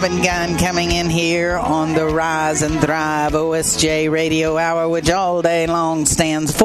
Robin 0.00 0.22
Gunn 0.22 0.58
coming 0.58 0.92
in 0.92 1.10
here 1.10 1.56
on 1.56 1.92
the 1.92 2.06
Rise 2.06 2.62
and 2.62 2.80
Thrive 2.80 3.32
OSJ 3.32 4.08
Radio 4.08 4.56
Hour, 4.56 4.88
which 4.88 5.10
all 5.10 5.42
day 5.42 5.66
long 5.66 6.06
stands 6.06 6.56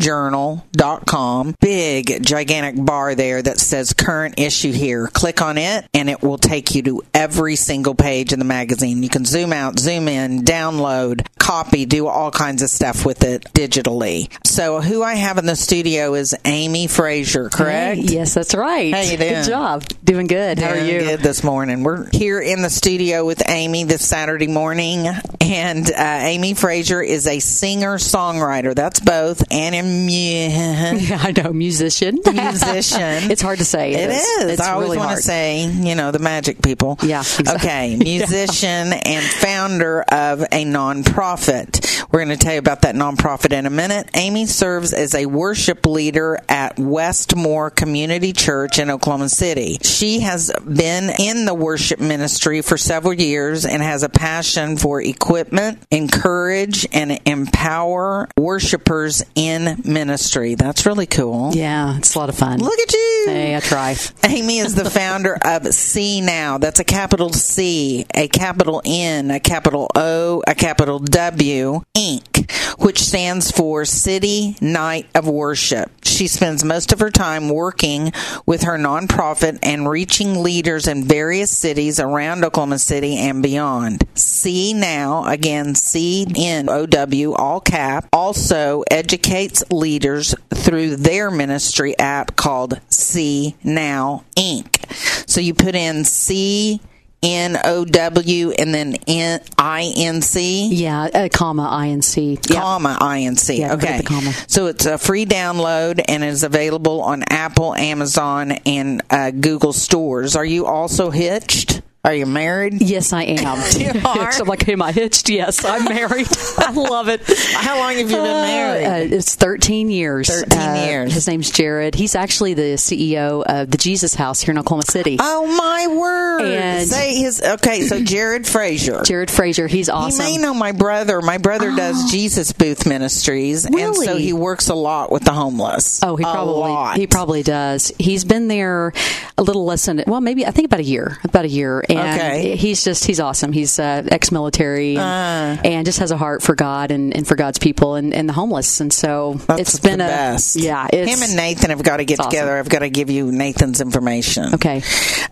Journal.com 0.01 1.55
big 1.59 2.23
gigantic 2.23 2.83
bar 2.83 3.15
there 3.15 3.41
that 3.41 3.59
says 3.59 3.93
current 3.93 4.35
issue 4.39 4.71
here 4.71 5.07
click 5.07 5.41
on 5.41 5.57
it 5.57 5.85
and 5.93 6.09
it 6.09 6.21
will 6.21 6.37
take 6.37 6.73
you 6.75 6.81
to 6.81 7.03
every 7.13 7.55
single 7.55 7.95
page 7.95 8.33
in 8.33 8.39
the 8.39 8.45
magazine 8.45 9.03
you 9.03 9.09
can 9.09 9.25
zoom 9.25 9.53
out 9.53 9.77
zoom 9.79 10.07
in 10.07 10.43
download 10.43 11.25
copy 11.37 11.85
do 11.85 12.07
all 12.07 12.31
kinds 12.31 12.61
of 12.61 12.69
stuff 12.69 13.05
with 13.05 13.23
it 13.23 13.43
digitally 13.53 14.31
so 14.45 14.81
who 14.81 15.03
i 15.03 15.13
have 15.15 15.37
in 15.37 15.45
the 15.45 15.55
studio 15.55 16.13
is 16.13 16.35
amy 16.45 16.87
frazier 16.87 17.49
correct 17.49 17.81
Hey, 17.81 18.01
yes, 18.01 18.33
that's 18.33 18.53
right. 18.55 18.93
How 18.93 19.01
you 19.01 19.17
doing? 19.17 19.33
Good 19.33 19.45
job. 19.45 19.83
Doing 20.03 20.27
good. 20.27 20.59
How 20.59 20.69
are 20.69 20.75
Doing 20.75 20.87
you? 20.87 20.99
Good 20.99 21.19
this 21.21 21.43
morning. 21.43 21.83
We're 21.83 22.09
here 22.11 22.39
in 22.39 22.61
the 22.61 22.69
studio 22.69 23.25
with 23.25 23.41
Amy 23.49 23.83
this 23.83 24.07
Saturday 24.07 24.47
morning, 24.47 25.07
and 25.41 25.91
uh, 25.91 25.93
Amy 25.97 26.53
Frazier 26.53 27.01
is 27.01 27.27
a 27.27 27.39
singer 27.39 27.97
songwriter. 27.97 28.75
That's 28.75 28.99
both, 28.99 29.43
and 29.51 29.75
a 29.75 29.81
Yeah, 29.91 31.19
I 31.21 31.31
know, 31.31 31.53
musician. 31.53 32.19
musician. 32.25 33.31
it's 33.31 33.41
hard 33.41 33.59
to 33.59 33.65
say. 33.65 33.93
It 33.93 34.09
is. 34.09 34.51
It's 34.51 34.61
I 34.61 34.73
always 34.73 34.89
really 34.89 34.97
want 34.97 35.17
to 35.17 35.21
say, 35.21 35.65
you 35.65 35.95
know, 35.95 36.11
the 36.11 36.19
magic 36.19 36.61
people. 36.61 36.97
Yeah, 37.01 37.19
exactly. 37.19 37.55
Okay, 37.55 37.95
musician 37.99 38.93
and 38.93 39.25
founder 39.25 40.01
of 40.01 40.41
a 40.41 40.65
nonprofit. 40.65 41.87
We're 42.11 42.25
going 42.25 42.37
to 42.37 42.43
tell 42.43 42.53
you 42.53 42.59
about 42.59 42.81
that 42.81 42.95
nonprofit 42.95 43.53
in 43.53 43.65
a 43.65 43.69
minute. 43.69 44.09
Amy 44.15 44.45
serves 44.45 44.93
as 44.93 45.15
a 45.15 45.25
worship 45.25 45.85
leader 45.85 46.39
at 46.49 46.75
Westmoore 46.77 47.69
Community 47.69 48.33
Church 48.33 48.79
in 48.79 48.89
Oklahoma 48.89 49.29
City. 49.29 49.77
She 49.81 50.19
has 50.21 50.51
been 50.65 51.09
in 51.19 51.45
the 51.45 51.53
worship 51.53 51.99
ministry 51.99 52.61
for 52.61 52.77
several 52.77 53.13
years 53.13 53.65
and 53.65 53.81
has 53.81 54.03
a 54.03 54.09
passion 54.09 54.77
for 54.77 55.01
equipment, 55.01 55.79
encourage, 55.89 56.85
and 56.91 57.19
empower 57.25 58.27
worshipers 58.37 59.23
in 59.35 59.80
ministry. 59.85 60.55
That's 60.55 60.85
really 60.85 61.05
cool. 61.05 61.53
Yeah, 61.53 61.97
it's 61.97 62.15
a 62.15 62.19
lot 62.19 62.29
of 62.29 62.35
fun. 62.35 62.59
Look 62.59 62.79
at 62.79 62.93
you. 62.93 63.23
Hey, 63.27 63.55
I 63.55 63.59
try. 63.59 63.95
Amy 64.27 64.59
is 64.59 64.75
the 64.75 64.89
founder 64.89 65.33
of 65.35 65.63
CNOW. 65.63 66.59
That's 66.59 66.79
a 66.79 66.83
capital 66.83 67.31
C, 67.33 68.05
a 68.13 68.27
capital 68.27 68.81
N, 68.85 69.31
a 69.31 69.39
capital 69.39 69.89
O, 69.95 70.43
a 70.47 70.55
capital 70.55 70.99
W, 70.99 71.81
Inc., 71.95 72.51
which 72.81 72.99
stands 72.99 73.51
for 73.51 73.85
City 73.85 74.55
Night 74.61 75.07
of 75.15 75.27
Worship. 75.27 75.91
She 76.03 76.27
spends 76.27 76.63
most 76.63 76.91
of 76.91 76.99
her 76.99 77.09
time 77.09 77.49
working 77.49 78.11
with 78.45 78.63
her 78.63 78.77
nonprofit 78.77 79.59
and 79.63 79.89
reaching 79.89 80.43
leaders 80.43 80.87
in 80.87 81.03
various 81.03 81.51
cities 81.51 81.99
around 81.99 82.43
Oklahoma 82.43 82.79
City 82.79 83.17
and 83.17 83.41
beyond. 83.41 83.99
CNOW, 84.15 85.31
again, 85.31 85.75
C 85.75 86.27
N 86.35 86.69
O 86.69 86.85
W, 86.85 87.33
all 87.33 87.59
cap, 87.59 88.07
also 88.13 88.83
educates 88.91 89.60
leaders 89.69 90.33
through 90.53 90.95
their 90.95 91.29
ministry 91.29 91.97
app 91.99 92.35
called 92.35 92.79
CNOW 92.89 94.23
Inc. 94.35 95.29
So 95.29 95.41
you 95.41 95.53
put 95.53 95.75
in 95.75 96.03
C 96.05 96.81
N 97.23 97.55
O 97.63 97.85
W 97.85 98.51
and 98.51 98.73
then 98.73 98.95
N 99.07 99.41
I 99.57 99.93
N 99.95 100.21
C 100.21 100.73
Yeah, 100.73 101.03
uh, 101.03 101.29
comma 101.31 101.69
INC. 101.71 102.51
Comma 102.51 102.97
INC. 102.99 103.71
Okay. 103.73 103.97
the 103.97 104.03
comma. 104.03 104.33
So 104.47 104.67
it's 104.67 104.85
a 104.87 104.97
free 104.97 105.25
download 105.25 106.03
and 106.07 106.23
is 106.23 106.43
available 106.43 107.01
on 107.01 107.23
Apple, 107.23 107.75
Amazon, 107.75 108.51
and 108.65 109.03
uh, 109.11 109.31
Google 109.31 109.73
stores. 109.73 110.35
Are 110.35 110.45
you 110.45 110.65
also 110.65 111.11
hitched? 111.11 111.81
Are 112.03 112.15
you 112.15 112.25
married? 112.25 112.81
Yes, 112.81 113.13
I 113.13 113.23
am. 113.23 113.41
You 113.77 114.01
are? 114.05 114.31
I'm 114.31 114.47
like, 114.47 114.67
am 114.69 114.81
I 114.81 114.91
hitched? 114.91 115.29
Yes, 115.29 115.63
I'm 115.63 115.85
married. 115.85 116.27
I 116.57 116.71
love 116.71 117.09
it. 117.09 117.21
How 117.53 117.77
long 117.77 117.91
have 117.93 118.09
you 118.09 118.15
been 118.15 118.23
married? 118.23 119.11
Uh, 119.13 119.15
it's 119.17 119.35
13 119.35 119.89
years. 119.91 120.27
13 120.27 120.59
Uh, 120.59 120.85
years. 120.87 121.13
His 121.13 121.27
name's 121.27 121.51
Jared. 121.51 121.93
He's 121.93 122.15
actually 122.15 122.55
the 122.55 122.73
CEO 122.75 123.43
of 123.43 123.69
the 123.69 123.77
Jesus 123.77 124.15
House 124.15 124.41
here 124.41 124.51
in 124.51 124.57
Oklahoma 124.57 124.83
City. 124.87 125.17
oh 125.19 125.45
my 125.45 125.87
word! 125.95 126.41
And- 126.45 126.87
Say 126.89 127.15
his 127.15 127.41
okay. 127.41 127.81
So 127.81 128.03
Jared 128.03 128.47
Frazier. 128.47 129.01
Jared 129.03 129.29
Frazier. 129.29 129.67
He's 129.67 129.87
awesome. 129.89 130.25
You 130.25 130.31
may 130.33 130.37
know 130.41 130.53
my 130.55 130.71
brother. 130.71 131.21
My 131.21 131.37
brother 131.37 131.69
does 131.75 132.09
Jesus 132.11 132.51
Booth 132.51 132.87
Ministries, 132.87 133.65
and 133.65 133.95
so 133.95 134.17
he 134.17 134.33
works 134.33 134.69
a 134.69 134.75
lot 134.75 135.11
with 135.11 135.23
the 135.23 135.33
homeless. 135.33 136.01
Oh, 136.03 136.15
he 136.15 136.23
probably 136.23 136.99
he 136.99 137.05
probably 137.07 137.43
does. 137.43 137.91
He's 137.99 138.25
been 138.25 138.47
there 138.47 138.91
a 139.37 139.43
little 139.43 139.65
less 139.65 139.85
than 139.85 140.03
well, 140.07 140.21
maybe 140.21 140.45
I 140.47 140.51
think 140.51 140.65
about 140.65 140.79
a 140.79 140.83
year, 140.83 141.17
about 141.23 141.45
a 141.45 141.49
year, 141.49 141.83
and 141.91 142.19
Okay. 142.19 142.55
he's 142.55 142.83
just 142.83 143.05
he's 143.05 143.19
awesome. 143.19 143.51
He's 143.51 143.77
uh, 143.79 144.03
ex-military 144.09 144.95
and, 144.97 145.59
Uh. 145.59 145.61
and 145.63 145.85
just 145.85 145.99
has 145.99 146.11
a 146.11 146.17
heart 146.17 146.41
for 146.41 146.55
God 146.55 146.91
and, 146.91 147.15
and 147.15 147.27
for 147.27 147.35
God's 147.35 147.59
people 147.59 147.95
and, 147.95 148.13
and 148.13 148.27
the 148.27 148.33
homeless. 148.33 148.79
And 148.79 148.91
so 148.91 149.35
That's 149.47 149.61
it's 149.61 149.79
been 149.79 149.99
the 149.99 150.05
a 150.05 150.07
best. 150.07 150.55
yeah. 150.55 150.87
It's, 150.91 151.11
Him 151.11 151.21
and 151.23 151.35
Nathan 151.35 151.69
have 151.69 151.83
got 151.83 151.97
to 151.97 152.05
get 152.05 152.13
it's 152.15 152.19
awesome. 152.21 152.31
together. 152.31 152.57
I've 152.57 152.69
got 152.69 152.79
to 152.79 152.89
give 152.89 153.09
you 153.09 153.31
Nathan's 153.31 153.81
information. 153.81 154.53
Okay. 154.55 154.81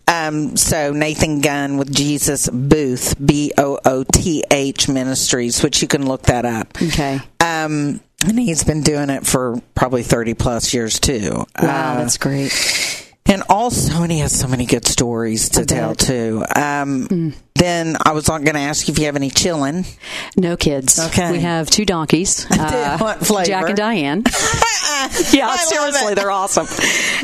Um, 0.07 0.57
so 0.57 0.91
Nathan 0.91 1.41
Gunn 1.41 1.77
with 1.77 1.93
Jesus 1.93 2.49
Booth, 2.49 3.15
B 3.23 3.51
O 3.57 3.79
O 3.85 4.03
T 4.03 4.43
H 4.51 4.87
Ministries, 4.89 5.63
which 5.63 5.81
you 5.81 5.87
can 5.87 6.07
look 6.07 6.23
that 6.23 6.45
up. 6.45 6.67
Okay. 6.81 7.19
Um, 7.39 8.01
and 8.25 8.37
he's 8.37 8.63
been 8.63 8.81
doing 8.83 9.09
it 9.09 9.25
for 9.25 9.61
probably 9.75 10.03
thirty 10.03 10.33
plus 10.33 10.73
years 10.73 10.99
too. 10.99 11.29
Wow, 11.31 11.45
Uh, 11.55 11.97
that's 11.99 12.17
great. 12.17 12.51
And 13.25 13.43
also, 13.47 14.01
and 14.01 14.11
he 14.11 14.19
has 14.19 14.37
so 14.37 14.47
many 14.47 14.65
good 14.65 14.85
stories 14.85 15.49
to 15.49 15.65
tell 15.65 15.93
too. 15.93 16.43
Um, 16.55 17.07
mm. 17.07 17.35
Then 17.59 17.97
I 18.03 18.13
was 18.13 18.27
going 18.27 18.45
to 18.45 18.59
ask 18.59 18.87
you 18.87 18.93
if 18.93 18.99
you 18.99 19.05
have 19.05 19.17
any 19.17 19.29
chilling. 19.29 19.85
No 20.37 20.55
kids. 20.55 20.97
Okay. 20.97 21.31
We 21.33 21.39
have 21.41 21.69
two 21.69 21.85
donkeys. 21.85 22.47
Uh, 22.59 22.97
what 22.97 23.25
flavor? 23.25 23.45
Jack 23.45 23.69
and 23.69 23.77
Diane. 23.77 24.23
yeah, 25.31 25.55
seriously, 25.55 26.13
they're 26.13 26.29
awesome. 26.29 26.67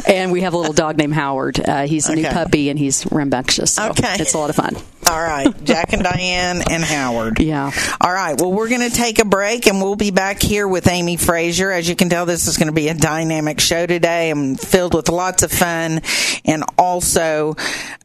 And 0.08 0.32
we 0.32 0.42
have 0.42 0.54
a 0.54 0.58
little 0.58 0.74
dog 0.74 0.98
named 0.98 1.14
Howard. 1.14 1.60
Uh, 1.60 1.86
he's 1.86 2.08
a 2.08 2.14
okay. 2.14 2.22
new 2.22 2.30
puppy 2.30 2.70
and 2.70 2.80
he's 2.80 3.06
rambunctious. 3.12 3.74
So 3.74 3.90
okay. 3.90 4.16
It's 4.18 4.34
a 4.34 4.38
lot 4.38 4.50
of 4.50 4.56
fun. 4.56 4.76
All 5.08 5.22
right. 5.22 5.48
Jack 5.64 5.94
and 5.94 6.04
Diane 6.04 6.64
and 6.70 6.84
Howard. 6.84 7.40
Yeah. 7.40 7.72
All 8.02 8.12
right. 8.12 8.40
Well, 8.40 8.52
we're 8.52 8.70
going 8.70 8.90
to 8.90 8.96
take 8.96 9.20
a 9.20 9.26
break 9.26 9.68
and 9.68 9.80
we'll 9.82 9.96
be 9.96 10.10
back 10.10 10.42
here 10.42 10.68
with 10.68 10.88
Amy 10.88 11.18
Frazier. 11.18 11.72
As 11.72 11.88
you 11.88 11.96
can 11.96 12.10
tell, 12.10 12.26
this 12.26 12.48
is 12.48 12.58
going 12.58 12.68
to 12.68 12.74
be 12.74 12.88
a 12.88 12.96
dynamic 12.96 13.60
show 13.60 13.86
today. 13.86 14.32
I'm 14.32 14.56
filled 14.56 14.96
with 14.96 15.10
lots 15.10 15.44
of 15.44 15.52
fun 15.52 16.02
and 16.44 16.64
also 16.78 17.56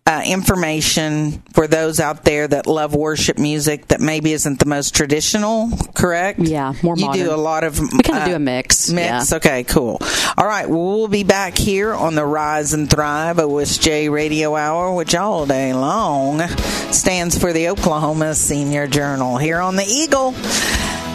uh, 0.06 0.23
information 0.26 1.43
for 1.55 1.67
those 1.67 2.00
out 2.00 2.19
there 2.25 2.46
that 2.49 2.67
love 2.67 2.94
worship 2.94 3.38
music 3.38 3.88
that 3.88 4.00
maybe 4.00 4.32
isn't 4.32 4.58
the 4.58 4.67
most 4.67 4.94
traditional, 4.94 5.70
correct? 5.94 6.38
Yeah, 6.38 6.75
more 6.82 6.96
you 6.96 7.06
modern. 7.06 7.25
do 7.25 7.34
a 7.34 7.37
lot 7.37 7.64
of. 7.64 7.78
We 7.78 7.88
kind 8.02 8.19
of 8.19 8.22
uh, 8.22 8.28
do 8.28 8.34
a 8.34 8.38
mix. 8.38 8.90
Mix. 8.90 9.31
Yeah. 9.31 9.37
Okay, 9.37 9.64
cool. 9.64 10.00
All 10.37 10.46
right, 10.46 10.69
well, 10.69 10.99
we'll 10.99 11.08
be 11.08 11.25
back 11.25 11.56
here 11.56 11.93
on 11.94 12.14
the 12.14 12.25
Rise 12.25 12.72
and 12.72 12.88
Thrive 12.88 13.37
OSJ 13.37 14.11
Radio 14.11 14.56
Hour, 14.56 14.94
which 14.94 15.14
all 15.14 15.46
day 15.46 15.72
long 15.72 16.46
stands 16.93 17.38
for 17.38 17.52
the 17.52 17.69
Oklahoma 17.69 18.34
Senior 18.34 18.87
Journal 18.87 19.37
here 19.37 19.61
on 19.61 19.76
the 19.76 19.84
Eagle. 19.84 20.32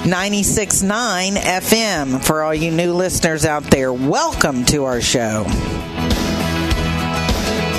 96.9 0.06 1.36
FM. 1.38 2.24
For 2.24 2.44
all 2.44 2.54
you 2.54 2.69
new 2.69 2.94
listeners 2.94 3.44
out 3.44 3.63
there, 3.63 3.92
welcome 3.92 4.63
to 4.66 4.84
our 4.84 5.01
show. 5.01 5.46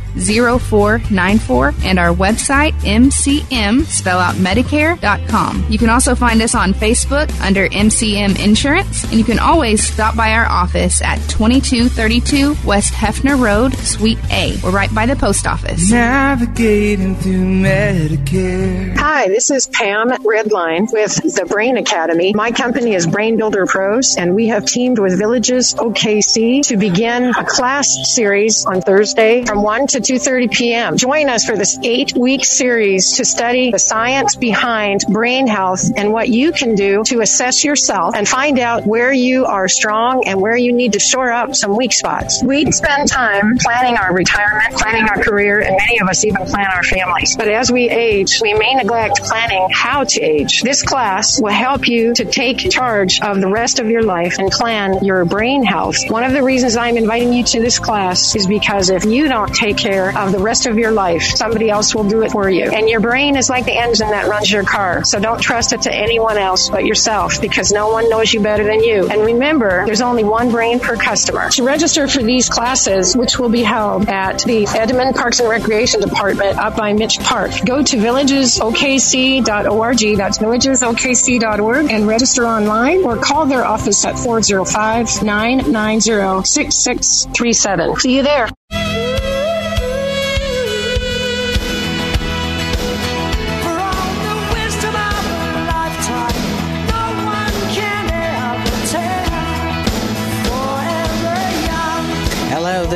0494 0.60 1.74
and 1.84 2.00
our 2.00 2.14
website, 2.14 2.74
MCM, 2.82 3.86
spell 3.86 4.20
out 4.20 4.36
Medicare.com. 4.36 5.66
You 5.70 5.78
can 5.78 5.90
also 5.90 6.16
find 6.16 6.42
us 6.42 6.56
on 6.56 6.74
Facebook 6.74 7.30
under 7.42 7.68
MCM 7.70 8.44
Insurance, 8.44 9.04
and 9.06 9.14
you 9.14 9.24
can 9.24 9.40
always 9.40 9.86
stop 9.86 10.16
by 10.16 10.34
our 10.34 10.46
office 10.46 11.02
at 11.02 11.18
2232 11.30 12.56
West 12.66 12.94
Hefner 12.94 13.40
Road, 13.40 13.74
Suite 13.76 14.20
A. 14.32 14.58
right 14.80 14.96
by 14.96 15.06
the 15.06 15.16
post 15.18 15.46
office. 15.46 15.92
Navigating 15.92 17.14
through 17.16 17.44
Medicare. 17.44 18.96
Hi, 18.96 19.28
this 19.28 19.52
is 19.52 19.68
Pam 19.68 20.08
Redline 20.10 20.88
with 20.94 21.16
the 21.36 21.46
Brain 21.46 21.76
Academy. 21.76 22.32
My 22.34 22.52
company 22.52 22.94
is 22.94 23.06
Brain 23.06 23.36
Builder 23.36 23.66
Pros, 23.66 24.16
and 24.16 24.36
we 24.36 24.48
have 24.48 24.64
teamed 24.64 24.98
with 24.98 25.20
Villages 25.20 25.74
OKC 25.74 26.66
to 26.68 26.78
begin 26.78 27.34
a 27.38 27.44
class 27.44 27.90
series 28.04 28.66
on 28.66 28.80
Thursday 28.80 29.44
from 29.44 29.64
1 29.64 29.88
to 29.88 30.00
2.30 30.00 30.50
p.m. 30.50 30.96
Join 30.96 31.28
us 31.28 31.44
for 31.44 31.58
this 31.58 31.78
eight-week 31.84 32.46
series 32.46 33.18
to 33.18 33.26
study 33.26 33.72
the 33.72 33.80
science 33.80 34.38
behind 34.38 35.02
brain 35.10 35.46
health 35.46 35.92
and 35.98 36.14
what 36.14 36.30
you 36.30 36.54
can 36.54 36.76
do 36.76 37.04
to 37.08 37.20
assess 37.20 37.66
yourself 37.66 38.16
and 38.16 38.26
find 38.26 38.58
out 38.60 38.86
where 38.86 39.12
you 39.12 39.44
are 39.44 39.68
strong 39.68 40.26
and 40.26 40.40
where 40.40 40.56
you 40.56 40.72
need 40.72 40.94
to 40.94 41.00
shore 41.00 41.34
up 41.34 41.54
some 41.54 41.76
weak 41.76 41.92
spots. 41.92 42.42
We 42.42 42.72
spend 42.72 43.10
time 43.10 43.58
planning 43.58 43.98
our 43.98 44.14
retirement, 44.14 44.69
planning 44.74 45.08
our 45.10 45.22
career, 45.22 45.60
and 45.60 45.76
many 45.76 46.00
of 46.00 46.08
us 46.08 46.24
even 46.26 46.46
plan 46.46 46.68
our 46.74 46.84
families. 46.84 47.36
But 47.38 47.50
as 47.50 47.72
we 47.72 47.90
age, 47.90 48.40
we 48.42 48.54
may 48.54 48.74
neglect 48.76 49.24
planning 49.24 49.68
how 49.72 50.04
to 50.04 50.22
age. 50.22 50.62
This 50.62 50.84
class 50.84 51.42
will 51.42 51.52
help 51.52 51.88
you 51.88 52.14
to 52.16 52.26
take 52.26 52.58
charge 52.70 53.20
of 53.22 53.40
the 53.40 53.48
rest 53.48 53.80
of 53.80 53.90
your 53.90 54.04
life 54.04 54.38
and 54.40 54.52
plan 54.52 55.04
your 55.04 55.26
brain 55.26 55.64
health. 55.64 55.98
One 56.10 56.24
of 56.24 56.34
the 56.34 56.44
reasons 56.44 56.76
I'm 56.78 56.98
inviting 56.98 57.34
you 57.34 57.44
to 57.44 57.60
this 57.60 57.80
class 57.80 58.36
is 58.36 58.48
because 58.48 58.90
if 58.90 59.06
you 59.06 59.28
don't 59.28 59.54
take 59.54 59.78
care 59.78 60.18
of 60.18 60.32
the 60.32 60.40
rest 60.40 60.66
of 60.66 60.78
your 60.78 60.92
life, 60.92 61.24
somebody 61.24 61.70
else 61.70 61.96
will 61.96 62.08
do 62.08 62.22
it 62.24 62.32
for 62.32 62.50
you. 62.50 62.66
And 62.66 62.90
your 62.90 63.00
brain 63.00 63.36
is 63.36 63.50
like 63.50 63.66
the 63.66 63.78
engine 63.78 64.10
that 64.10 64.28
runs 64.28 64.52
your 64.52 64.64
car. 64.64 65.04
So 65.04 65.20
don't 65.20 65.42
trust 65.42 65.74
it 65.74 65.84
to 65.84 65.94
anyone 65.94 66.38
else 66.38 66.70
but 66.70 66.86
yourself 66.86 67.42
because 67.42 67.72
no 67.72 67.90
one 67.90 68.10
knows 68.10 68.34
you 68.34 68.42
better 68.42 68.64
than 68.64 68.84
you. 68.84 69.08
And 69.10 69.22
remember, 69.22 69.86
there's 69.86 70.02
only 70.02 70.24
one 70.24 70.52
brain 70.52 70.80
per 70.80 70.96
customer. 70.96 71.50
To 71.52 71.64
register 71.64 72.08
for 72.08 72.24
these 72.24 72.50
classes, 72.50 73.16
which 73.16 73.40
will 73.40 73.50
be 73.50 73.64
held 73.64 74.08
at 74.10 74.40
the 74.44 74.59
Edmond 74.68 75.16
Parks 75.16 75.40
and 75.40 75.50
Recreation 75.50 76.02
Department 76.02 76.58
up 76.58 76.76
by 76.76 76.94
Mitch 76.94 77.20
Park, 77.20 77.52
go 77.66 77.84
to 77.84 77.98
villagesokc.org. 77.98 80.18
That's 80.18 80.38
villagesokc.org 80.38 81.92
and 81.92 82.08
register 82.08 82.46
online 82.46 83.04
or 83.04 83.18
call 83.18 83.46
their 83.46 83.66
office 83.66 84.06
at 84.06 84.18
405 84.18 85.24
990 85.24 86.46
6637. 86.46 88.00
See 88.00 88.18
you 88.18 88.24
there. 88.24 88.50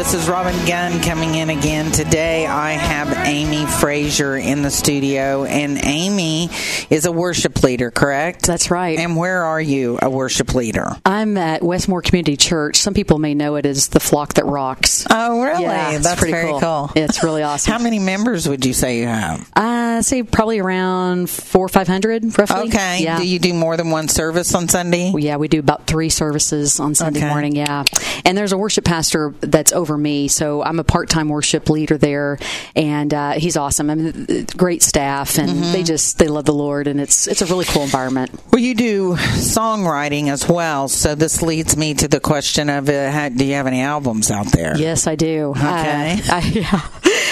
This 0.04 0.16
is 0.16 0.30
Robin 0.30 0.54
Gunn 0.66 1.02
coming 1.02 1.36
in 1.36 1.50
again. 1.50 1.90
Today 1.90 2.46
I 2.46 2.74
have 2.74 3.26
Amy 3.26 3.66
Frazier 3.66 4.36
in 4.36 4.62
the 4.62 4.70
studio, 4.70 5.46
and 5.46 5.80
Amy 5.82 6.50
is 6.90 7.06
a 7.06 7.12
worship 7.12 7.64
leader, 7.64 7.90
correct? 7.90 8.46
That's 8.46 8.70
right. 8.70 9.00
And 9.00 9.16
where 9.16 9.44
are 9.44 9.62
you, 9.62 9.98
a 10.02 10.10
worship 10.10 10.54
leader? 10.54 10.92
I'm 11.06 11.38
at 11.38 11.64
Westmoore 11.64 12.02
Community 12.02 12.36
Church. 12.36 12.76
Some 12.80 12.94
people 12.94 13.18
may 13.18 13.34
know 13.34 13.56
it 13.56 13.66
as 13.66 13.88
the 13.88 14.02
Flock 14.02 14.34
That 14.34 14.46
Rocks. 14.46 15.08
Oh, 15.10 15.42
really? 15.42 15.64
Yeah, 15.64 15.98
That's 16.00 16.20
pretty 16.20 16.34
very 16.34 16.50
cool. 16.50 16.60
cool. 16.60 16.92
It's 16.96 17.24
really 17.24 17.42
awesome. 17.42 17.72
How 17.72 17.80
many 17.80 18.00
members 18.00 18.48
would 18.48 18.66
you 18.66 18.74
say 18.74 19.00
you 19.00 19.08
have? 19.08 19.50
I 19.56 19.73
say 20.02 20.24
probably 20.24 20.60
around 20.60 21.30
four 21.30 21.66
or 21.66 21.70
five 21.70 21.88
hundred, 21.88 22.38
roughly. 22.38 22.68
Okay. 22.70 23.00
Yeah. 23.04 23.18
Do 23.20 23.28
you 23.28 23.40
do 23.40 23.54
more 23.54 23.78
than 23.78 23.90
one 23.90 24.08
service 24.08 24.54
on 24.56 24.68
Sunday? 24.68 25.12
Well, 25.14 25.24
yeah, 25.24 25.38
we 25.38 25.48
do 25.48 25.60
about 25.60 25.88
three 25.88 26.10
services 26.10 26.80
on 26.80 26.96
Sunday 26.96 27.20
Okay. 27.20 27.30
morning. 27.30 27.56
Yeah, 27.56 27.84
and 28.26 28.38
there's 28.38 28.52
a 28.52 28.58
worship 28.58 28.86
pastor 28.86 29.34
that's 29.42 29.72
over 29.74 29.98
me, 29.98 30.28
so 30.28 30.64
I'm 30.64 30.80
a 30.80 30.84
part-time 30.84 31.30
worship 31.30 31.70
leader 31.70 31.98
there, 31.98 32.40
and 32.76 33.14
uh, 33.14 33.32
he's 33.34 33.58
awesome. 33.58 33.90
I 33.90 33.96
mean, 33.96 34.48
great 34.58 34.82
staff, 34.84 35.38
and 35.38 35.50
Mm-hmm. 35.54 35.72
they 35.74 35.84
just 35.84 36.18
they 36.18 36.28
love 36.28 36.46
the 36.46 36.54
Lord, 36.54 36.88
and 36.88 37.00
it's 37.00 37.28
it's 37.28 37.42
a 37.42 37.46
really 37.46 37.66
cool 37.66 37.84
environment. 37.84 38.32
Well, 38.52 38.62
you 38.62 38.74
do 38.76 39.16
songwriting 39.16 40.30
as 40.30 40.48
well, 40.48 40.88
so 40.88 41.16
this 41.16 41.42
leads 41.42 41.78
me 41.78 41.94
to 41.96 42.08
the 42.08 42.20
question 42.20 42.70
of 42.70 42.90
uh, 42.90 43.12
how, 43.12 43.30
do 43.30 43.46
you 43.46 43.54
have 43.54 43.68
any 43.68 43.82
albums 43.82 44.32
out 44.32 44.48
there? 44.52 44.76
Yes, 44.78 45.06
I 45.08 45.16
do. 45.16 45.52
Okay. 45.52 45.62
Uh, 45.62 46.18
I, 46.32 46.52
yeah. 46.54 46.82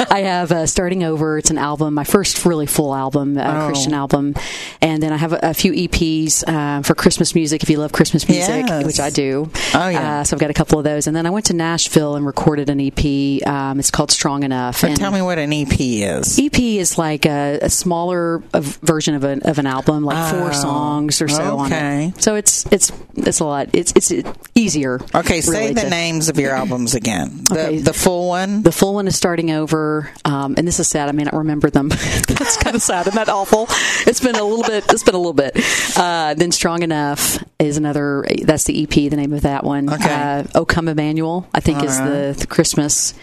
I 0.09 0.19
have 0.21 0.51
uh, 0.51 0.65
starting 0.67 1.03
over. 1.03 1.37
It's 1.37 1.49
an 1.51 1.57
album, 1.57 1.93
my 1.93 2.03
first 2.03 2.37
really 2.51 2.67
full 2.67 2.93
album, 2.93 3.37
uh, 3.37 3.41
Oh. 3.61 3.67
Christian 3.67 3.93
album, 3.93 4.35
and 4.81 5.01
then 5.01 5.11
I 5.13 5.17
have 5.17 5.33
a, 5.33 5.39
a 5.41 5.53
few 5.53 5.71
EPs 5.71 6.43
uh, 6.47 6.81
for 6.83 6.93
Christmas 6.95 7.33
music. 7.33 7.63
If 7.63 7.69
you 7.69 7.77
love 7.79 7.91
Christmas 7.93 8.27
music, 8.27 8.65
Yes. 8.67 8.85
which 8.85 8.99
I 8.99 9.09
do, 9.09 9.49
Oh, 9.73 9.87
yeah. 9.89 10.19
Uh, 10.19 10.23
so 10.25 10.35
I've 10.35 10.39
got 10.41 10.49
a 10.49 10.53
couple 10.61 10.77
of 10.77 10.83
those, 10.83 11.07
and 11.07 11.15
then 11.15 11.25
I 11.25 11.29
went 11.31 11.45
to 11.47 11.53
Nashville 11.55 12.15
and 12.17 12.25
recorded 12.25 12.69
an 12.69 12.79
EP. 12.79 13.01
Um, 13.47 13.79
it's 13.79 13.89
called 13.91 14.11
Strong 14.11 14.43
Enough. 14.43 14.83
And 14.83 14.97
tell 14.97 15.11
me 15.11 15.21
what 15.21 15.39
an 15.39 15.53
EP 15.53 15.73
is. 15.79 16.37
EP 16.39 16.59
is 16.59 16.97
like 16.97 17.25
a, 17.25 17.59
a 17.61 17.69
smaller 17.69 18.43
version 18.53 19.15
of 19.15 19.23
an 19.23 19.41
of 19.43 19.57
an 19.59 19.65
album, 19.67 20.03
like 20.03 20.17
Oh, 20.33 20.39
four 20.39 20.53
songs 20.53 21.21
or 21.21 21.27
so 21.29 21.57
on 21.57 21.71
okay. 21.71 22.11
it. 22.15 22.21
So 22.21 22.35
it's 22.35 22.65
it's 22.71 22.91
it's 23.15 23.39
a 23.39 23.45
lot. 23.45 23.69
It's 23.73 23.93
it's 23.95 24.11
easier. 24.55 24.99
Okay, 25.15 25.39
say 25.41 25.51
really, 25.51 25.73
the 25.73 25.81
to- 25.81 25.89
names 25.89 26.27
of 26.29 26.37
your 26.37 26.51
albums 26.51 26.93
again. 26.95 27.43
The, 27.49 27.61
Okay. 27.61 27.77
the 27.79 27.93
full 27.93 28.27
one. 28.27 28.63
The 28.63 28.71
full 28.71 28.93
one 28.93 29.07
is 29.07 29.15
starting 29.15 29.51
over, 29.51 30.09
um, 30.25 30.55
and 30.57 30.67
this 30.67 30.79
is 30.79 30.87
sad. 30.87 31.07
I 31.09 31.11
may 31.13 31.23
not 31.23 31.33
remember 31.35 31.69
them. 31.69 31.89
That's 32.41 32.57
kind 32.57 32.75
of 32.75 32.81
sad. 32.81 33.07
Isn't 33.07 33.15
that 33.15 33.29
awful? 33.29 33.67
It's 34.07 34.19
been 34.19 34.35
a 34.35 34.43
little 34.43 34.63
bit. 34.63 34.85
It's 34.89 35.03
been 35.03 35.15
a 35.15 35.17
little 35.17 35.33
bit. 35.33 35.57
Uh, 35.95 36.33
then 36.33 36.51
strong 36.51 36.81
enough 36.81 37.43
is 37.59 37.77
another. 37.77 38.25
That's 38.43 38.63
the 38.63 38.83
EP. 38.83 38.89
The 38.89 39.15
name 39.15 39.33
of 39.33 39.41
that 39.41 39.63
one. 39.63 39.93
Okay. 39.93 40.11
Uh, 40.11 40.43
oh 40.55 40.65
come 40.65 40.87
Emmanuel. 40.87 41.47
I 41.53 41.59
think 41.59 41.83
is 41.83 41.99
All 41.99 42.07
the, 42.07 42.35
the 42.39 42.47
Christmas. 42.47 43.13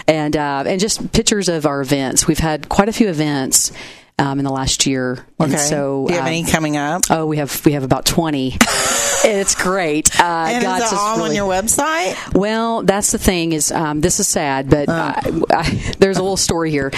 And, 0.08 0.38
uh, 0.38 0.64
and 0.66 0.80
just 0.80 1.12
pictures 1.12 1.50
of 1.50 1.66
our 1.66 1.82
events. 1.82 2.26
We've 2.28 2.40
had 2.40 2.70
quite 2.70 2.88
a 2.90 2.94
few 2.94 3.10
events. 3.10 3.72
Um, 4.22 4.38
in 4.40 4.46
the 4.46 4.52
last 4.52 4.86
year, 4.86 5.26
Okay. 5.40 5.52
and 5.52 5.60
so 5.60 6.06
Do 6.08 6.14
you 6.14 6.20
have 6.20 6.28
um, 6.28 6.34
any 6.34 6.44
coming 6.44 6.78
up? 6.78 7.02
Oh, 7.10 7.26
we 7.26 7.38
have 7.38 7.66
we 7.66 7.72
have 7.72 7.84
about 7.84 8.06
twenty. 8.06 8.56
it's 9.24 9.56
great. 9.56 10.20
Uh, 10.20 10.24
and 10.24 10.64
is 10.64 10.92
it 10.92 10.98
all 10.98 11.24
on 11.24 11.34
your 11.34 11.50
website? 11.50 12.16
well, 12.34 12.84
that's 12.84 13.12
the 13.12 13.18
thing 13.18 13.54
is 13.54 13.72
um, 13.72 14.02
this 14.02 14.20
is 14.20 14.28
sad, 14.28 14.70
but 14.70 14.90
I, 14.90 15.22
I, 15.50 15.94
there's 16.00 16.18
a 16.18 16.22
little 16.22 16.38
story 16.38 16.70
here. 16.70 16.92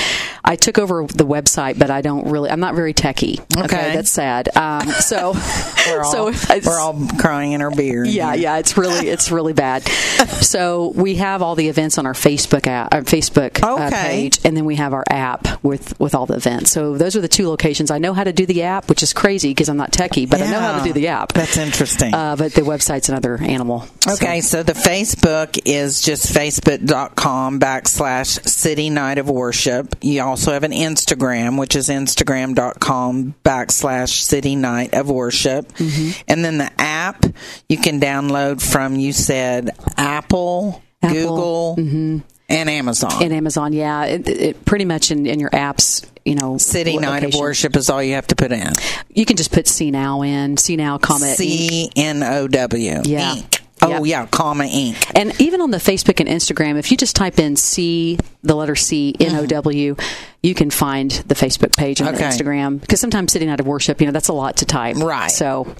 I 0.43 0.57
took 0.57 0.77
over 0.77 1.05
the 1.07 1.25
website, 1.25 1.79
but 1.79 1.89
I 1.89 2.01
don't 2.01 2.29
really. 2.29 2.49
I'm 2.49 2.59
not 2.59 2.75
very 2.75 2.93
techie. 2.93 3.39
Okay. 3.57 3.93
that's 3.93 4.11
sad. 4.11 4.55
Um, 4.57 4.87
so, 4.89 5.33
We're 5.87 6.03
all, 6.03 6.33
so 6.33 6.59
we're 6.65 6.79
all 6.79 7.07
crying 7.19 7.53
in 7.53 7.61
our 7.61 7.71
beer. 7.71 8.03
yeah, 8.05 8.33
yeah, 8.33 8.57
it's 8.57 8.77
really 8.77 9.07
it's 9.09 9.31
really 9.31 9.53
bad. 9.53 9.83
so 9.87 10.91
we 10.95 11.15
have 11.15 11.41
all 11.41 11.55
the 11.55 11.67
events 11.69 11.97
on 11.97 12.05
our 12.05 12.13
Facebook 12.13 12.67
app, 12.67 12.93
our 12.93 13.01
Facebook 13.01 13.61
uh, 13.63 13.89
page, 13.89 14.39
and 14.45 14.55
then 14.55 14.65
we 14.65 14.75
have 14.75 14.93
our 14.93 15.03
app 15.09 15.63
with 15.63 15.99
with 15.99 16.15
all 16.15 16.25
the 16.25 16.35
events. 16.35 16.71
So 16.71 16.97
those 16.97 17.12
are 17.15 17.21
the 17.21 17.27
two 17.27 17.47
locations. 17.47 17.91
I 17.91 17.97
know 17.97 18.13
how 18.13 18.23
to 18.23 18.33
do 18.33 18.45
the 18.45 18.63
app, 18.63 18.89
which 18.89 19.03
is 19.03 19.13
crazy 19.13 19.49
because 19.51 19.69
I'm 19.69 19.77
not 19.77 19.91
techie, 19.91 20.29
but 20.29 20.41
I 20.41 20.49
know 20.49 20.59
how 20.59 20.77
to 20.79 20.83
do 20.83 20.93
the 20.93 21.07
app. 21.07 21.33
That's 21.33 21.57
interesting. 21.57 22.13
Uh, 22.13 22.35
but 22.35 22.53
the 22.53 22.61
website's 22.61 23.09
another 23.09 23.37
animal. 23.41 23.87
So- 24.01 24.13
Okay, 24.13 24.41
so 24.41 24.63
the 24.63 24.73
Facebook 24.73 25.59
is 25.65 26.01
just 26.01 26.33
facebook.com 26.33 27.59
backslash 27.59 28.47
city 28.47 28.89
night 28.89 29.17
of 29.17 29.29
worship. 29.29 29.95
You 30.01 30.21
also 30.23 30.51
have 30.53 30.63
an 30.63 30.71
Instagram, 30.71 31.59
which 31.59 31.75
is 31.75 31.89
instagram.com 31.89 33.35
backslash 33.43 34.21
city 34.21 34.55
night 34.55 34.93
of 34.93 35.09
worship. 35.09 35.71
Mm-hmm. 35.73 36.21
And 36.27 36.45
then 36.45 36.57
the 36.57 36.71
app 36.81 37.25
you 37.69 37.77
can 37.77 37.99
download 37.99 38.61
from, 38.61 38.95
you 38.95 39.13
said, 39.13 39.71
Apple, 39.97 40.81
Apple, 41.01 41.13
Google, 41.15 41.75
mm-hmm. 41.77 42.17
And 42.53 42.69
Amazon. 42.69 43.21
and 43.23 43.33
Amazon. 43.33 43.73
Yeah, 43.73 44.05
it, 44.05 44.27
it 44.29 44.65
pretty 44.65 44.85
much 44.85 45.11
in, 45.11 45.25
in 45.25 45.39
your 45.39 45.49
apps. 45.49 46.05
You 46.25 46.35
know, 46.35 46.57
City 46.57 46.97
Night 46.97 47.23
of. 47.25 47.33
Worship 47.33 47.75
is 47.75 47.89
all 47.89 48.01
you 48.01 48.13
have 48.13 48.27
to 48.27 48.35
put 48.35 48.51
in. 48.53 48.71
You 49.13 49.25
can 49.25 49.35
just 49.35 49.51
put 49.51 49.67
C 49.67 49.91
now 49.91 50.21
in 50.21 50.55
C 50.55 50.77
now, 50.77 50.97
comma 50.97 51.25
C 51.35 51.89
N 51.97 52.23
O 52.23 52.47
W. 52.47 53.01
Yeah. 53.03 53.35
Inc. 53.35 53.59
Oh 53.81 53.89
Yep. 53.89 54.01
yeah, 54.05 54.25
comma 54.27 54.63
Inc. 54.63 55.11
And 55.19 55.39
even 55.41 55.59
on 55.59 55.71
the 55.71 55.77
Facebook 55.79 56.21
and 56.21 56.29
Instagram, 56.29 56.77
if 56.77 56.91
you 56.91 56.95
just 56.97 57.17
type 57.17 57.39
in 57.39 57.57
C, 57.57 58.17
the 58.43 58.55
letter 58.55 58.75
C, 58.75 59.15
N 59.19 59.35
O 59.35 59.45
W, 59.45 59.95
you 60.41 60.53
can 60.53 60.69
find 60.69 61.09
the 61.11 61.35
Facebook 61.35 61.75
page 61.75 62.01
and 62.01 62.09
Okay. 62.09 62.23
Instagram. 62.25 62.79
Because 62.81 62.99
sometimes 62.99 63.31
City 63.31 63.45
Night 63.45 63.59
of 63.61 63.67
Worship, 63.67 64.01
you 64.01 64.07
know, 64.07 64.11
that's 64.13 64.27
a 64.27 64.33
lot 64.33 64.57
to 64.57 64.65
type. 64.65 64.97
Right. 64.97 65.31
So, 65.31 65.73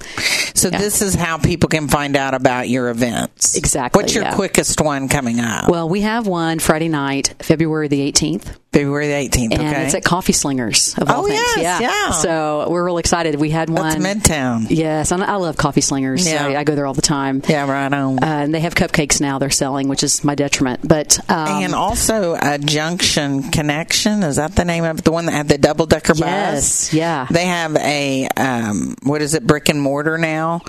So 0.56 0.70
Yeah. 0.72 0.78
this 0.78 1.02
is 1.02 1.16
how 1.16 1.38
people 1.40 1.68
can 1.68 1.88
find 1.90 2.16
out 2.16 2.34
about 2.34 2.70
your 2.70 2.90
events. 2.90 3.58
Exactly, 3.58 4.02
What's 4.02 4.14
your 4.16 4.24
yeah. 4.24 4.36
quickest 4.36 4.80
one 4.80 5.10
coming 5.10 5.40
up? 5.42 5.68
well, 5.68 5.90
we 5.90 6.02
have 6.02 6.26
one 6.28 6.60
Friday 6.60 6.88
night, 6.88 7.34
February 7.40 7.88
the 7.90 8.00
18th. 8.02 8.52
February 8.72 9.06
the 9.08 9.14
eighteenth. 9.14 9.54
And 9.54 9.62
Okay. 9.62 9.86
it's 9.86 9.94
at 9.94 10.04
Coffee 10.04 10.34
Slingers, 10.34 10.96
of 10.98 11.08
all 11.12 11.26
Oh, 11.26 11.28
things. 11.28 11.40
yes, 11.58 11.80
yeah. 11.80 12.10
So 12.10 12.66
we're 12.72 12.84
real 12.84 12.98
excited. 12.98 13.36
We 13.36 13.52
had 13.52 13.70
That's 13.70 13.96
one. 13.98 14.04
Midtown. 14.04 14.66
Yes, 14.70 15.12
and 15.12 15.24
I 15.24 15.36
love 15.36 15.58
Coffee 15.58 15.82
Slingers. 15.82 16.28
Yeah. 16.28 16.48
I, 16.48 16.56
I 16.58 16.64
go 16.64 16.74
there 16.74 16.88
all 16.88 16.96
the 16.96 17.04
time. 17.04 17.44
Yeah, 17.48 17.70
right 17.70 17.94
on. 17.94 18.18
Uh, 18.24 18.26
and 18.26 18.52
they 18.56 18.62
have 18.62 18.74
cupcakes 18.74 19.22
now 19.22 19.38
they're 19.38 19.52
selling, 19.52 19.90
which 19.90 20.02
is 20.04 20.24
my 20.24 20.34
detriment. 20.34 20.80
But 20.88 21.20
um, 21.30 21.64
and 21.64 21.76
also 21.76 22.34
Junction 22.58 23.44
Connection. 23.52 24.24
Is 24.24 24.36
that 24.38 24.56
the 24.56 24.66
name 24.66 24.84
of 24.84 25.00
it? 25.00 25.06
the 25.06 25.12
one 25.12 25.26
that 25.26 25.32
had 25.34 25.48
the 25.48 25.58
double 25.58 25.86
decker 25.86 26.14
bus? 26.14 26.22
Yes, 26.22 26.94
yeah. 26.94 27.28
They 27.30 27.46
have 27.46 27.76
a 27.78 28.28
um, 28.38 28.96
what 29.04 29.22
is 29.22 29.34
it, 29.34 29.46
brick 29.46 29.70
and 29.70 29.82
mortar 29.82 30.18
now, 30.18 30.62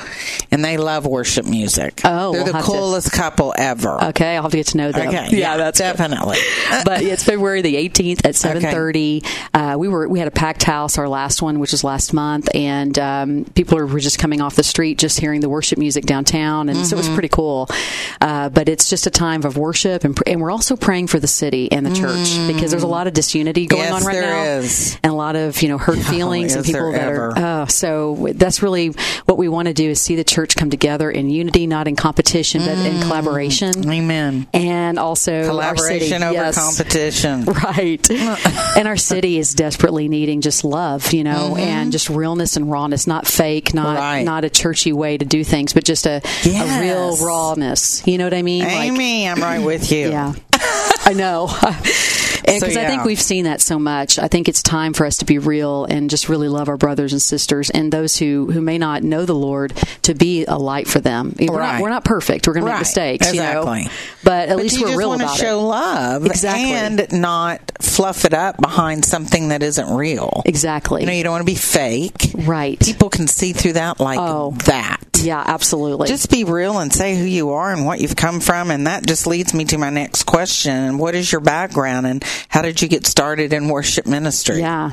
and 0.50 0.64
they 0.64 0.76
love 0.76 1.06
worship 1.06 1.46
music. 1.46 2.00
Oh, 2.04 2.32
they're 2.32 2.42
we'll 2.44 2.52
the 2.52 2.56
have 2.58 2.64
to- 2.64 2.70
coolest 2.70 3.12
couple 3.12 3.54
ever. 3.56 4.04
okay, 4.06 4.36
I'll 4.36 4.42
have 4.42 4.50
to 4.52 4.56
get 4.56 4.66
to 4.68 4.76
know 4.76 4.92
them. 4.92 5.08
Okay, 5.08 5.28
yeah, 5.36 5.56
that's 5.56 5.78
definitely. 5.78 6.38
but 6.84 7.02
it's 7.02 7.24
February 7.24 7.62
the 7.62 7.74
18th 7.76 8.24
at 8.24 8.34
7:30. 8.34 9.26
Uh, 9.54 9.76
we 9.78 9.88
were 9.88 10.08
we 10.08 10.18
had 10.18 10.28
a 10.28 10.32
packed 10.32 10.62
house 10.64 10.98
our 10.98 11.08
last 11.08 11.42
one, 11.42 11.58
which 11.58 11.72
was 11.72 11.84
last 11.84 12.12
month, 12.12 12.48
and 12.54 12.98
um, 12.98 13.44
people 13.54 13.78
were 13.78 14.00
just 14.00 14.18
coming 14.18 14.40
off 14.40 14.56
the 14.56 14.62
street, 14.64 14.98
just 14.98 15.20
hearing 15.20 15.40
the 15.40 15.48
worship 15.48 15.78
music 15.78 16.04
downtown, 16.06 16.68
and 16.68 16.86
so 16.86 16.94
it 16.94 16.98
was 16.98 17.04
Mm-hmm. 17.04 17.14
pretty 17.14 17.28
cool. 17.28 17.68
Uh, 18.20 18.48
but 18.48 18.66
it's 18.68 18.88
just 18.88 19.06
a 19.06 19.10
time 19.10 19.44
of 19.44 19.58
worship, 19.58 20.04
and, 20.04 20.16
pr- 20.16 20.22
and 20.26 20.40
we're 20.40 20.50
also 20.50 20.74
praying 20.74 21.06
for 21.06 21.20
the 21.20 21.26
city 21.26 21.70
and 21.74 21.84
the 21.84 21.94
church 21.94 22.36
because 22.46 22.70
there's 22.70 22.82
a 22.82 22.86
lot 22.86 23.06
of 23.06 23.12
disunity 23.12 23.66
going 23.66 23.82
Mm. 23.82 23.90
Yes, 23.90 23.92
on 24.02 24.06
right 24.06 24.12
there 24.14 24.30
now, 24.30 24.44
is. 24.60 24.98
and 25.02 25.12
a 25.12 25.14
lot 25.16 25.36
of 25.36 25.60
you 25.60 25.68
know 25.68 25.76
hurt 25.78 25.98
feelings 26.14 26.54
and 26.54 26.64
people 26.64 26.92
that 26.92 27.00
ever. 27.02 27.36
are. 27.36 27.62
Uh, 27.62 27.66
so 27.66 28.28
that's 28.34 28.62
really 28.62 28.88
what 29.26 29.36
we 29.36 29.48
want 29.48 29.68
to 29.68 29.74
do 29.74 29.90
is 29.90 30.00
see 30.00 30.14
the 30.16 30.24
church 30.24 30.56
come 30.56 30.70
together 30.70 31.10
in 31.10 31.28
unity, 31.28 31.66
not 31.66 31.88
in 31.88 31.96
competition, 31.96 32.60
but 32.64 32.78
in 32.78 33.00
collaboration. 33.02 33.90
Amen. 33.90 34.46
And 34.54 34.98
also 34.98 35.32
our 35.58 35.76
city. 35.76 36.08
Collaboration 36.08 36.22
over 36.22 36.32
Yes. 36.32 36.56
competition. 36.58 37.44
Right. 37.64 38.10
and 38.76 38.86
our 38.88 38.96
city 38.96 39.38
is 39.38 39.54
desperately 39.54 40.08
needing 40.08 40.40
just 40.40 40.64
love, 40.64 41.12
you 41.12 41.24
know, 41.24 41.56
and 41.56 41.90
just 41.92 42.08
realness 42.10 42.56
and 42.56 42.70
rawness, 42.70 43.06
not 43.06 43.26
fake, 43.26 43.74
not 43.74 43.84
Mm-hmm. 43.94 43.96
Right. 44.02 44.24
not 44.24 44.44
a 44.44 44.50
churchy 44.50 44.92
way 44.92 45.18
to 45.18 45.24
do 45.24 45.44
things, 45.44 45.72
but 45.72 45.84
just 45.84 46.06
a, 46.06 46.20
Yes. 46.44 46.78
a 46.78 46.80
real 46.80 47.16
rawness. 47.26 48.06
You 48.06 48.18
know 48.18 48.24
what 48.24 48.34
I 48.34 48.42
mean? 48.42 48.64
Like- 48.64 48.90
Amy, 48.92 49.28
I'm 49.28 49.40
right 49.40 49.58
with 49.64 49.90
you. 49.92 50.10
yeah. 50.10 50.32
I 51.06 51.12
know. 51.12 51.48
Because 52.44 52.74
So, 52.74 52.80
I 52.80 52.86
think 52.86 53.04
we've 53.04 53.20
seen 53.20 53.44
that 53.46 53.62
so 53.62 53.78
much. 53.78 54.18
I 54.18 54.28
think 54.28 54.50
it's 54.50 54.62
time 54.62 54.92
for 54.92 55.06
us 55.06 55.16
to 55.18 55.24
be 55.24 55.38
real 55.38 55.86
and 55.86 56.10
just 56.10 56.28
really 56.28 56.48
love 56.50 56.68
our 56.68 56.76
brothers 56.76 57.12
and 57.14 57.22
sisters 57.22 57.70
and 57.70 57.90
those 57.90 58.18
who, 58.18 58.50
who 58.52 58.60
may 58.60 58.76
not 58.76 59.02
know 59.02 59.24
the 59.24 59.34
Lord 59.34 59.72
to 60.02 60.14
be 60.14 60.44
a 60.44 60.56
light 60.58 60.86
for 60.86 61.00
them. 61.00 61.34
We're, 61.38 61.46
Right. 61.58 61.72
not, 61.76 61.80
we're 61.82 61.88
not 61.88 62.04
perfect. 62.04 62.46
We're 62.46 62.52
going 62.52 62.66
to 62.66 62.72
make 62.72 62.80
mistakes, 62.80 63.32
you 63.32 63.40
know. 63.40 63.64
But 64.22 64.48
at 64.50 64.56
But 64.56 64.56
least 64.58 64.76
you 64.76 64.82
we're 64.82 64.88
just 64.88 64.98
real 64.98 65.14
about 65.14 65.36
show 65.38 65.58
it. 65.58 65.62
love 65.62 66.26
Exactly. 66.26 66.64
and 66.72 67.06
not 67.22 67.60
fluff 67.84 68.24
it 68.24 68.34
up 68.34 68.60
behind 68.60 69.04
something 69.04 69.48
that 69.48 69.62
isn't 69.62 69.94
real. 69.94 70.42
Exactly. 70.46 71.02
You 71.02 71.06
know, 71.06 71.12
you 71.12 71.22
don't 71.24 71.32
want 71.32 71.42
to 71.42 71.46
be 71.52 71.54
fake. 71.54 72.30
right. 72.34 72.78
People 72.80 73.10
can 73.10 73.26
see 73.26 73.52
through 73.52 73.74
that 73.74 74.00
like 74.00 74.18
Oh. 74.18 74.52
that. 74.66 74.98
yeah, 75.22 75.42
absolutely. 75.46 76.08
Just 76.08 76.30
be 76.30 76.44
real 76.44 76.78
and 76.78 76.92
say 76.92 77.16
who 77.16 77.24
you 77.24 77.50
are 77.50 77.72
and 77.72 77.86
what 77.86 78.00
you've 78.00 78.16
come 78.16 78.40
from. 78.40 78.70
And 78.70 78.86
that 78.86 79.06
just 79.06 79.26
leads 79.26 79.54
me 79.54 79.64
to 79.66 79.78
my 79.78 79.90
next 79.90 80.24
question. 80.24 80.98
What 80.98 81.14
is 81.14 81.30
your 81.30 81.40
background 81.40 82.06
and 82.06 82.24
how 82.48 82.62
did 82.62 82.82
you 82.82 82.88
get 82.88 83.06
started 83.06 83.52
in 83.52 83.68
worship 83.68 84.06
ministry? 84.06 84.58
Yeah. 84.60 84.90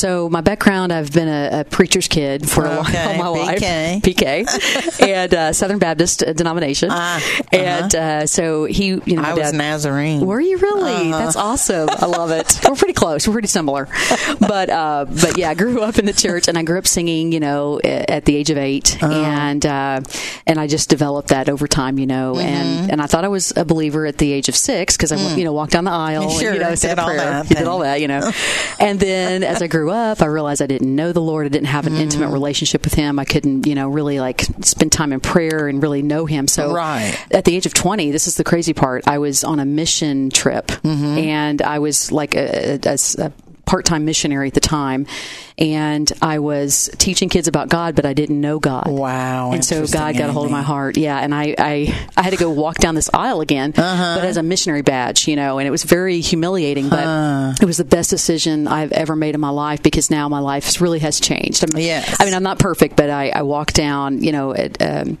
So 0.00 0.30
my 0.30 0.40
background, 0.40 0.92
I've 0.94 1.12
been 1.12 1.28
a, 1.28 1.60
a 1.60 1.64
preacher's 1.64 2.08
kid 2.08 2.48
for 2.48 2.64
a 2.64 2.68
while, 2.68 2.78
all 3.20 3.34
my 3.34 3.54
PK. 3.54 3.60
life, 3.60 4.02
PK, 4.02 5.00
and 5.06 5.34
uh, 5.34 5.52
Southern 5.52 5.78
Baptist 5.78 6.22
uh, 6.22 6.32
denomination. 6.32 6.88
Ah, 6.90 7.20
And 7.52 7.94
uh, 7.94 8.26
so 8.26 8.64
he, 8.64 8.86
you 9.04 9.16
know, 9.16 9.22
I 9.22 9.34
was 9.34 9.52
Nazarene. 9.52 10.24
Were 10.24 10.40
you 10.40 10.56
really? 10.56 11.10
Uh-huh. 11.10 11.18
That's 11.18 11.36
awesome. 11.36 11.88
I 11.98 12.06
love 12.06 12.30
it. 12.30 12.60
We're 12.66 12.76
pretty 12.76 12.94
close. 12.94 13.28
We're 13.28 13.34
pretty 13.34 13.48
similar. 13.48 13.88
But 14.40 14.70
uh, 14.70 15.04
but 15.06 15.36
yeah, 15.36 15.50
I 15.50 15.54
grew 15.54 15.82
up 15.82 15.98
in 15.98 16.06
the 16.06 16.14
church, 16.14 16.48
and 16.48 16.56
I 16.56 16.62
grew 16.62 16.78
up 16.78 16.86
singing. 16.86 17.32
You 17.32 17.40
know, 17.40 17.78
at 17.84 18.24
the 18.24 18.36
age 18.36 18.48
of 18.50 18.56
8 18.56 19.02
Uh-huh. 19.02 19.12
and 19.12 19.66
uh, 19.66 20.00
and 20.46 20.58
I 20.58 20.66
just 20.66 20.88
developed 20.88 21.28
that 21.28 21.48
over 21.50 21.68
time. 21.68 21.98
You 21.98 22.06
know, 22.06 22.34
Mm-hmm. 22.36 22.46
and 22.48 22.90
and 22.92 23.02
I 23.02 23.06
thought 23.06 23.24
I 23.24 23.28
was 23.28 23.52
a 23.56 23.64
believer 23.66 24.06
at 24.06 24.16
the 24.16 24.32
age 24.32 24.48
of 24.48 24.56
six 24.56 24.96
because 24.96 25.12
I 25.12 25.16
went, 25.16 25.38
you 25.38 25.44
know 25.44 25.52
walked 25.52 25.72
down 25.72 25.84
the 25.84 25.90
aisle, 25.90 26.24
Mm. 26.30 26.40
Sure, 26.40 26.48
and, 26.52 26.58
you 26.58 26.64
know, 26.64 26.74
said 26.74 26.98
a 26.98 27.02
all 27.02 27.08
prayer, 27.08 27.18
that 27.18 27.50
You 27.50 27.56
did 27.56 27.66
all 27.66 27.80
that, 27.80 28.00
you 28.00 28.08
know. 28.08 28.30
and 28.78 28.98
then 28.98 29.42
as 29.44 29.60
I 29.60 29.66
grew 29.66 29.89
up, 29.90 30.22
I 30.22 30.26
realized 30.26 30.62
I 30.62 30.66
didn't 30.66 30.94
know 30.94 31.12
the 31.12 31.20
Lord. 31.20 31.46
I 31.46 31.48
didn't 31.50 31.66
have 31.68 31.86
an 31.86 31.94
Mm. 31.94 32.00
intimate 32.00 32.28
relationship 32.30 32.84
with 32.84 32.94
Him. 32.94 33.18
I 33.18 33.24
couldn't, 33.24 33.66
you 33.66 33.74
know, 33.74 33.88
really 33.88 34.20
like 34.20 34.42
spend 34.62 34.92
time 34.92 35.12
in 35.12 35.20
prayer 35.20 35.68
and 35.68 35.82
really 35.82 36.02
know 36.02 36.26
Him. 36.26 36.48
So 36.48 36.72
Right. 36.72 37.14
at 37.30 37.44
the 37.44 37.54
age 37.56 37.66
of 37.66 37.74
20, 37.74 38.10
this 38.10 38.26
is 38.26 38.36
the 38.36 38.44
crazy 38.44 38.72
part. 38.72 39.04
I 39.06 39.18
was 39.18 39.44
on 39.44 39.60
a 39.60 39.64
mission 39.64 40.30
trip 40.30 40.68
Mm-hmm. 40.68 41.18
and 41.18 41.62
I 41.62 41.78
was 41.78 42.10
like 42.12 42.34
a, 42.34 42.78
a- 42.84 42.98
a- 43.18 43.32
a 43.70 43.72
part-time 43.72 44.04
missionary 44.04 44.48
at 44.48 44.54
the 44.54 44.60
time 44.60 45.06
and 45.58 46.10
I 46.22 46.38
was 46.38 46.88
teaching 46.96 47.28
kids 47.28 47.46
about 47.46 47.68
God, 47.68 47.94
but 47.94 48.06
I 48.06 48.14
didn't 48.14 48.40
know 48.40 48.58
God. 48.58 48.88
Wow, 48.88 49.52
And 49.52 49.62
so 49.62 49.86
God 49.86 50.16
got 50.16 50.30
a 50.30 50.32
hold 50.32 50.46
of 50.46 50.50
my 50.52 50.62
heart. 50.62 50.96
Yeah. 50.96 51.18
And 51.18 51.34
I, 51.34 51.54
I, 51.58 52.08
I 52.16 52.22
had 52.22 52.30
to 52.30 52.38
go 52.38 52.48
walk 52.50 52.78
down 52.78 52.94
this 52.94 53.10
aisle 53.12 53.42
again, 53.42 53.74
Uh-huh. 53.76 54.16
but 54.18 54.24
as 54.24 54.38
a 54.38 54.42
missionary 54.42 54.80
badge, 54.80 55.28
you 55.28 55.36
know, 55.36 55.58
and 55.58 55.68
it 55.68 55.70
was 55.70 55.82
very 55.84 56.20
humiliating, 56.20 56.88
but 56.88 57.60
it 57.62 57.66
was 57.66 57.76
the 57.76 57.84
best 57.84 58.08
decision 58.08 58.66
I've 58.68 58.92
ever 58.92 59.14
made 59.14 59.34
in 59.34 59.40
my 59.42 59.50
life 59.50 59.82
because 59.82 60.10
now 60.10 60.28
my 60.30 60.38
life 60.38 60.80
really 60.80 61.00
has 61.00 61.20
changed. 61.20 61.62
I'm, 61.62 61.78
Yes. 61.78 62.16
I 62.18 62.24
mean, 62.24 62.32
I'm 62.34 62.42
not 62.42 62.58
perfect, 62.58 62.96
but 62.96 63.10
I, 63.10 63.28
I 63.28 63.42
walk 63.42 63.72
down, 63.74 64.22
you 64.22 64.32
know, 64.32 64.54
at, 64.54 64.80
um, 64.80 65.18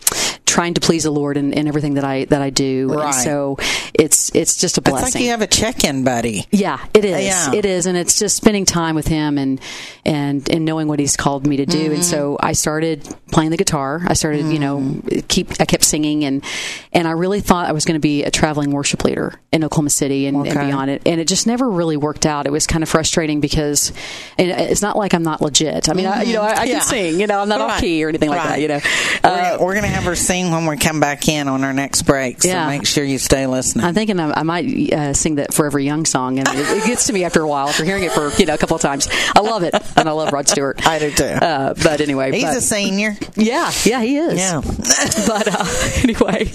trying 0.50 0.74
to 0.74 0.80
please 0.80 1.04
the 1.04 1.10
Lord 1.10 1.36
in, 1.36 1.52
in 1.52 1.68
everything 1.68 1.94
that 1.94 2.04
I 2.04 2.24
that 2.26 2.42
I 2.42 2.50
do. 2.50 2.88
Right. 2.92 3.06
And 3.06 3.14
so 3.14 3.56
it's 3.94 4.34
it's 4.34 4.56
just 4.56 4.76
a 4.78 4.80
It's 4.80 4.90
blessing. 4.90 5.20
like 5.20 5.24
you 5.24 5.30
have 5.30 5.42
a 5.42 5.46
check-in 5.46 6.02
buddy. 6.04 6.46
Yeah, 6.50 6.84
it 6.92 7.04
is. 7.04 7.24
Yeah. 7.24 7.54
It 7.54 7.64
is, 7.64 7.86
and 7.86 7.96
it's 7.96 8.18
just 8.18 8.36
spending 8.36 8.64
time 8.64 8.94
with 8.96 9.06
him 9.06 9.38
and 9.38 9.60
and 10.04 10.48
and 10.50 10.64
knowing 10.64 10.88
what 10.88 10.98
he's 10.98 11.16
called 11.16 11.46
me 11.46 11.58
to 11.58 11.66
do. 11.66 11.78
Mm-hmm. 11.78 11.94
And 11.94 12.04
so 12.04 12.36
I 12.40 12.52
started 12.52 13.08
playing 13.30 13.50
the 13.52 13.56
guitar. 13.56 14.02
I 14.06 14.14
started, 14.14 14.46
you 14.46 14.58
know, 14.58 15.00
keep 15.28 15.60
I 15.60 15.64
kept 15.64 15.84
singing, 15.84 16.24
and 16.24 16.44
and 16.92 17.06
I 17.06 17.12
really 17.12 17.40
thought 17.40 17.66
I 17.66 17.72
was 17.72 17.84
going 17.84 17.94
to 17.94 18.00
be 18.00 18.24
a 18.24 18.30
traveling 18.30 18.72
worship 18.72 19.04
leader 19.04 19.40
in 19.52 19.64
Oklahoma 19.64 19.90
City 19.90 20.26
and, 20.26 20.36
and 20.46 20.58
beyond 20.68 20.90
it. 20.90 21.02
And 21.06 21.20
it 21.20 21.26
just 21.26 21.46
never 21.46 21.68
really 21.68 21.96
worked 21.96 22.24
out. 22.24 22.46
It 22.46 22.52
was 22.52 22.68
kind 22.68 22.84
of 22.84 22.88
frustrating 22.88 23.40
because 23.40 23.92
and 24.38 24.48
it's 24.50 24.80
not 24.82 24.96
like 24.96 25.12
I'm 25.12 25.24
not 25.24 25.40
legit. 25.42 25.88
I 25.88 25.92
mean, 25.94 26.06
I, 26.06 26.22
you 26.22 26.34
know, 26.34 26.42
I, 26.42 26.52
I 26.52 26.64
Yeah. 26.64 26.74
can 26.78 26.82
sing. 26.82 27.18
You 27.20 27.26
know, 27.26 27.40
I'm 27.40 27.48
not 27.48 27.60
off 27.60 27.80
key 27.80 28.04
or 28.04 28.08
anything 28.10 28.28
like 28.30 28.42
that. 28.44 28.60
You 28.60 28.68
know, 28.68 28.80
We're, 29.24 29.30
Uh, 29.30 29.36
gonna, 29.56 29.64
we're 29.64 29.74
gonna 29.74 29.86
have 29.88 30.04
her 30.04 30.14
sing 30.14 30.52
when 30.52 30.66
we 30.66 30.76
come 30.76 31.00
back 31.00 31.28
in 31.28 31.48
on 31.48 31.64
our 31.64 31.72
next 31.72 32.02
break. 32.02 32.42
So 32.42 32.48
Yeah. 32.48 32.68
make 32.68 32.86
sure 32.86 33.02
you 33.02 33.18
stay 33.18 33.46
listening. 33.48 33.84
I'm 33.84 33.94
thinking 33.94 34.20
I, 34.20 34.40
I 34.40 34.42
might 34.44 34.92
uh, 34.92 35.14
sing 35.14 35.34
that 35.36 35.52
Forever 35.52 35.80
Young 35.80 36.04
song, 36.06 36.38
and 36.38 36.46
it, 36.46 36.54
it 36.56 36.84
gets 36.86 37.06
to 37.08 37.12
me 37.12 37.24
after 37.24 37.40
a 37.42 37.48
while 37.48 37.68
after 37.68 37.84
hearing 37.84 38.04
it 38.04 38.12
for 38.12 38.30
you 38.38 38.46
know 38.46 38.54
a 38.54 38.58
couple 38.58 38.76
of 38.76 38.82
times. 38.82 39.08
I 39.34 39.40
love 39.40 39.64
it, 39.64 39.74
and 39.96 40.08
I 40.08 40.12
love 40.12 40.32
Rod 40.32 40.46
Stewart. 40.48 40.86
I 40.86 41.00
do 41.00 41.10
too. 41.10 41.24
Uh, 41.24 41.74
but 41.82 42.00
anyway, 42.00 42.30
He's 42.32 42.44
but- 42.44 42.56
a 42.56 42.60
senior. 42.60 43.16
yeah, 43.34 43.72
yeah, 43.84 44.00
he 44.00 44.16
is. 44.16 44.38
Yeah. 44.38 44.60
but 45.26 45.48
uh, 45.48 45.64
anyway, 46.04 46.48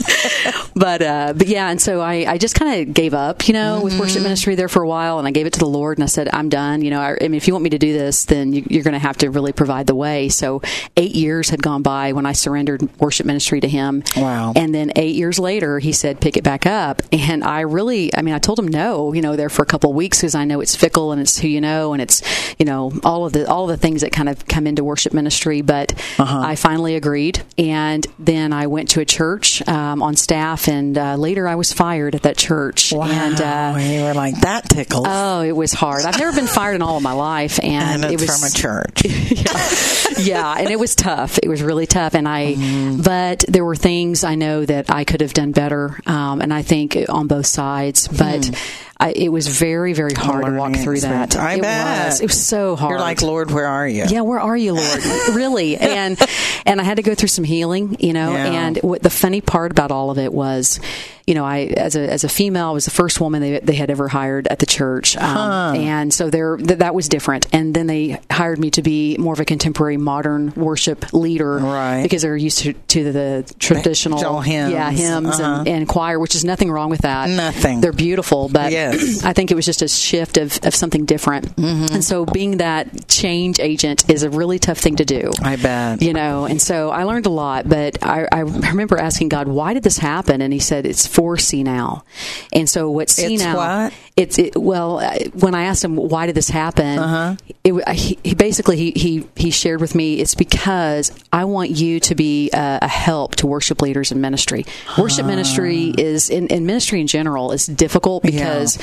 but 0.76 1.02
uh, 1.02 1.34
but 1.36 1.48
yeah, 1.48 1.70
and 1.70 1.82
so 1.82 2.00
I, 2.00 2.26
I 2.32 2.38
just 2.38 2.56
kind 2.56 2.82
of 2.82 2.85
gave 2.94 3.14
up, 3.14 3.48
you 3.48 3.54
know, 3.54 3.82
with 3.82 4.00
worship 4.00 4.22
ministry 4.24 4.56
there 4.56 4.70
for 4.70 4.82
a 4.84 4.88
while, 4.88 5.20
and 5.20 5.28
I 5.28 5.32
gave 5.32 5.46
it 5.46 5.54
to 5.54 5.60
the 5.60 5.68
Lord, 5.68 5.98
and 5.98 6.04
I 6.04 6.08
said, 6.08 6.30
I'm 6.32 6.50
done. 6.50 6.82
You 6.82 6.90
know, 6.92 7.02
I, 7.02 7.18
I 7.20 7.28
mean, 7.28 7.36
if 7.36 7.48
you 7.48 7.54
want 7.54 7.64
me 7.64 7.70
to 7.72 7.78
do 7.78 7.94
this, 7.94 8.26
then 8.26 8.54
you, 8.54 8.64
you're 8.70 8.84
going 8.84 8.94
to 8.94 9.00
have 9.00 9.18
to 9.18 9.30
really 9.30 9.54
provide 9.54 9.88
the 9.88 9.96
way. 9.96 10.30
So 10.30 10.62
eight 10.98 11.16
years 11.16 11.50
had 11.50 11.62
gone 11.62 11.82
by 11.82 12.14
when 12.14 12.26
I 12.26 12.34
surrendered 12.34 12.90
worship 13.00 13.26
ministry 13.26 13.60
to 13.62 13.68
Him. 13.68 14.04
Wow. 14.16 14.54
And 14.56 14.74
then 14.74 14.92
eight 14.96 15.16
years 15.16 15.40
later, 15.40 15.80
He 15.80 15.92
said, 15.92 16.20
pick 16.22 16.38
it 16.38 16.44
back 16.44 16.66
up, 16.66 17.02
and 17.12 17.44
I 17.44 17.62
really, 17.62 18.16
I 18.16 18.22
mean, 18.22 18.34
I 18.34 18.40
told 18.40 18.60
Him 18.60 18.68
no, 18.68 19.14
you 19.14 19.22
know, 19.22 19.36
there 19.36 19.50
for 19.50 19.64
a 19.64 19.68
couple 19.68 19.90
of 19.90 19.96
weeks 19.96 20.20
because 20.20 20.36
I 20.36 20.46
know 20.46 20.62
it's 20.62 20.76
fickle 20.76 21.12
and 21.12 21.22
it's 21.22 21.40
who 21.40 21.48
you 21.48 21.62
know, 21.62 21.94
and 21.94 22.02
it's 22.02 22.22
you 22.60 22.66
know 22.66 22.92
all 23.04 23.26
of 23.26 23.34
the 23.34 23.48
all 23.50 23.70
of 23.70 23.70
the 23.70 23.82
things 23.82 24.02
that 24.02 24.12
kind 24.12 24.30
of 24.30 24.46
come 24.48 24.68
into 24.68 24.84
worship 24.84 25.14
ministry, 25.14 25.62
but 25.62 25.94
I 26.20 26.56
finally 26.56 26.96
agreed, 26.96 27.42
and 27.58 28.06
then 28.20 28.54
I 28.54 28.68
went 28.68 28.90
to 28.90 29.02
a 29.02 29.06
church 29.06 29.66
um, 29.68 30.02
on 30.02 30.16
staff, 30.16 30.68
and 30.68 30.98
uh, 30.98 31.16
later 31.16 31.48
I 31.48 31.56
was 31.56 31.74
fired 31.74 32.16
at 32.16 32.24
that 32.24 32.38
church 32.38 32.75
church. 32.76 32.94
Wow. 32.94 33.08
And 33.08 33.42
uh, 33.42 33.78
you 33.80 34.04
were 34.04 34.14
like 34.14 34.42
that 34.42 34.70
tickles. 34.70 35.06
oh, 35.08 35.42
it 35.42 35.54
was 35.54 35.74
hard. 35.74 36.06
I've 36.06 36.20
never 36.20 36.36
been 36.36 36.48
fired 36.48 36.76
in 36.76 36.82
all 36.82 36.98
of 36.98 37.04
my 37.04 37.14
life, 37.14 37.60
and, 37.62 38.04
and 38.04 38.14
it's 38.14 38.24
it 38.24 38.28
was 38.28 38.40
from 38.40 38.48
a 38.48 38.54
church. 38.54 39.06
yeah, 40.26 40.56
and 40.58 40.70
it 40.70 40.80
was 40.80 40.96
tough. 40.96 41.40
It 41.42 41.50
was 41.50 41.62
really 41.62 41.88
tough, 41.88 42.16
and 42.16 42.28
I. 42.28 42.54
Mm-hmm. 42.56 43.02
But 43.02 43.46
there 43.48 43.66
were 43.66 43.76
things 43.76 44.24
I 44.24 44.36
know 44.36 44.66
that 44.66 44.90
I 44.90 45.04
could 45.04 45.22
have 45.22 45.34
done 45.34 45.52
better, 45.52 46.00
um, 46.06 46.42
and 46.42 46.54
I 46.54 46.62
think 46.62 46.98
on 47.10 47.28
both 47.28 47.46
sides. 47.46 48.08
But 48.08 48.52
I, 48.98 49.12
it 49.12 49.30
was 49.30 49.48
very, 49.48 49.94
very 49.94 50.14
hard 50.14 50.46
to 50.46 50.52
walk 50.54 50.76
through 50.76 51.02
that. 51.02 51.36
I 51.36 51.56
it 51.56 51.62
bet. 51.62 52.08
was. 52.08 52.22
It 52.22 52.28
was 52.28 52.46
so 52.46 52.78
hard. 52.78 52.92
You're 52.92 53.00
like, 53.00 53.22
Lord, 53.22 53.52
where 53.52 53.68
are 53.68 53.88
you? 53.88 54.06
Yeah, 54.08 54.22
where 54.22 54.40
are 54.40 54.56
you, 54.56 54.74
Lord? 54.74 55.06
really? 55.34 55.76
And 55.76 56.18
and 56.66 56.80
I 56.80 56.84
had 56.84 56.96
to 56.98 57.04
go 57.04 57.14
through 57.14 57.28
some 57.28 57.44
healing, 57.44 57.98
you 58.00 58.14
know. 58.14 58.32
Yeah. 58.32 58.46
And 58.46 58.78
what 58.78 59.04
the 59.04 59.10
funny 59.10 59.42
part 59.42 59.72
about 59.72 59.92
all 59.92 60.12
of 60.12 60.18
it 60.18 60.34
was, 60.34 60.80
you 61.28 61.34
know, 61.34 61.44
I 61.46 61.62
as 61.76 61.96
a 61.96 62.12
as 62.12 62.24
a 62.24 62.30
female, 62.30 62.68
I 62.68 62.72
was 62.72 62.86
the 62.86 62.92
first 62.92 63.20
woman 63.20 63.42
they, 63.42 63.60
they 63.60 63.74
had 63.76 63.90
ever 63.90 64.08
hired 64.08 64.48
at 64.48 64.60
the 64.60 64.66
church, 64.66 65.18
um, 65.18 65.76
and 65.76 66.14
so 66.14 66.30
there 66.30 66.58
th- 66.58 66.80
that 66.80 66.94
was 66.94 67.10
different. 67.10 67.48
And 67.54 67.74
then 67.74 67.88
they 67.88 68.20
hired 68.30 68.60
me 68.60 68.70
to 68.72 68.82
be 68.82 69.18
more 69.18 69.34
of 69.34 69.40
a 69.40 69.46
contemporary, 69.46 69.98
modern 69.98 70.54
worship 70.56 71.14
leader, 71.14 71.58
Right. 71.58 72.04
Because 72.04 72.22
they're 72.22 72.38
used 72.38 72.60
to, 72.60 72.74
to 72.74 73.12
the 73.12 73.54
traditional, 73.60 74.18
Traditional 74.20 74.42
hymns. 74.42 74.72
yeah, 74.74 74.92
hymns 74.92 75.40
Uh-huh. 75.40 75.60
and, 75.60 75.68
and 75.68 75.88
choir, 75.88 76.20
which 76.20 76.36
is 76.36 76.46
nothing 76.46 76.70
wrong 76.72 76.90
with 76.90 77.02
that. 77.02 77.30
Nothing. 77.30 77.82
They're 77.82 77.92
beautiful, 77.94 78.50
but 78.50 78.72
Yes. 78.72 79.24
I 79.26 79.34
think 79.34 79.52
it 79.52 79.56
was 79.56 79.66
just 79.66 79.82
a 79.82 79.88
shift 79.88 80.38
of, 80.38 80.60
of 80.64 80.76
something 80.76 81.06
different. 81.06 81.56
Mm-hmm. 81.56 81.94
And 81.96 82.04
so 82.04 82.26
being 82.26 82.58
that 82.58 83.08
change 83.08 83.60
agent 83.60 84.10
is 84.10 84.24
a 84.24 84.30
really 84.30 84.60
tough 84.60 84.78
thing 84.78 84.98
to 84.98 85.06
do. 85.06 85.32
I 85.42 85.56
bet. 85.56 86.02
You 86.02 86.14
know, 86.14 86.46
and 86.46 86.62
so 86.62 86.90
I 86.92 87.04
learned 87.04 87.26
a 87.26 87.30
lot, 87.32 87.68
but 87.68 88.04
I, 88.04 88.28
I 88.32 88.40
remember 88.42 88.98
asking 88.98 89.30
God, 89.30 89.48
why 89.48 89.74
did 89.74 89.84
this 89.84 89.98
happen? 89.98 90.42
And 90.42 90.54
he 90.54 90.60
said, 90.60 90.86
it's 90.86 91.08
for 91.16 91.38
CNOW. 91.38 92.04
And 92.52 92.70
so 92.70 92.92
what 92.92 93.10
see 93.10 93.36
It's 93.36 93.44
now, 93.44 93.56
what? 93.56 93.94
it's, 94.18 94.38
it, 94.38 94.58
well, 94.58 95.00
when 95.34 95.56
I 95.56 95.64
asked 95.64 95.82
him, 95.82 95.96
why 95.96 96.26
did 96.26 96.36
this 96.36 96.50
happen? 96.50 97.00
Uh-huh. 97.00 97.36
It, 97.64 97.90
he, 97.96 98.20
he 98.22 98.36
basically, 98.36 98.76
he, 98.76 98.92
he, 98.92 99.28
he 99.38 99.50
shared 99.50 99.80
with 99.80 99.96
me, 99.96 100.20
it's 100.20 100.36
because 100.36 101.18
I 101.32 101.46
want 101.46 101.72
you 101.72 102.02
to 102.02 102.16
be 102.16 102.50
a, 102.52 102.80
a 102.82 102.88
help 102.90 103.38
to 103.38 103.48
worship 103.48 103.82
leaders 103.82 104.12
in 104.12 104.20
ministry. 104.20 104.66
Worship 104.98 105.26
ministry 105.26 105.94
is, 105.98 106.30
in, 106.30 106.48
in 106.48 106.66
ministry 106.66 107.00
in 107.00 107.08
general, 107.08 107.54
is 107.54 107.66
difficult 107.66 108.22
because, 108.22 108.78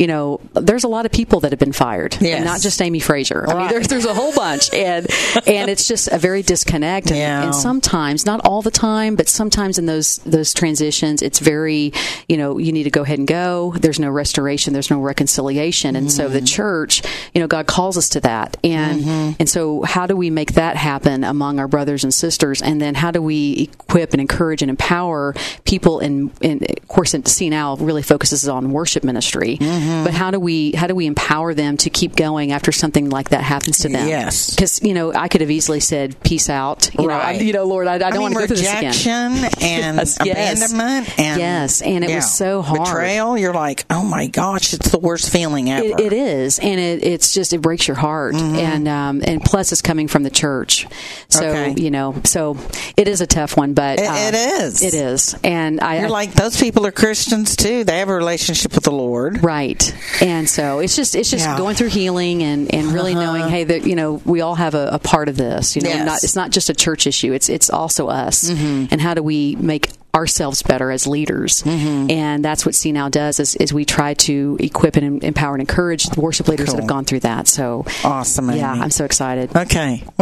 you 0.00 0.06
know, 0.06 0.40
there's 0.54 0.84
a 0.84 0.88
lot 0.88 1.04
of 1.06 1.12
people 1.12 1.40
that 1.40 1.52
have 1.52 1.58
been 1.60 1.72
fired, 1.72 2.16
Yes. 2.20 2.36
and 2.36 2.44
not 2.46 2.60
just 2.62 2.80
Amy 2.80 3.00
Frazier. 3.00 3.44
I 3.48 3.54
mean, 3.54 3.68
there's 3.68 3.86
there's 3.88 4.06
a 4.06 4.14
whole 4.14 4.32
bunch, 4.34 4.72
and 4.72 5.06
and 5.46 5.68
it's 5.70 5.86
just 5.86 6.08
a 6.08 6.16
very 6.18 6.42
disconnect. 6.42 7.08
And, 7.10 7.18
Yeah. 7.18 7.44
and 7.44 7.54
sometimes, 7.54 8.24
not 8.24 8.40
all 8.46 8.62
the 8.62 8.70
time, 8.70 9.14
but 9.14 9.28
sometimes 9.28 9.78
in 9.78 9.84
those 9.86 10.16
those 10.24 10.54
transitions, 10.54 11.20
it's 11.22 11.38
very, 11.38 11.92
you 12.30 12.36
know, 12.38 12.56
you 12.58 12.72
need 12.72 12.84
to 12.84 12.90
go 12.90 13.02
ahead 13.02 13.18
and 13.18 13.28
go. 13.28 13.74
There's 13.78 14.00
no 14.00 14.08
restoration. 14.10 14.72
There's 14.72 14.90
no 14.90 15.00
reconciliation, 15.00 15.94
and 15.96 16.10
so 16.10 16.24
Mm-hmm. 16.24 16.32
the 16.32 16.40
church, 16.42 17.02
you 17.34 17.40
know, 17.42 17.46
God 17.46 17.66
calls 17.66 17.96
us 17.98 18.08
to 18.10 18.20
that, 18.20 18.56
and 18.64 19.02
Mm-hmm. 19.02 19.32
and 19.40 19.48
so 19.48 19.82
how 19.82 20.06
do 20.06 20.16
we 20.16 20.30
make 20.30 20.54
that 20.54 20.76
happen 20.76 21.24
among 21.24 21.58
our 21.60 21.68
brothers 21.68 22.04
and 22.04 22.12
sisters, 22.14 22.62
and 22.62 22.80
then 22.80 22.94
how 22.94 23.10
do 23.10 23.20
we 23.20 23.68
equip 23.74 24.12
and 24.14 24.20
encourage 24.20 24.62
and 24.62 24.70
empower 24.70 25.34
people? 25.64 26.00
In, 26.00 26.30
in 26.40 26.64
of 26.64 26.88
course, 26.88 27.12
CNOW 27.12 27.76
really 27.80 28.02
focuses 28.02 28.48
on 28.48 28.72
worship 28.72 29.04
ministry, 29.04 29.58
Mm-hmm. 29.60 29.89
But 30.04 30.12
how 30.14 30.30
do 30.30 30.38
we 30.40 30.72
how 30.72 30.86
do 30.86 30.94
we 30.94 31.06
empower 31.06 31.54
them 31.54 31.76
to 31.78 31.90
keep 31.90 32.16
going 32.16 32.52
after 32.52 32.72
something 32.72 33.10
like 33.10 33.30
that 33.30 33.42
happens 33.42 33.78
to 33.78 33.88
them? 33.88 34.08
Yes. 34.08 34.54
because 34.54 34.82
you 34.82 34.94
know 34.94 35.12
I 35.12 35.28
could 35.28 35.40
have 35.40 35.50
easily 35.50 35.80
said 35.80 36.20
peace 36.22 36.48
out. 36.48 36.90
You 36.98 37.06
know, 37.08 37.14
I, 37.14 37.18
Right. 37.32 37.40
you 37.42 37.52
know, 37.52 37.64
Lord, 37.64 37.86
I, 37.86 37.94
I 37.94 37.98
don't 37.98 38.12
I 38.12 38.12
mean, 38.12 38.22
want 38.22 38.34
to 38.34 38.40
go 38.40 38.46
through 38.46 38.56
this 38.56 38.68
again. 38.68 39.32
rejection 39.32 39.60
and 39.62 39.96
Yes, 39.98 40.18
yes. 40.24 40.62
abandonment 40.62 41.18
and 41.18 41.40
Yes, 41.40 41.82
and 41.82 42.04
it 42.04 42.14
was 42.14 42.32
so 42.32 42.62
hard. 42.62 42.84
Betrayal. 42.84 43.36
You're 43.38 43.54
like, 43.54 43.84
oh 43.90 44.04
my 44.04 44.26
gosh, 44.26 44.72
it's 44.74 44.90
the 44.90 44.98
worst 44.98 45.30
feeling 45.30 45.70
ever. 45.70 45.84
It, 45.86 46.00
it 46.00 46.12
is, 46.12 46.58
and 46.58 46.78
it, 46.80 47.04
it's 47.04 47.32
just 47.32 47.52
it 47.52 47.58
breaks 47.60 47.86
your 47.88 47.96
heart, 47.96 48.34
and 48.34 48.86
um, 48.88 49.22
and 49.24 49.42
plus 49.42 49.72
it's 49.72 49.82
coming 49.82 50.08
from 50.08 50.22
the 50.22 50.30
church, 50.30 50.86
so 51.28 51.40
Mm-hmm. 51.40 51.70
Okay. 51.72 51.82
you 51.82 51.90
know, 51.90 52.14
so 52.24 52.56
it 52.96 53.08
is 53.08 53.20
a 53.20 53.26
tough 53.26 53.56
one, 53.56 53.72
but 53.74 53.98
It- 53.98 54.04
it 54.04 54.34
is. 54.62 54.82
it 54.82 54.94
is, 54.94 55.34
and 55.42 55.80
I 55.80 56.00
You're 56.00 56.08
like 56.10 56.32
those 56.34 56.60
people 56.60 56.86
are 56.86 56.92
Christians 56.92 57.56
too. 57.56 57.82
They 57.84 57.98
have 57.98 58.08
a 58.08 58.14
relationship 58.14 58.74
with 58.74 58.84
the 58.84 58.92
Lord. 58.92 59.42
Right, 59.42 59.79
and 60.22 60.48
so 60.48 60.78
it's 60.80 60.96
just 60.96 61.14
it's 61.14 61.30
just 61.30 61.44
Yeah. 61.44 61.56
going 61.56 61.74
through 61.76 61.88
healing 61.88 62.42
and, 62.42 62.72
and 62.74 62.92
really 62.92 63.12
uh-huh. 63.12 63.24
knowing, 63.38 63.48
hey, 63.48 63.64
that 63.64 63.86
you 63.86 63.96
know 63.96 64.20
we 64.24 64.40
all 64.40 64.54
have 64.54 64.74
a, 64.74 64.90
a 64.92 64.98
part 64.98 65.28
of 65.28 65.36
this. 65.36 65.76
You 65.76 65.82
know, 65.82 65.90
Yes. 65.90 66.06
not, 66.06 66.24
it's 66.24 66.36
not 66.36 66.50
just 66.50 66.70
a 66.70 66.74
church 66.74 67.06
issue; 67.06 67.32
it's 67.32 67.48
it's 67.48 67.70
also 67.70 68.08
us. 68.08 68.50
Mm-hmm. 68.50 68.86
And 68.90 69.00
how 69.00 69.14
do 69.14 69.22
we 69.22 69.56
make 69.56 69.90
ourselves 70.14 70.62
better 70.62 70.90
as 70.90 71.06
leaders? 71.06 71.62
Mm-hmm. 71.62 72.10
And 72.10 72.44
that's 72.44 72.66
what 72.66 72.74
CNOW 72.74 73.10
does 73.10 73.38
is, 73.38 73.54
is 73.56 73.72
we 73.72 73.84
try 73.84 74.14
to 74.14 74.56
equip 74.58 74.96
and 74.96 75.22
empower 75.22 75.54
and 75.54 75.60
encourage 75.60 76.04
the 76.04 76.20
worship 76.20 76.48
leaders 76.48 76.70
that 76.70 76.80
have 76.80 76.88
gone 76.88 77.04
through 77.04 77.20
that. 77.20 77.46
So 77.46 77.86
Awesome, 78.04 78.50
yeah, 78.50 78.72
I'm 78.72 78.90
so 78.90 79.04
excited. 79.04 79.54
Okay. 79.54 80.02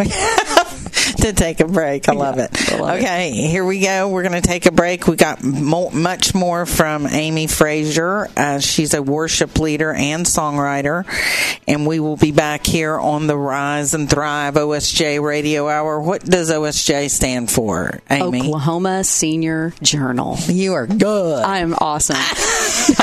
To 1.19 1.33
take 1.33 1.59
a 1.61 1.67
break. 1.67 2.09
I 2.09 2.13
love 2.13 2.39
it. 2.39 2.51
I 2.73 2.77
love 2.79 2.97
it. 2.97 3.03
okay, 3.03 3.33
here 3.33 3.65
we 3.65 3.81
go. 3.81 4.09
We're 4.09 4.23
going 4.23 4.41
to 4.41 4.47
take 4.47 4.67
a 4.67 4.71
break. 4.71 5.07
We 5.09 5.17
got 5.17 5.43
mo- 5.43 5.91
much 5.91 6.33
more 6.35 6.65
from 6.65 7.07
Amy 7.09 7.47
Frazier. 7.49 8.29
Uh, 8.37 8.61
she's 8.61 8.95
a 8.95 9.03
worship 9.03 9.59
leader 9.59 9.93
and 9.93 10.25
songwriter. 10.25 11.05
And 11.67 11.87
we 11.87 11.99
will 11.99 12.17
be 12.17 12.31
back 12.31 12.65
here 12.65 12.97
on 12.97 13.27
the 13.27 13.37
Rise 13.37 13.95
and 13.95 14.09
Thrive 14.09 14.55
OSJ 14.55 15.21
Radio 15.23 15.69
Hour. 15.69 16.01
What 16.01 16.25
does 16.25 16.51
OSJ 16.51 17.11
stand 17.11 17.51
for, 17.51 18.01
Amy? 18.11 18.41
Oklahoma 18.43 19.03
Senior 19.03 19.73
Journal. 19.83 20.37
You 20.47 20.75
are 20.75 20.87
good. 20.87 21.43
I 21.45 21.59
am 21.59 21.75
awesome. 21.75 22.17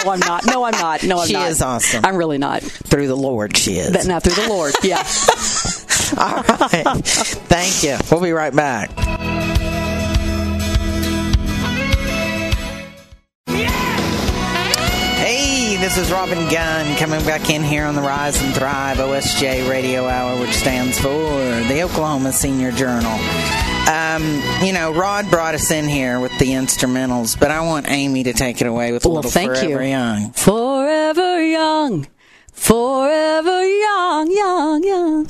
no, 0.06 0.12
I'm 0.12 0.20
not. 0.20 0.46
No, 0.46 0.64
I'm 0.64 0.72
not. 0.72 1.04
No, 1.04 1.20
I'm 1.20 1.28
She 1.28 1.34
not. 1.34 1.50
is 1.52 1.62
awesome. 1.62 2.06
I'm 2.06 2.16
really 2.16 2.38
not. 2.38 2.62
Through 2.64 3.08
the 3.08 3.18
Lord, 3.18 3.58
she 3.58 3.74
is. 3.74 3.92
But 3.92 4.06
now 4.08 4.20
through 4.20 4.42
the 4.42 4.50
Lord. 4.50 4.74
Yeah. 4.84 5.06
All 6.18 6.44
right. 6.44 6.84
Thank 7.06 7.84
you. 7.84 7.98
We'll 8.12 8.22
be 8.24 8.32
right 8.32 8.56
back. 8.56 8.92
Hey, 15.18 15.78
this 15.78 15.98
is 15.98 16.12
Robin 16.12 16.38
Gunn 16.50 16.96
coming 16.98 17.24
back 17.26 17.50
in 17.50 17.64
here 17.64 17.86
on 17.86 17.96
the 17.96 18.02
Rise 18.02 18.40
and 18.44 18.54
Thrive 18.54 18.98
OSJ 18.98 19.68
Radio 19.70 20.06
Hour, 20.08 20.40
which 20.40 20.52
stands 20.54 21.00
for 21.00 21.10
the 21.10 21.82
Oklahoma 21.84 22.32
Senior 22.32 22.72
Journal. 22.72 23.12
Um, 23.90 24.24
you 24.64 24.74
know, 24.74 24.94
Rod 24.94 25.30
brought 25.32 25.56
us 25.56 25.72
in 25.72 25.88
here 25.88 26.20
with 26.20 26.38
the 26.38 26.50
instrumentals, 26.50 27.40
but 27.40 27.50
I 27.50 27.62
want 27.62 27.90
Amy 27.90 28.24
to 28.24 28.34
take 28.34 28.62
it 28.62 28.68
away 28.68 28.92
with 28.92 29.06
a 29.06 29.08
Well, 29.08 29.16
little 29.18 29.32
thank 29.32 29.56
Forever 29.56 29.84
you. 29.84 29.90
Young. 29.90 30.32
Forever 30.34 31.42
young. 31.44 32.08
Forever 32.52 33.66
young, 33.66 34.32
young, 34.32 34.84
young. 34.84 35.26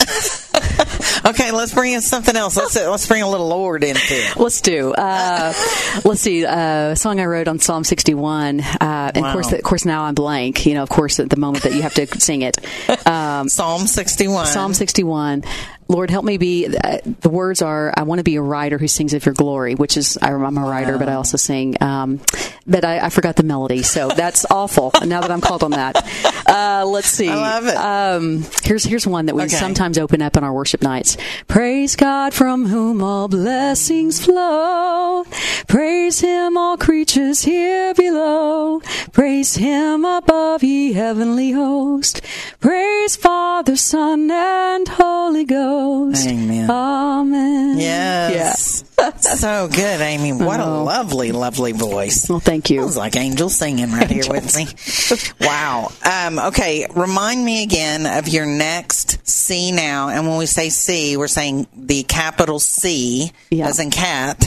Okay, 1.28 1.52
let's 1.52 1.74
bring 1.74 1.94
in 1.94 2.02
something 2.02 2.36
else. 2.36 2.56
Let's 2.56 2.76
let's 2.76 3.08
bring 3.08 3.24
a 3.24 3.30
little 3.30 3.48
Lord 3.48 3.84
into 3.84 4.00
it. 4.14 4.38
Let's 4.38 4.62
do. 4.62 4.94
Uh, 4.94 5.54
let's 6.06 6.22
see. 6.22 6.46
Uh, 6.46 6.92
a 6.92 6.96
song 6.96 7.20
I 7.20 7.26
wrote 7.26 7.48
on 7.48 7.58
Psalm 7.60 7.84
61. 7.84 8.60
Uh, 8.62 9.12
and 9.16 9.24
Wow. 9.24 9.30
of 9.30 9.34
course, 9.34 9.52
of 9.52 9.64
course, 9.64 9.86
now 9.86 10.04
I'm 10.04 10.14
blank. 10.14 10.66
You 10.68 10.76
know, 10.76 10.84
of 10.84 10.90
course, 10.90 11.20
at 11.20 11.30
the 11.32 11.38
moment 11.38 11.64
that 11.64 11.74
you 11.74 11.82
have 11.82 11.96
to 11.96 12.06
sing 12.20 12.42
it. 12.44 12.58
Um, 13.08 13.50
Psalm 13.50 13.86
61. 13.88 14.48
Psalm 14.48 14.74
61. 14.74 15.44
Lord, 15.88 16.10
help 16.10 16.26
me 16.26 16.38
be. 16.38 16.68
Uh, 16.68 16.98
the 17.22 17.30
words 17.30 17.62
are, 17.62 17.94
I 17.96 18.04
want 18.04 18.20
to 18.20 18.24
be 18.24 18.36
a 18.38 18.42
writer 18.42 18.78
who 18.78 18.88
sings 18.88 19.14
of 19.14 19.26
your 19.26 19.36
glory, 19.36 19.76
which 19.76 19.98
is, 19.98 20.18
I- 20.22 20.32
I'm 20.34 20.58
a 20.58 20.62
writer, 20.66 20.98
but 20.98 21.08
I 21.10 21.14
also 21.14 21.38
sing. 21.38 21.76
Um, 21.82 22.20
but 22.66 22.84
I, 22.84 23.00
I 23.00 23.10
forgot 23.10 23.36
the 23.36 23.44
melody, 23.44 23.84
so 23.84 24.08
that's 24.08 24.46
awful 24.50 24.92
now 25.06 25.22
that 25.22 25.30
I'm 25.32 25.42
called 25.42 25.64
on 25.64 25.72
that. 25.72 25.96
Uh, 26.48 26.86
let's 26.88 27.08
see. 27.08 27.30
I 27.30 27.36
love 27.36 27.68
it. 27.68 27.76
Um, 27.76 28.44
here's, 28.64 28.84
here's 28.84 29.06
one 29.06 29.28
that 29.28 29.36
we 29.36 29.44
Okay. 29.44 29.56
sometimes 29.56 29.98
open 30.00 30.22
up 30.24 30.36
in 30.38 30.44
our 30.44 30.54
worship 30.54 30.82
nights. 30.82 31.18
Praise 31.48 31.96
God 31.96 32.34
from 32.34 32.66
whom 32.66 33.04
all 33.04 33.28
blessings 33.28 34.24
flow. 34.26 35.24
Praise 35.68 36.20
Him, 36.20 36.58
all 36.58 36.78
creatures 36.78 37.44
here 37.44 37.94
below. 37.94 38.80
Praise 39.12 39.56
Him 39.56 40.04
above, 40.06 40.64
ye 40.64 40.94
heavenly 40.94 41.52
host. 41.52 42.22
Praise 42.60 43.16
Father, 43.16 43.76
Son, 43.76 44.32
and 44.32 44.88
Holy 44.88 45.46
Ghost. 45.46 45.75
Amen. 45.80 46.70
Amen. 46.70 47.78
Yes. 47.80 48.84
So 49.22 49.68
good, 49.68 50.02
Amy. 50.02 50.32
What 50.34 50.60
a 50.60 50.66
Oh. 50.66 50.84
lovely, 50.84 51.32
lovely 51.32 51.74
voice. 51.74 52.28
Well, 52.30 52.40
thank 52.40 52.70
you. 52.70 52.82
Sounds 52.82 52.98
like 52.98 53.16
angels 53.16 53.56
singing 53.56 53.92
right 53.92 54.10
here 54.10 54.24
with 54.30 54.56
me. 54.56 54.68
Wow. 55.46 55.92
Um, 56.04 56.40
okay, 56.40 56.88
remind 56.96 57.44
me 57.44 57.64
again 57.64 58.06
of 58.06 58.28
your 58.28 58.46
next 58.46 59.24
CNOW. 59.26 60.10
And 60.16 60.28
when 60.28 60.38
we 60.38 60.46
say 60.46 60.70
C, 60.70 61.18
we're 61.18 61.28
saying 61.28 61.68
the 61.76 62.04
capital 62.04 62.60
C, 62.60 63.32
Yeah. 63.52 63.68
as 63.68 63.80
in 63.80 63.92
cat, 63.92 64.46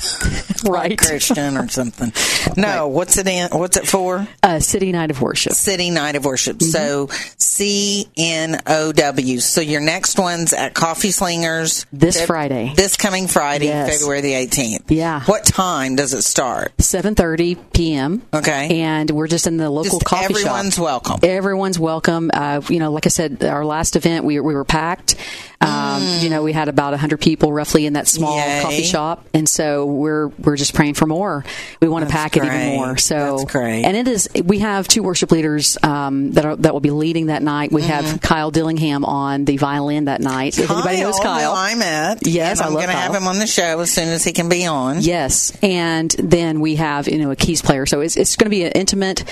Right. 0.65 0.99
Christian 0.99 1.57
or 1.57 1.69
something. 1.69 2.13
No, 2.57 2.89
what's 2.89 3.19
it 3.19 3.27
in? 3.29 3.49
What's 3.51 3.77
it 3.77 3.87
for? 3.87 4.27
Uh, 4.43 4.59
City 4.59 4.91
Night 4.91 5.11
of 5.11 5.21
Worship. 5.21 5.53
City 5.53 5.91
Night 5.91 6.17
of 6.17 6.25
Worship. 6.25 6.57
Mm-hmm. 6.57 6.71
So 6.71 7.09
C 7.39 8.09
N 8.17 8.61
O 8.67 8.91
W. 8.93 9.39
So 9.41 9.61
your 9.61 9.81
next 9.81 10.19
one's 10.19 10.53
at 10.53 10.75
Coffee 10.75 11.11
Slingers 11.11 11.85
This 11.93 12.21
Feb- 12.21 12.27
Friday. 12.27 12.73
This 12.75 12.97
coming 12.97 13.29
Friday, 13.29 13.67
Yes. 13.67 13.99
February 13.99 14.21
the. 14.23 14.38
18th. 14.47 14.85
Yeah. 14.89 15.23
What 15.25 15.45
time 15.45 15.97
does 15.97 16.15
it 16.15 16.23
start? 16.23 16.77
7:30 16.79 17.57
p.m. 17.73 18.23
Okay. 18.33 18.81
and 18.81 19.11
we're 19.11 19.27
just 19.29 19.47
in 19.47 19.57
the 19.57 19.71
local 19.71 19.99
Just 19.99 20.05
coffee 20.05 20.35
shop. 20.35 20.41
everyone's 20.43 20.79
welcome. 20.79 21.21
Everyone's 21.23 21.79
welcome. 21.79 22.31
Uh, 22.33 22.61
you 22.69 22.79
know, 22.79 22.93
like 22.93 23.07
I 23.07 23.11
said, 23.11 23.45
our 23.45 23.65
last 23.65 23.97
event 23.97 24.25
we 24.25 24.39
we 24.41 24.55
were 24.55 24.65
packed. 24.65 25.15
Um, 25.61 26.03
You 26.21 26.31
know, 26.31 26.45
we 26.45 26.53
had 26.53 26.69
about 26.69 26.93
100 26.93 27.21
people 27.21 27.53
roughly 27.53 27.85
in 27.87 27.95
that 27.95 28.07
small 28.07 28.39
Mm. 28.39 28.47
Yay. 28.47 28.63
coffee 28.63 28.83
shop, 28.85 29.27
and 29.35 29.49
so 29.49 29.87
we're 29.87 30.29
we're 30.29 30.57
just 30.57 30.73
praying 30.75 30.95
for 30.95 31.07
more. 31.07 31.45
We 31.81 31.89
want 31.89 32.07
to 32.07 32.11
pack 32.13 32.37
it 32.37 32.45
even 32.45 32.77
more. 32.77 32.97
So 32.97 33.39
That's 33.39 33.51
great. 33.53 33.83
And 33.85 33.97
it 33.97 34.07
is. 34.07 34.29
We 34.45 34.61
have 34.61 34.87
two 34.87 35.03
worship 35.03 35.33
leaders 35.33 35.77
um, 35.83 36.33
that 36.33 36.45
are 36.45 36.55
that 36.57 36.73
will 36.73 36.81
be 36.81 36.91
leading 36.93 37.27
that 37.27 37.43
night. 37.43 37.73
We 37.73 37.83
have 37.83 38.21
Kyle 38.21 38.51
Dillingham 38.53 39.05
on 39.05 39.45
the 39.47 39.57
violin 39.57 40.05
that 40.05 40.21
night. 40.21 40.57
If 40.59 40.71
anybody 40.71 41.01
knows 41.01 41.19
Kyle, 41.19 41.53
I 41.53 41.75
met. 41.75 42.25
Yes, 42.27 42.61
I 42.61 42.67
I'm 42.67 42.75
going 42.75 42.87
to 42.87 42.93
have 42.93 43.15
him 43.15 43.27
on 43.27 43.39
the 43.41 43.47
show 43.49 43.81
as 43.81 43.91
soon 43.91 44.09
as 44.09 44.23
he 44.23 44.28
can 44.33 44.49
be 44.49 44.67
on. 44.67 45.01
Yes, 45.01 45.57
and 45.63 46.11
then 46.19 46.61
we 46.61 46.77
have 46.77 47.09
you 47.09 47.19
know 47.19 47.31
a 47.31 47.37
keys 47.37 47.63
player, 47.63 47.87
so 47.87 48.01
it's 48.01 48.17
it's 48.17 48.37
going 48.37 48.47
to 48.47 48.51
be 48.51 48.65
an 48.65 48.73
intimate 48.73 49.25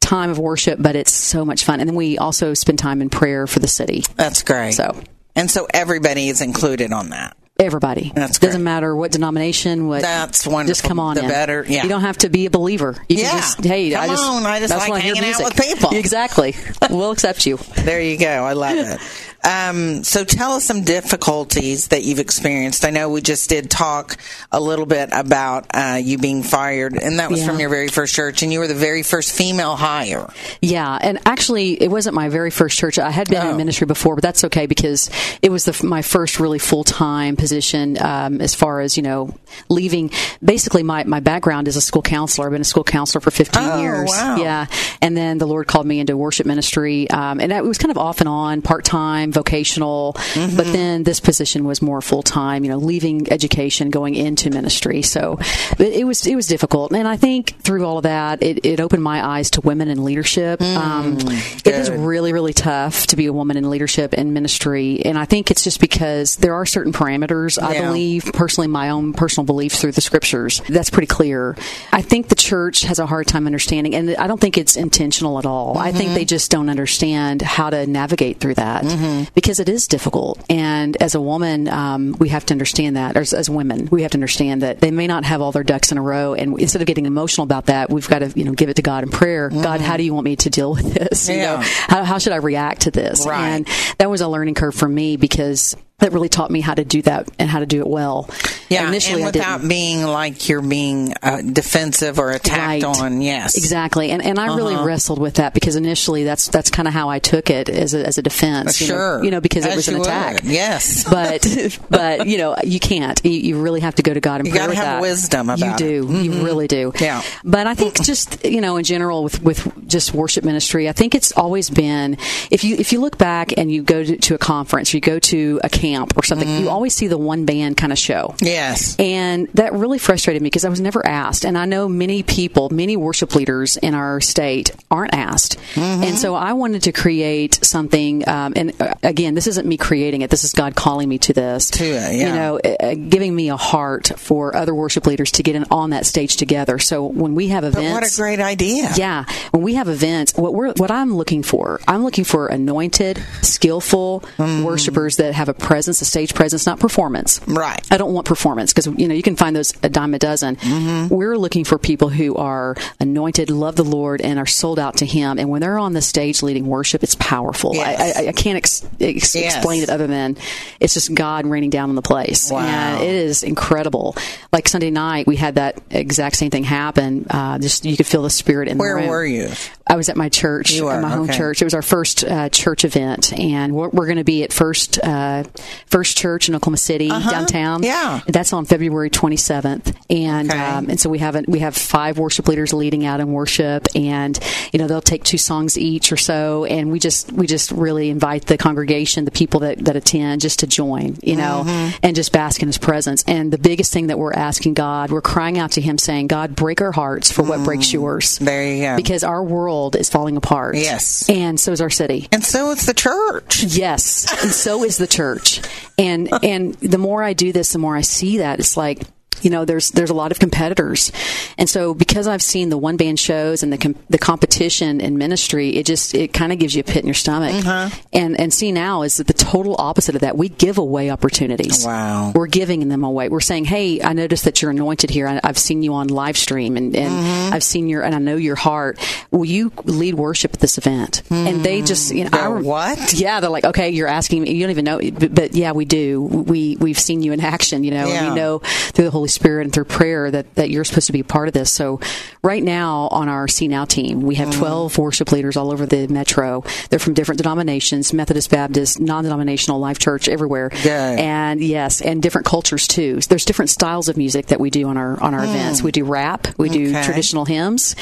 time 0.00 0.30
of 0.30 0.38
worship, 0.38 0.78
but 0.82 0.96
it's 0.96 1.12
so 1.12 1.44
much 1.44 1.64
fun. 1.64 1.80
And 1.80 1.88
then 1.88 1.96
we 1.96 2.18
also 2.18 2.54
spend 2.54 2.78
time 2.78 3.00
in 3.02 3.08
prayer 3.10 3.46
for 3.46 3.60
the 3.60 3.68
city. 3.68 4.02
That's 4.16 4.42
great. 4.42 4.72
So 4.72 5.00
and 5.36 5.50
so 5.50 5.66
everybody 5.72 6.28
is 6.28 6.40
included 6.40 6.92
on 6.92 7.10
that. 7.10 7.36
everybody, 7.60 8.10
That's 8.14 8.38
great. 8.38 8.48
doesn't 8.48 8.64
matter 8.64 8.96
what 8.96 9.12
denomination, 9.12 9.86
what 9.86 10.02
That's 10.02 10.44
wonderful. 10.46 10.68
Just 10.68 10.82
come 10.84 10.98
on 10.98 11.14
The 11.14 11.22
in. 11.22 11.28
better- 11.28 11.64
yeah. 11.68 11.84
You 11.84 11.88
don't 11.88 12.00
have 12.00 12.18
to 12.18 12.28
be 12.28 12.46
a 12.46 12.50
believer. 12.50 12.96
You 13.08 13.18
Yeah. 13.18 13.28
can 13.30 13.38
just 13.38 13.64
hey, 13.64 13.94
I 13.94 14.06
Come 14.06 14.16
just 14.16 14.24
on, 14.28 14.44
I 14.46 14.58
just 14.58 14.76
like 14.76 14.92
I 14.92 14.98
hanging 14.98 15.24
out 15.24 15.44
with 15.44 15.56
people. 15.56 15.90
Exactly, 15.96 16.56
we'll 16.90 17.12
accept 17.12 17.46
you. 17.46 17.58
There 17.84 18.00
you 18.02 18.18
go. 18.18 18.26
I 18.26 18.54
love 18.54 18.76
it. 18.76 19.00
Um, 19.44 20.04
so 20.04 20.24
tell 20.24 20.52
us 20.52 20.64
some 20.64 20.82
difficulties 20.84 21.88
that 21.88 22.04
you've 22.04 22.20
experienced. 22.20 22.84
I 22.84 22.90
know 22.90 23.08
we 23.08 23.20
just 23.20 23.48
did 23.48 23.70
talk 23.70 24.16
a 24.52 24.60
little 24.60 24.86
bit 24.86 25.08
about 25.12 25.66
uh, 25.74 25.98
you 26.02 26.18
being 26.18 26.42
fired, 26.42 26.94
and 26.96 27.18
that 27.18 27.30
was 27.30 27.40
Yeah. 27.40 27.46
from 27.48 27.58
your 27.60 27.68
very 27.68 27.88
first 27.88 28.14
church, 28.14 28.42
and 28.42 28.52
you 28.52 28.60
were 28.60 28.68
the 28.68 28.74
very 28.74 29.02
first 29.02 29.32
female 29.32 29.74
hire. 29.76 30.30
Yeah, 30.60 30.96
and 31.00 31.18
actually, 31.26 31.82
it 31.82 31.90
wasn't 31.90 32.14
my 32.14 32.28
very 32.28 32.50
first 32.50 32.78
church. 32.78 32.98
I 32.98 33.10
had 33.10 33.28
been 33.28 33.42
Oh. 33.44 33.50
in 33.50 33.56
ministry 33.56 33.86
before, 33.86 34.14
but 34.14 34.22
that's 34.22 34.44
okay 34.44 34.66
because 34.66 35.10
it 35.42 35.50
was 35.50 35.64
the, 35.64 35.84
my 35.86 36.02
first 36.02 36.38
really 36.38 36.58
full 36.60 36.84
time 36.84 37.36
position. 37.36 37.96
Um, 38.00 38.40
as 38.40 38.54
far 38.54 38.80
as 38.80 38.96
you 38.96 39.02
know, 39.02 39.34
leaving. 39.68 40.10
Basically, 40.44 40.82
my 40.82 41.04
my 41.04 41.20
background 41.20 41.66
is 41.68 41.76
a 41.76 41.80
school 41.80 42.02
counselor. 42.02 42.46
I've 42.46 42.52
been 42.52 42.60
a 42.60 42.64
school 42.64 42.84
counselor 42.84 43.20
for 43.20 43.30
15 43.32 43.62
Oh, 43.62 43.80
years. 43.80 44.08
wow. 44.10 44.36
Yeah, 44.36 44.66
and 45.00 45.16
then 45.16 45.38
the 45.38 45.46
Lord 45.46 45.66
called 45.66 45.86
me 45.86 45.98
into 46.00 46.16
worship 46.16 46.46
ministry, 46.46 47.10
um, 47.10 47.40
and 47.40 47.52
it 47.52 47.64
was 47.64 47.78
kind 47.78 47.90
of 47.90 47.98
off 47.98 48.20
and 48.20 48.28
on, 48.28 48.62
part 48.62 48.84
time, 48.84 49.31
vocational. 49.32 50.12
Mm-hmm. 50.34 50.56
But 50.56 50.66
then 50.66 51.02
this 51.02 51.20
position 51.20 51.64
was 51.64 51.82
more 51.82 52.00
full 52.00 52.22
time. 52.22 52.64
You 52.64 52.70
know, 52.70 52.76
leaving 52.78 53.30
education, 53.32 53.90
going 53.90 54.14
into 54.14 54.50
ministry. 54.50 55.02
So 55.02 55.38
it, 55.78 55.92
it 56.00 56.04
was 56.04 56.26
it 56.26 56.36
was 56.36 56.46
difficult, 56.46 56.92
and 56.92 57.06
I 57.08 57.16
think 57.16 57.54
through 57.62 57.84
all 57.86 57.98
of 57.98 58.02
that, 58.04 58.42
it, 58.42 58.64
it 58.64 58.80
opened 58.80 59.02
my 59.02 59.24
eyes 59.24 59.50
to 59.52 59.60
women 59.60 59.88
in 59.88 60.04
leadership. 60.04 60.60
um, 60.62 61.16
it 61.20 61.66
is 61.66 61.90
Mm, 61.90 62.06
really 62.06 62.32
really 62.32 62.52
tough 62.52 63.06
to 63.08 63.16
be 63.16 63.26
a 63.26 63.32
woman 63.32 63.56
in 63.56 63.68
leadership 63.68 64.12
and 64.16 64.32
ministry, 64.32 65.02
and 65.04 65.18
I 65.18 65.24
think 65.24 65.50
it's 65.50 65.64
just 65.64 65.80
because 65.80 66.36
there 66.36 66.54
are 66.54 66.64
certain 66.66 66.92
parameters. 66.92 67.60
I 67.60 67.80
believe 67.80 68.24
personally, 68.32 68.68
my 68.68 68.90
own 68.90 69.12
personal 69.12 69.44
beliefs 69.44 69.80
through 69.80 69.92
the 69.92 70.00
scriptures. 70.00 70.62
That's 70.68 70.90
pretty 70.90 71.06
clear. 71.08 71.56
I 71.92 72.02
think 72.02 72.28
the 72.28 72.34
church 72.34 72.82
has 72.82 72.98
a 72.98 73.06
hard 73.06 73.26
time 73.26 73.46
understanding, 73.46 73.94
and 73.94 74.14
I 74.16 74.26
don't 74.26 74.40
think 74.40 74.58
it's 74.58 74.76
intentional 74.76 75.38
at 75.38 75.46
all. 75.46 75.78
I 75.78 75.88
Mm-hmm. 75.88 75.98
think 75.98 76.14
they 76.14 76.24
just 76.24 76.50
don't 76.50 76.68
understand 76.70 77.42
how 77.42 77.68
to 77.70 77.86
navigate 77.86 78.40
through 78.40 78.54
that 78.54 78.84
Mm-hmm. 78.84 79.21
Because 79.34 79.60
it 79.60 79.68
is 79.68 79.86
difficult. 79.88 80.42
And 80.50 80.96
as 81.00 81.14
a 81.14 81.20
woman, 81.20 81.68
um, 81.68 82.16
we 82.18 82.28
have 82.30 82.44
to 82.46 82.54
understand 82.54 82.96
that. 82.96 83.16
Or 83.16 83.20
as, 83.20 83.32
as 83.32 83.48
women, 83.50 83.88
we 83.90 84.02
have 84.02 84.10
to 84.12 84.16
understand 84.16 84.62
that 84.62 84.80
they 84.80 84.90
may 84.90 85.06
not 85.06 85.24
have 85.24 85.40
all 85.40 85.52
their 85.52 85.64
ducks 85.64 85.92
in 85.92 85.98
a 85.98 86.02
row. 86.02 86.34
And 86.34 86.58
instead 86.60 86.82
of 86.82 86.86
getting 86.86 87.06
emotional 87.06 87.44
about 87.44 87.66
that, 87.66 87.90
we've 87.90 88.08
got 88.08 88.20
to 88.20 88.32
you 88.36 88.44
know 88.44 88.52
give 88.52 88.68
it 88.68 88.74
to 88.76 88.82
God 88.82 89.04
in 89.04 89.10
prayer. 89.10 89.48
God, 89.50 89.80
how 89.80 89.96
do 89.96 90.02
you 90.02 90.14
want 90.14 90.24
me 90.24 90.36
to 90.36 90.50
deal 90.50 90.72
with 90.72 90.92
this? 90.94 91.28
You 91.28 91.34
Mm-hmm. 91.34 91.40
Yeah. 91.42 91.56
know, 91.56 91.62
how, 91.62 92.04
how 92.04 92.18
should 92.18 92.32
I 92.32 92.36
react 92.36 92.82
to 92.82 92.90
this? 92.90 93.26
Right. 93.26 93.48
And 93.48 93.68
that 93.98 94.10
was 94.10 94.20
a 94.20 94.28
learning 94.28 94.54
curve 94.54 94.74
for 94.74 94.88
me 94.88 95.16
because 95.16 95.76
that 96.02 96.12
really 96.12 96.28
taught 96.28 96.50
me 96.50 96.60
how 96.60 96.74
to 96.74 96.84
do 96.84 97.00
that 97.02 97.28
and 97.38 97.48
how 97.48 97.60
to 97.60 97.66
do 97.66 97.80
it 97.80 97.86
well. 97.86 98.28
Yeah, 98.68 98.88
initially 98.88 99.22
and 99.22 99.34
without 99.34 99.66
being 99.66 100.02
like 100.04 100.48
you're 100.48 100.62
being 100.62 101.14
uh, 101.22 101.42
defensive 101.42 102.18
or 102.18 102.30
attacked 102.30 102.82
Right. 102.82 102.84
on. 102.84 103.20
Yes, 103.22 103.56
Exactly, 103.56 104.10
and 104.10 104.22
and 104.22 104.38
I 104.38 104.54
really 104.56 104.74
Uh-huh. 104.74 104.84
wrestled 104.84 105.18
with 105.18 105.34
that 105.34 105.52
because 105.54 105.76
initially 105.76 106.24
that's 106.24 106.48
that's 106.48 106.70
kind 106.70 106.88
of 106.88 106.94
how 106.94 107.08
I 107.08 107.18
took 107.18 107.50
it 107.50 107.68
as 107.68 107.94
a, 107.94 108.06
as 108.06 108.18
a 108.18 108.22
defense. 108.22 108.80
you 108.80 108.88
know- 108.88 108.92
Sure, 108.94 109.24
you 109.24 109.30
know, 109.30 109.40
because 109.40 109.64
it 109.66 109.74
was 109.76 109.88
an 109.88 110.00
attack. 110.00 110.42
would. 110.42 110.44
Yes, 110.52 111.04
But 111.04 111.46
but 111.90 112.26
you 112.26 112.38
know 112.38 112.56
you 112.64 112.80
can't. 112.80 113.20
You, 113.24 113.30
you 113.32 113.60
really 113.60 113.80
have 113.80 113.94
to 113.96 114.02
go 114.02 114.12
to 114.14 114.20
God 114.20 114.40
and 114.40 114.46
You 114.46 114.52
pray 114.52 114.58
gotta 114.60 114.70
with 114.70 114.78
have 114.78 114.86
that. 114.96 115.02
wisdom 115.02 115.50
You 115.56 115.76
do. 115.76 116.04
Mm-hmm. 116.04 116.22
You 116.22 116.32
really 116.44 116.66
do. 116.68 116.92
Yeah. 117.00 117.22
But 117.44 117.66
I 117.66 117.74
think 117.74 118.02
just 118.02 118.44
you 118.44 118.60
know 118.60 118.76
in 118.78 118.84
general 118.84 119.22
with 119.24 119.42
with 119.42 119.86
just 119.86 120.14
worship 120.14 120.44
ministry, 120.44 120.88
I 120.88 120.92
think 120.92 121.14
it's 121.14 121.32
always 121.32 121.68
been 121.70 122.16
if 122.50 122.64
you 122.64 122.76
if 122.76 122.92
you 122.92 123.00
look 123.00 123.18
back 123.18 123.52
and 123.56 123.70
you 123.70 123.82
go 123.82 124.02
to, 124.02 124.16
to 124.16 124.34
a 124.34 124.38
conference 124.38 124.92
or 124.92 124.96
you 124.96 125.00
go 125.02 125.18
to 125.18 125.60
a 125.62 125.68
camp 125.68 125.91
or 126.16 126.22
something, 126.22 126.48
Mm-hmm. 126.48 126.64
you 126.64 126.70
always 126.70 126.94
see 126.94 127.06
the 127.06 127.18
one 127.18 127.44
band 127.44 127.76
kind 127.76 127.92
of 127.92 127.98
show. 127.98 128.34
yes. 128.40 128.96
And 128.98 129.48
that 129.54 129.72
really 129.72 129.98
frustrated 129.98 130.42
me 130.42 130.46
because 130.48 130.64
I 130.64 130.68
was 130.68 130.80
never 130.80 131.06
asked. 131.06 131.44
And 131.44 131.56
I 131.56 131.64
know 131.66 131.88
many 131.88 132.22
people, 132.22 132.68
many 132.70 132.96
worship 132.96 133.34
leaders 133.34 133.76
in 133.76 133.94
our 133.94 134.20
state 134.20 134.72
aren't 134.90 135.14
asked. 135.14 135.58
Mm-hmm. 135.74 136.02
And 136.04 136.18
so 136.18 136.34
I 136.34 136.52
wanted 136.54 136.82
to 136.84 136.92
create 136.92 137.54
something. 137.62 138.26
Um, 138.28 138.52
and 138.56 138.72
uh, 138.80 138.94
again, 139.02 139.34
this 139.34 139.46
isn't 139.46 139.66
me 139.66 139.76
creating 139.76 140.22
it. 140.22 140.30
This 140.30 140.44
is 140.44 140.52
God 140.52 140.74
calling 140.74 141.08
me 141.08 141.18
to 141.18 141.32
this. 141.32 141.70
To 141.72 141.84
it, 141.84 142.14
yeah. 142.16 142.28
You 142.28 142.34
know, 142.34 142.58
uh, 142.58 142.94
giving 142.94 143.34
me 143.34 143.50
a 143.50 143.56
heart 143.56 144.12
for 144.16 144.54
other 144.56 144.74
worship 144.74 145.06
leaders 145.06 145.30
to 145.32 145.42
get 145.42 145.54
in, 145.56 145.64
on 145.70 145.90
that 145.90 146.06
stage 146.06 146.36
together. 146.36 146.78
So 146.78 147.04
when 147.06 147.34
we 147.34 147.48
have 147.48 147.62
But 147.62 147.68
events. 147.78 147.92
what 147.92 148.12
a 148.12 148.16
great 148.16 148.40
idea. 148.40 148.90
Yeah, 148.96 149.24
when 149.52 149.62
we 149.62 149.74
have 149.74 149.88
events, 149.88 150.34
what 150.34 150.54
we're 150.54 150.72
what 150.74 150.90
I'm 150.90 151.14
looking 151.14 151.42
for, 151.42 151.80
I'm 151.86 152.02
looking 152.04 152.24
for 152.24 152.46
anointed, 152.48 153.22
skillful 153.42 154.22
Mm. 154.38 154.64
worshipers 154.64 155.16
that 155.16 155.34
have 155.34 155.48
a 155.48 155.54
presence, 155.54 155.81
a 155.88 155.94
stage 156.04 156.34
presence, 156.34 156.66
not 156.66 156.78
performance. 156.78 157.40
Right. 157.46 157.80
I 157.90 157.96
don't 157.96 158.12
want 158.12 158.26
performance 158.26 158.72
because 158.72 158.86
you 158.98 159.08
know 159.08 159.14
you 159.14 159.22
can 159.22 159.36
find 159.36 159.54
those 159.56 159.72
a 159.82 159.88
dime 159.88 160.14
a 160.14 160.18
dozen. 160.18 160.56
Mm-hmm. 160.56 161.14
We're 161.14 161.36
looking 161.36 161.64
for 161.64 161.78
people 161.78 162.08
who 162.08 162.36
are 162.36 162.76
anointed, 163.00 163.50
love 163.50 163.76
the 163.76 163.84
Lord, 163.84 164.20
and 164.20 164.38
are 164.38 164.46
sold 164.46 164.78
out 164.78 164.98
to 164.98 165.06
Him. 165.06 165.38
And 165.38 165.48
when 165.48 165.60
they're 165.60 165.78
on 165.78 165.92
the 165.92 166.02
stage 166.02 166.42
leading 166.42 166.66
worship, 166.66 167.02
it's 167.02 167.14
powerful. 167.16 167.74
Yes. 167.74 168.16
I, 168.16 168.24
I, 168.24 168.28
I 168.28 168.32
can't 168.32 168.56
ex- 168.56 168.84
ex- 169.00 169.34
Yes. 169.34 169.56
explain 169.56 169.82
it 169.82 169.90
other 169.90 170.06
than 170.06 170.36
it's 170.78 170.94
just 170.94 171.12
God 171.14 171.46
raining 171.46 171.70
down 171.70 171.88
on 171.88 171.94
the 171.94 172.02
place, 172.02 172.50
Wow. 172.50 172.60
and 172.60 173.02
it 173.02 173.08
is 173.14 173.42
incredible. 173.42 174.14
Like 174.52 174.68
Sunday 174.68 174.90
night, 174.90 175.26
we 175.26 175.36
had 175.36 175.54
that 175.56 175.80
exact 175.90 176.36
same 176.36 176.50
thing 176.50 176.64
happen. 176.64 177.26
Uh, 177.30 177.58
just 177.58 177.84
you 177.84 177.96
could 177.96 178.06
feel 178.06 178.22
the 178.22 178.30
spirit 178.30 178.68
in 178.68 178.78
Where 178.78 178.94
the 178.94 179.00
room. 179.00 179.08
Where 179.08 179.18
were 179.18 179.24
you? 179.24 179.48
I 179.86 179.96
was 179.96 180.08
at 180.08 180.16
my 180.16 180.28
church, 180.28 180.78
at 180.78 181.02
my 181.02 181.08
home 181.10 181.28
church. 181.28 181.60
It 181.60 181.64
was 181.64 181.74
our 181.74 181.82
first 181.82 182.24
uh, 182.24 182.48
church 182.48 182.84
event, 182.84 183.32
and 183.38 183.74
we're, 183.74 183.88
we're 183.88 184.06
going 184.06 184.18
to 184.18 184.24
be 184.24 184.42
at 184.44 184.52
First 184.52 184.98
uh, 185.02 185.44
First 185.86 186.16
Church 186.16 186.48
in 186.48 186.54
Oklahoma 186.54 186.76
City 186.78 187.08
downtown. 187.08 187.84
Uh-huh. 187.84 187.86
Yeah. 187.86 188.20
that's 188.26 188.52
on 188.52 188.64
February 188.64 189.10
27th, 189.10 189.94
and 190.10 190.50
Okay. 190.50 190.58
um, 190.60 190.88
and 190.90 190.98
so 191.00 191.08
we 191.10 191.18
have 191.18 191.36
a, 191.36 191.44
we 191.46 191.60
have 191.60 191.76
five 191.76 192.18
worship 192.18 192.48
leaders 192.48 192.72
leading 192.72 193.04
out 193.06 193.20
in 193.20 193.32
worship, 193.32 193.86
and 193.94 194.38
you 194.72 194.78
know 194.78 194.86
they'll 194.86 195.00
take 195.00 195.24
two 195.24 195.38
songs 195.38 195.76
each 195.78 196.12
or 196.12 196.16
so, 196.16 196.64
and 196.64 196.90
we 196.90 196.98
just 196.98 197.32
we 197.32 197.46
just 197.46 197.70
really 197.72 198.10
invite 198.10 198.46
the 198.46 198.56
congregation, 198.58 199.24
the 199.24 199.30
people 199.30 199.60
that 199.60 199.78
that 199.84 199.96
attend, 199.96 200.40
just 200.40 200.60
to 200.60 200.66
join, 200.66 201.16
you 201.22 201.36
know, 201.36 201.62
Mm-hmm. 201.66 201.96
and 202.02 202.16
just 202.16 202.32
bask 202.32 202.62
in 202.62 202.68
His 202.68 202.78
presence. 202.78 203.22
And 203.26 203.52
the 203.52 203.58
biggest 203.58 203.92
thing 203.92 204.08
that 204.08 204.18
we're 204.18 204.32
asking 204.32 204.74
God, 204.74 205.10
we're 205.10 205.20
crying 205.20 205.58
out 205.58 205.72
to 205.72 205.80
Him, 205.80 205.98
saying, 205.98 206.26
God, 206.28 206.56
break 206.56 206.80
our 206.80 206.92
hearts 206.92 207.30
for 207.30 207.42
what 207.42 207.62
breaks 207.64 207.92
yours 207.92 208.38
Mm. 208.38 208.44
There 208.46 208.74
you 208.74 208.82
go. 208.82 208.96
because 208.96 209.24
our 209.24 209.42
world 209.42 209.96
is 209.96 210.08
falling 210.10 210.36
apart. 210.36 210.76
Yes. 210.76 211.28
And 211.28 211.58
so 211.58 211.72
is 211.72 211.80
our 211.80 211.90
city. 211.90 212.28
and 212.32 212.44
so 212.44 212.70
is 212.70 212.86
the 212.86 212.94
church. 212.94 213.62
Yes. 213.64 214.26
and 214.42 214.52
so 214.52 214.84
is 214.84 214.96
the 214.96 215.06
church. 215.06 215.51
And 215.98 216.28
and 216.42 216.74
the 216.74 216.98
more 216.98 217.22
I 217.22 217.32
do 217.32 217.52
this, 217.52 217.72
the 217.72 217.78
more 217.78 217.96
I 217.96 218.02
see 218.02 218.38
that. 218.38 218.58
It's 218.58 218.76
like 218.76 219.02
you 219.40 219.50
know, 219.50 219.64
there's 219.64 219.90
there's 219.90 220.10
a 220.10 220.14
lot 220.14 220.30
of 220.30 220.38
competitors, 220.38 221.10
and 221.58 221.68
so 221.68 221.94
because 221.94 222.26
I've 222.26 222.42
seen 222.42 222.68
the 222.68 222.78
one 222.78 222.96
band 222.96 223.18
shows 223.18 223.62
and 223.62 223.72
the 223.72 223.78
com- 223.78 223.96
the 224.08 224.18
competition 224.18 225.00
in 225.00 225.18
ministry, 225.18 225.70
it 225.70 225.86
just 225.86 226.14
it 226.14 226.32
kind 226.32 226.52
of 226.52 226.58
gives 226.58 226.74
you 226.74 226.80
a 226.80 226.84
pit 226.84 226.98
in 226.98 227.06
your 227.06 227.14
stomach. 227.14 227.54
Mm-hmm. 227.54 228.00
And 228.12 228.38
and 228.38 228.52
CNOW 228.52 229.06
is 229.06 229.16
that 229.16 229.26
the 229.26 229.32
total 229.32 229.76
opposite 229.78 230.14
of 230.14 230.20
that. 230.20 230.36
We 230.36 230.48
give 230.48 230.78
away 230.78 231.10
opportunities. 231.10 231.84
Wow. 231.84 232.32
we're 232.34 232.46
giving 232.46 232.88
them 232.88 233.04
away. 233.04 233.28
We're 233.28 233.40
saying, 233.40 233.64
hey, 233.64 234.02
I 234.02 234.12
noticed 234.12 234.44
that 234.44 234.62
you're 234.62 234.70
anointed 234.70 235.10
here. 235.10 235.26
I, 235.26 235.40
I've 235.42 235.58
seen 235.58 235.82
you 235.82 235.94
on 235.94 236.08
live 236.08 236.36
stream, 236.36 236.76
and, 236.76 236.94
and 236.94 237.12
mm-hmm. 237.12 237.54
I've 237.54 237.64
seen 237.64 237.88
your 237.88 238.02
and 238.02 238.14
I 238.14 238.18
know 238.18 238.36
your 238.36 238.56
heart. 238.56 238.98
Will 239.30 239.44
you 239.44 239.72
lead 239.84 240.14
worship 240.14 240.54
at 240.54 240.60
this 240.60 240.78
event? 240.78 241.22
And 241.30 241.64
they 241.64 241.80
mm. 241.80 241.86
just 241.86 242.14
you 242.14 242.24
know 242.24 242.38
I 242.38 242.48
what? 242.48 243.12
yeah, 243.12 243.40
they're 243.40 243.50
like, 243.50 243.64
okay, 243.64 243.90
you're 243.90 244.08
asking 244.08 244.42
me. 244.42 244.52
You 244.52 244.62
don't 244.62 244.70
even 244.70 244.84
know, 244.84 244.98
but, 244.98 245.34
but 245.34 245.54
yeah, 245.54 245.72
we 245.72 245.84
do. 245.84 246.22
We 246.22 246.76
we've 246.76 246.98
seen 246.98 247.22
you 247.22 247.32
in 247.32 247.40
action. 247.40 247.84
You 247.84 247.92
know, 247.92 248.06
Yeah. 248.06 248.30
we 248.30 248.36
know 248.36 248.58
through 248.58 249.06
the 249.06 249.10
Holy 249.10 249.21
Holy 249.22 249.28
Spirit 249.28 249.62
and 249.66 249.72
through 249.72 249.84
prayer 249.84 250.30
that, 250.32 250.52
that 250.56 250.68
you're 250.70 250.82
supposed 250.82 251.06
to 251.06 251.12
be 251.12 251.20
a 251.20 251.24
part 251.24 251.46
of 251.46 251.54
this. 251.54 251.70
So, 251.70 252.00
right 252.42 252.62
now 252.62 253.06
on 253.12 253.28
our 253.28 253.46
CNOW 253.46 253.86
team, 253.88 254.20
we 254.22 254.34
have 254.36 254.48
Mm-hmm. 254.48 254.58
12 254.58 254.98
worship 254.98 255.30
leaders 255.30 255.56
all 255.56 255.72
over 255.72 255.86
the 255.86 256.08
metro. 256.08 256.64
They're 256.90 256.98
from 256.98 257.14
different 257.14 257.38
denominations 257.38 258.12
Methodist, 258.12 258.50
Baptist, 258.50 258.98
non 259.00 259.22
denominational, 259.22 259.78
Life 259.78 260.00
Church, 260.00 260.28
everywhere. 260.28 260.70
And 260.84 261.60
yes, 261.62 262.00
and 262.02 262.20
different 262.20 262.46
cultures 262.46 262.88
too. 262.88 263.20
There's 263.20 263.44
different 263.44 263.70
styles 263.70 264.08
of 264.08 264.16
music 264.16 264.46
that 264.46 264.58
we 264.58 264.70
do 264.70 264.88
on 264.88 264.96
our 264.96 265.20
on 265.22 265.34
our 265.34 265.44
events. 265.44 265.82
We 265.82 265.92
do 265.92 266.04
rap, 266.04 266.48
we 266.58 266.68
do 266.68 266.90
Hmm. 266.92 267.02
Traditional 267.02 267.44
hymns, 267.44 267.94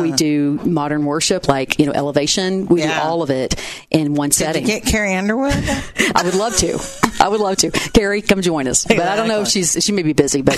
we 0.00 0.12
do 0.12 0.60
modern 0.64 1.04
worship 1.04 1.48
like 1.48 1.78
you 1.80 1.86
know 1.86 1.92
elevation. 1.92 2.66
We 2.66 2.80
Yeah. 2.82 3.00
do 3.00 3.04
all 3.08 3.22
of 3.22 3.30
it 3.30 3.56
in 3.90 4.14
one 4.14 4.28
Did 4.28 4.34
setting. 4.36 4.64
get 4.66 4.84
Carrie 4.84 5.14
Underwood? 5.14 5.52
I 6.14 6.22
would 6.24 6.34
love 6.36 6.56
to. 6.58 6.78
I 7.20 7.28
would 7.28 7.40
love 7.40 7.56
to. 7.58 7.70
Carrie, 7.72 8.22
come 8.22 8.40
join 8.42 8.68
us. 8.68 8.84
But 8.84 9.00
I 9.00 9.16
don't 9.16 9.26
know 9.28 9.42
if 9.42 9.48
she's 9.48 9.76
she 9.84 9.90
may 9.92 10.02
be 10.02 10.12
busy, 10.12 10.40
but 10.42 10.56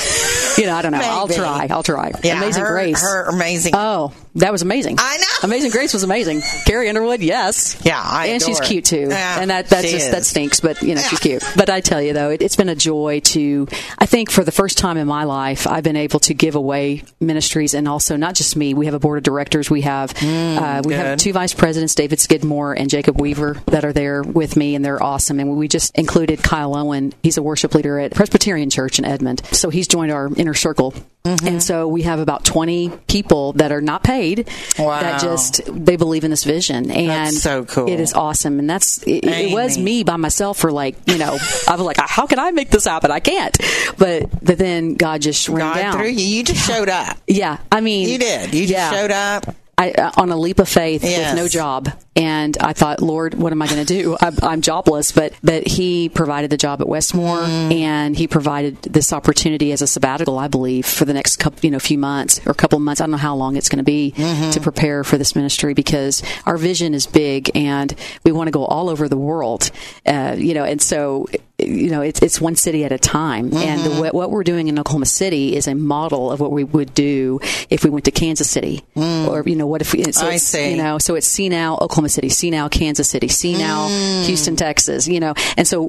you 0.59 0.67
know 0.67 0.75
I 0.75 0.83
don't 0.83 0.93
know. 0.93 1.01
I'll 1.03 1.29
try. 1.29 1.67
I'll 1.71 1.83
try. 1.83 2.13
Yeah, 2.23 2.39
Amazing 2.39 2.63
her, 2.65 2.73
Grace. 2.73 3.03
Her 3.03 3.29
amazing. 3.29 3.73
Oh, 3.75 4.13
that 4.37 4.53
was 4.53 4.63
amazing. 4.63 4.97
I 4.99 5.17
know. 5.17 5.25
Amazing 5.49 5.71
Grace 5.71 5.93
was 5.93 6.03
amazing. 6.03 6.43
Carrie 6.67 6.89
Underwood, 6.89 7.21
yes. 7.21 7.81
Yeah, 7.85 8.01
I 8.03 8.27
and 8.27 8.43
she's 8.43 8.59
her. 8.59 8.65
cute 8.65 8.85
too. 8.85 9.09
Yeah, 9.11 9.41
and 9.41 9.51
that 9.51 9.69
that 9.71 9.85
she 9.85 9.93
just 9.93 10.11
that 10.13 10.25
stinks, 10.25 10.61
but 10.61 10.81
you 10.83 10.95
know 10.95 11.01
she's 11.01 11.19
cute. 11.19 11.43
But 11.57 11.69
I 11.71 11.81
tell 11.81 12.01
you 12.01 12.13
though, 12.13 12.31
it, 12.31 12.43
it's 12.43 12.57
been 12.57 12.69
a 12.69 12.75
joy 12.75 13.21
to. 13.21 13.67
I 13.99 14.07
think 14.07 14.31
for 14.31 14.45
the 14.45 14.53
first 14.53 14.79
time 14.79 14.97
in 14.97 15.07
my 15.07 15.25
life, 15.25 15.67
I've 15.67 15.83
been 15.85 15.97
able 15.97 16.21
to 16.21 16.35
give 16.35 16.55
away 16.55 17.03
ministries, 17.21 17.75
and 17.75 17.89
also 17.89 18.17
not 18.17 18.35
just 18.35 18.57
me. 18.57 18.75
We 18.75 18.87
have 18.87 18.95
a 18.95 18.99
board 19.01 19.19
of 19.19 19.25
directors. 19.25 19.71
We 19.71 19.81
have 19.83 20.11
uh, 20.23 20.83
we 20.85 20.95
have 20.95 21.01
Mm, 21.01 21.19
two 21.19 21.33
vice 21.33 21.55
presidents, 21.55 21.95
David 21.95 22.21
Skidmore 22.21 22.75
and 22.75 22.89
Jacob 22.91 23.21
Weaver, 23.21 23.55
that 23.67 23.85
are 23.85 23.93
there 23.93 24.23
with 24.23 24.57
me, 24.57 24.75
and 24.75 24.85
they're 24.85 25.03
awesome. 25.03 25.41
And 25.41 25.57
we 25.57 25.67
just 25.67 25.97
included 25.99 26.43
Kyle 26.43 26.77
Owen. 26.77 27.13
He's 27.23 27.37
a 27.39 27.43
worship 27.43 27.75
leader 27.75 27.99
at 27.99 28.13
Presbyterian 28.15 28.71
Church 28.71 28.99
in 28.99 29.05
Edmond, 29.05 29.43
so 29.53 29.71
he's 29.71 29.89
joined 29.89 30.13
our 30.13 30.29
inner 30.37 30.55
circle. 30.55 30.95
Mm-hmm. 31.25 31.47
And 31.47 31.63
so 31.63 31.87
we 31.87 32.03
have 32.03 32.19
about 32.19 32.47
20 32.47 32.89
people 33.07 33.53
that 33.55 33.73
are 33.73 33.83
not 33.83 34.03
paid 34.03 34.49
Wow. 34.79 35.01
that 35.01 35.21
just 35.21 35.61
they 35.67 35.97
believe 35.97 36.25
in 36.25 36.31
this 36.31 36.45
vision 36.45 36.91
and 36.91 37.09
That's 37.11 37.43
so 37.43 37.67
cool. 37.67 37.89
it 37.91 38.01
is 38.01 38.15
awesome 38.15 38.59
and 38.59 38.71
that's 38.71 39.03
it, 39.03 39.25
it 39.27 39.53
was 39.53 39.77
me 39.77 40.03
by 40.03 40.17
myself 40.17 40.57
for 40.59 40.73
like 40.73 40.97
you 41.07 41.19
know 41.19 41.37
I 41.69 41.73
was 41.77 41.81
like 41.83 41.99
how 42.01 42.27
can 42.27 42.39
I 42.39 42.53
make 42.53 42.71
this 42.71 42.87
happen 42.87 43.11
I 43.11 43.21
can't 43.21 43.55
but 43.99 44.31
but 44.43 44.57
then 44.57 44.95
God 44.95 45.21
just 45.21 45.47
ran 45.51 45.59
God 45.59 45.75
down 45.75 45.93
through 45.99 46.09
you. 46.09 46.25
You 46.39 46.43
just 46.43 46.67
showed 46.67 46.89
up. 46.89 47.19
yeah 47.27 47.59
I 47.71 47.83
mean 47.83 48.09
You 48.09 48.19
did. 48.19 48.55
You 48.55 48.63
just 48.63 48.73
yeah. 48.73 48.91
showed 48.91 49.11
up. 49.11 49.55
I, 49.77 49.93
uh, 49.93 50.11
on 50.19 50.31
a 50.31 50.37
leap 50.37 50.59
of 50.59 50.69
faith 50.69 51.03
Yes. 51.05 51.33
with 51.35 51.43
no 51.43 51.49
job, 51.49 51.89
and 52.17 52.57
I 52.61 52.73
thought, 52.73 53.01
Lord, 53.01 53.35
what 53.35 53.53
am 53.53 53.63
I 53.63 53.67
going 53.67 53.85
to 53.85 54.03
do? 54.03 54.17
I'm, 54.21 54.37
I'm 54.43 54.61
jobless, 54.63 55.13
but 55.13 55.33
but 55.45 55.67
He 55.67 56.09
provided 56.09 56.51
the 56.51 56.57
job 56.57 56.81
at 56.81 56.89
Westmoore, 56.89 57.39
Mm. 57.41 57.73
and 57.75 58.17
He 58.17 58.27
provided 58.27 58.83
this 58.83 59.13
opportunity 59.13 59.73
as 59.73 59.81
a 59.83 59.87
sabbatical, 59.87 60.39
I 60.39 60.49
believe, 60.49 60.87
for 60.87 61.05
the 61.05 61.15
next 61.15 61.37
couple, 61.37 61.61
you 61.63 61.71
know, 61.71 61.79
few 61.79 61.99
months 61.99 62.41
or 62.47 62.51
a 62.51 62.55
couple 62.55 62.77
of 62.77 62.83
months. 62.83 63.01
I 63.01 63.05
don't 63.05 63.13
know 63.13 63.17
how 63.17 63.35
long 63.37 63.57
it's 63.57 63.69
going 63.69 63.79
to 63.79 63.85
be 63.85 64.13
Mm-hmm. 64.17 64.51
to 64.51 64.61
prepare 64.61 65.05
for 65.05 65.19
this 65.19 65.35
ministry 65.37 65.73
because 65.75 66.23
our 66.47 66.57
vision 66.57 66.95
is 66.95 67.07
big, 67.07 67.51
and 67.57 67.95
we 68.25 68.33
want 68.33 68.49
to 68.49 68.53
go 68.53 68.65
all 68.65 68.89
over 68.91 69.09
the 69.09 69.17
world, 69.17 69.71
uh, 70.07 70.35
you 70.37 70.55
know, 70.55 70.65
and 70.65 70.81
so 70.83 71.27
you 71.59 71.91
know, 71.91 72.01
it's 72.01 72.23
it's 72.23 72.41
one 72.41 72.57
city 72.57 72.85
at 72.85 72.93
a 72.93 72.99
time, 72.99 73.53
and 73.55 73.81
Mm-hmm. 73.81 73.95
the, 73.97 74.01
what- 74.01 74.15
what 74.15 74.31
we're 74.31 74.45
doing 74.45 74.69
in 74.69 74.79
Oklahoma 74.79 75.05
City 75.07 75.55
is 75.57 75.69
a 75.69 75.75
model 75.75 76.33
of 76.33 76.41
what 76.41 76.51
we 76.53 76.65
would 76.65 76.95
do 76.95 77.39
if 77.69 77.85
we 77.85 77.91
went 77.91 78.07
to 78.07 78.11
Kansas 78.11 78.49
City, 78.51 78.83
or 78.97 79.43
you 79.47 79.55
know, 79.57 79.67
what 79.67 79.81
if 79.83 79.93
we? 79.93 80.03
So 80.05 80.25
Mm. 80.27 80.31
I 80.31 80.37
see. 80.39 80.71
You 80.73 80.77
know, 80.83 80.99
so 80.99 81.15
it's 81.17 81.27
see 81.27 81.49
now 81.51 81.75
Oklahoma 81.75 82.00
City, 82.09 82.29
see 82.29 82.51
now 82.51 82.69
Kansas 82.69 83.09
City, 83.09 83.29
see 83.29 83.57
now 83.57 83.89
Mm. 83.89 84.25
Houston, 84.27 84.57
Texas. 84.57 85.07
You 85.09 85.21
know, 85.21 85.35
and 85.57 85.67
so 85.67 85.89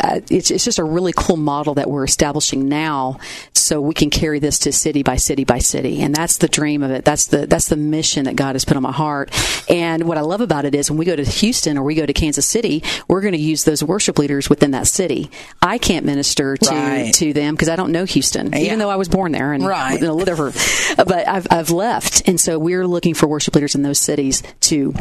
uh, 0.00 0.20
it's 0.30 0.50
it's 0.50 0.64
just 0.64 0.78
a 0.78 0.84
really 0.84 1.12
cool 1.16 1.36
model 1.36 1.74
that 1.74 1.88
we're 1.90 2.04
establishing 2.04 2.68
now, 2.68 3.18
so 3.66 3.80
we 3.80 3.94
can 3.94 4.10
carry 4.10 4.38
this 4.38 4.58
to 4.60 4.72
city 4.72 5.02
by 5.02 5.16
city 5.16 5.44
by 5.44 5.58
city, 5.58 6.00
and 6.02 6.14
that's 6.14 6.38
the 6.38 6.48
dream 6.48 6.82
of 6.82 6.90
it. 6.90 7.04
That's 7.04 7.26
the 7.26 7.46
that's 7.46 7.68
the 7.68 7.76
mission 7.76 8.24
that 8.24 8.36
God 8.36 8.54
has 8.54 8.64
put 8.64 8.76
on 8.76 8.82
my 8.82 8.92
heart. 8.92 9.30
And 9.68 10.04
what 10.04 10.18
I 10.18 10.20
love 10.22 10.40
about 10.40 10.64
it 10.64 10.74
is 10.74 10.90
when 10.90 10.98
we 10.98 11.04
go 11.04 11.16
to 11.16 11.24
Houston 11.24 11.76
or 11.76 11.82
we 11.82 11.94
go 11.94 12.06
to 12.06 12.12
Kansas 12.12 12.46
City, 12.46 12.82
we're 13.08 13.20
going 13.20 13.32
to 13.34 13.40
use 13.40 13.64
those 13.64 13.82
worship 13.82 14.18
leaders 14.18 14.48
within 14.48 14.70
that 14.70 14.86
city. 14.86 15.30
I 15.60 15.78
can't 15.78 16.06
minister 16.06 16.56
to 16.56 16.70
Right. 16.70 17.12
to 17.14 17.32
them 17.32 17.54
because 17.54 17.68
I 17.68 17.76
don't 17.76 17.90
know 17.92 18.04
Houston, 18.04 18.52
Yeah. 18.52 18.58
even 18.60 18.78
though 18.78 18.90
I 18.90 18.96
was 18.96 19.08
born 19.08 19.32
there 19.32 19.52
and 19.52 19.66
Right. 19.66 20.00
whatever. 20.02 20.52
But 20.96 21.28
I've 21.28 21.46
I've 21.50 21.70
left, 21.70 22.28
and 22.28 22.40
so 22.40 22.58
we're 22.58 22.86
looking 22.86 23.14
for 23.14 23.26
worship 23.26 23.54
leaders 23.54 23.74
in 23.74 23.82
those 23.82 23.98
cities 23.98 24.42
to 24.62 24.94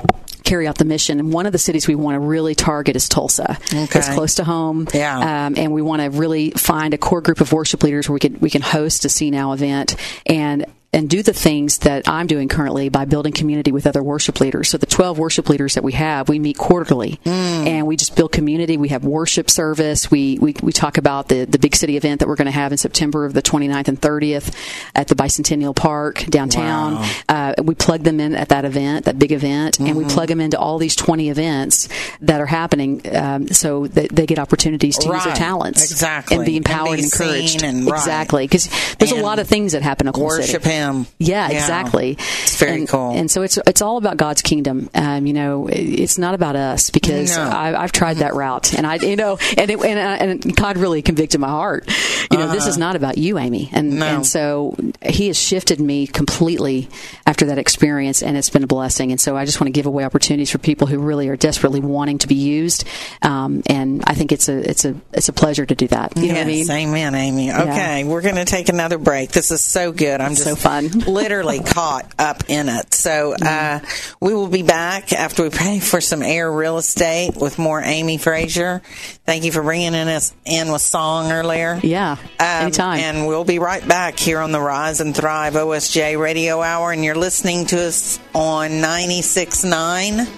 carry 0.43 0.67
out 0.67 0.77
the 0.77 0.85
mission. 0.85 1.19
And 1.19 1.33
one 1.33 1.47
of 1.47 1.51
the 1.53 1.57
cities 1.57 1.87
we 1.87 1.95
want 1.95 2.15
to 2.15 2.19
really 2.19 2.53
target 2.53 2.95
is 2.95 3.09
Tulsa. 3.09 3.57
Okay. 3.73 3.99
It's 3.99 4.09
close 4.09 4.35
to 4.35 4.43
home. 4.43 4.87
Yeah. 4.93 5.45
Um, 5.47 5.55
and 5.57 5.71
we 5.73 5.81
want 5.81 6.03
to 6.03 6.09
really 6.11 6.51
find 6.51 6.93
a 6.93 6.99
core 6.99 7.21
group 7.21 7.41
of 7.41 7.51
worship 7.51 7.81
leaders 7.83 8.07
where 8.07 8.13
we 8.13 8.19
can 8.19 8.37
we 8.39 8.49
can 8.55 8.61
host 8.61 9.03
a 9.03 9.09
CNOW 9.09 9.53
event. 9.53 9.97
And 10.25 10.65
and 10.95 11.09
do 11.09 11.21
the 11.21 11.33
things 11.33 11.79
that 11.79 12.07
I'm 12.09 12.25
doing 12.25 12.47
currently 12.47 12.89
by 12.89 13.05
building 13.05 13.33
community 13.33 13.71
with 13.71 13.85
other 13.85 14.01
worship 14.01 14.39
leaders. 14.39 14.69
So 14.69 14.77
the 14.77 14.85
12 14.85 15.19
worship 15.19 15.49
leaders 15.49 15.75
that 15.75 15.83
we 15.83 15.91
have, 15.93 16.29
we 16.29 16.39
meet 16.39 16.57
quarterly 16.57 17.19
and 17.25 17.85
we 17.85 17.95
just 17.97 18.15
build 18.15 18.31
community. 18.31 18.77
We 18.77 18.87
have 18.89 19.03
worship 19.03 19.49
service. 19.49 20.09
We, 20.09 20.39
we, 20.39 20.55
we 20.63 20.71
talk 20.71 20.97
about 20.97 21.27
the, 21.27 21.45
the 21.45 21.59
big 21.59 21.75
city 21.75 21.97
event 21.97 22.19
that 22.21 22.27
we're 22.27 22.35
going 22.37 22.45
to 22.45 22.51
have 22.51 22.71
in 22.71 22.77
September 22.77 23.25
of 23.25 23.33
the 23.33 23.41
29th 23.41 23.87
and 23.89 23.99
30th 23.99 24.55
at 24.95 25.07
the 25.09 25.15
Bicentennial 25.15 25.75
Park 25.75 26.25
downtown. 26.27 27.03
Uh, 27.27 27.53
we 27.61 27.75
plug 27.75 28.03
them 28.03 28.19
in 28.21 28.33
at 28.33 28.49
that 28.49 28.63
event, 28.65 29.05
that 29.05 29.19
big 29.19 29.31
event, 29.33 29.79
and 29.79 29.95
we 29.97 30.05
plug 30.05 30.29
them 30.29 30.39
into 30.39 30.57
all 30.57 30.77
these 30.77 30.95
20 30.95 31.29
events 31.29 31.89
that 32.21 32.39
are 32.39 32.45
happening 32.45 33.01
um, 33.13 33.47
so 33.49 33.87
that 33.87 34.09
they 34.15 34.25
get 34.25 34.39
opportunities 34.39 34.97
to 34.99 35.07
use 35.13 35.23
their 35.25 35.35
talents 35.35 35.83
Exactly. 35.91 36.37
and 36.37 36.45
be 36.45 36.55
And 36.57 36.65
empowered 36.65 36.97
be 36.97 37.03
and 37.03 37.11
encouraged. 37.11 37.63
and- 37.63 37.85
right. 37.85 37.97
exactly. 37.99 38.45
Because 38.45 38.69
there's 38.97 39.11
a 39.11 39.21
lot 39.21 39.39
of 39.39 39.47
things 39.47 39.73
that 39.73 39.81
happen 39.81 40.07
in 40.07 40.09
Oklahoma 40.09 40.43
City. 40.43 40.53
Worship 40.53 40.63
him. 40.89 41.07
Yeah, 41.19 41.49
exactly. 41.49 42.11
It's 42.19 42.57
very 42.57 42.79
and, 42.79 42.87
cool. 42.89 43.11
And 43.11 43.29
so 43.29 43.41
it's 43.41 43.57
it's 43.67 43.81
all 43.81 43.97
about 43.97 44.17
God's 44.17 44.41
kingdom. 44.41 44.89
Um, 44.93 45.25
you 45.25 45.33
know, 45.33 45.67
it's 45.67 46.17
not 46.17 46.33
about 46.35 46.55
us 46.55 46.89
because 46.89 47.35
No. 47.35 47.43
I, 47.43 47.83
I've 47.83 47.91
tried 47.91 48.17
that 48.17 48.33
route, 48.33 48.73
and 48.73 48.85
I, 48.87 48.95
you 48.95 49.15
know, 49.15 49.37
and 49.57 49.69
it, 49.69 49.79
and, 49.79 49.99
uh, 49.99 50.23
and 50.43 50.55
God 50.55 50.77
really 50.77 51.01
convicted 51.01 51.39
my 51.41 51.49
heart. 51.49 51.89
You 52.31 52.37
know, 52.37 52.51
this 52.51 52.67
is 52.67 52.77
not 52.77 52.95
about 52.95 53.17
you, 53.17 53.37
Amy, 53.37 53.69
and 53.71 53.89
Uh-huh. 53.93 53.99
No. 53.99 54.15
and 54.17 54.25
so 54.25 54.75
He 55.05 55.27
has 55.27 55.37
shifted 55.37 55.79
me 55.79 56.07
completely 56.07 56.87
after 57.25 57.47
that 57.47 57.57
experience, 57.57 58.21
and 58.21 58.37
it's 58.37 58.49
been 58.51 58.63
a 58.63 58.67
blessing. 58.67 59.11
And 59.11 59.19
so 59.19 59.35
I 59.35 59.45
just 59.45 59.59
want 59.59 59.67
to 59.67 59.71
give 59.71 59.85
away 59.87 60.03
opportunities 60.03 60.51
for 60.51 60.59
people 60.59 60.85
who 60.87 60.99
really 60.99 61.27
are 61.29 61.35
desperately 61.35 61.79
wanting 61.79 62.19
to 62.19 62.27
be 62.27 62.35
used. 62.35 62.85
Um, 63.23 63.63
and 63.67 64.03
I 64.05 64.13
think 64.13 64.31
it's 64.31 64.47
a 64.47 64.69
it's 64.69 64.85
a 64.85 64.95
it's 65.11 65.27
a 65.29 65.33
pleasure 65.33 65.65
to 65.65 65.75
do 65.75 65.87
that. 65.87 66.15
You 66.15 66.27
know 66.27 66.33
what 66.35 66.41
I 66.41 66.45
mean? 66.45 66.69
Amen, 66.71 67.15
Amy. 67.15 67.51
Okay, 67.51 68.03
we're 68.03 68.21
going 68.21 68.35
to 68.35 68.45
take 68.45 68.69
another 68.69 68.97
break. 68.97 69.31
This 69.31 69.49
is 69.51 69.61
so 69.63 69.91
good. 69.91 70.21
I'm 70.21 70.31
just 70.31 70.43
so 70.43 70.55
fun. 70.55 70.87
literally 71.07 71.59
caught 71.61 72.11
up 72.19 72.43
in 72.49 72.69
it. 72.69 72.93
So 72.93 73.33
uh, 73.41 73.79
we 74.19 74.33
will 74.33 74.47
be 74.47 74.63
back 74.63 75.11
after 75.13 75.43
we 75.43 75.49
pay 75.49 75.79
for 75.79 76.01
some 76.01 76.21
air 76.21 76.51
real 76.51 76.77
estate 76.77 77.35
with 77.35 77.57
more 77.57 77.81
Amy 77.81 78.17
Frazier. 78.17 78.81
Thank 79.25 79.43
you 79.43 79.51
for 79.51 79.63
bringing 79.63 79.95
in 79.95 80.07
us 80.07 80.33
in 80.45 80.71
with 80.71 80.81
song 80.81 81.31
earlier. 81.31 81.79
Yeah, 81.81 82.17
Um, 82.39 82.45
anytime. 82.45 82.99
And 82.99 83.27
we'll 83.27 83.43
be 83.45 83.57
right 83.57 83.85
back 83.87 84.19
here 84.19 84.39
on 84.39 84.51
the 84.51 84.61
Rise 84.61 85.01
and 85.01 85.15
Thrive 85.15 85.53
OSJ 85.53 86.19
Radio 86.19 86.61
Hour, 86.61 86.91
and 86.91 87.03
you're 87.03 87.15
listening 87.25 87.65
to 87.65 87.87
us 87.87 88.19
on 88.35 88.69
96.9 88.69 90.29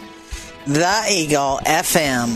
The 0.67 1.03
Eagle 1.11 1.59
FM. 1.65 2.31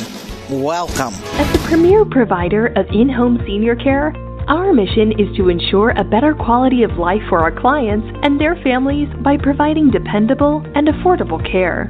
Welcome. 0.49 1.13
As 1.39 1.53
the 1.53 1.67
premier 1.69 2.03
provider 2.03 2.67
of 2.75 2.85
in 2.91 3.07
home 3.07 3.41
senior 3.47 3.77
care, 3.77 4.13
our 4.49 4.73
mission 4.73 5.13
is 5.17 5.33
to 5.37 5.47
ensure 5.47 5.91
a 5.91 6.03
better 6.03 6.35
quality 6.35 6.83
of 6.83 6.91
life 6.97 7.21
for 7.29 7.39
our 7.39 7.57
clients 7.61 8.05
and 8.23 8.41
their 8.41 8.57
families 8.57 9.07
by 9.23 9.37
providing 9.37 9.89
dependable 9.89 10.65
and 10.75 10.89
affordable 10.89 11.39
care. 11.49 11.87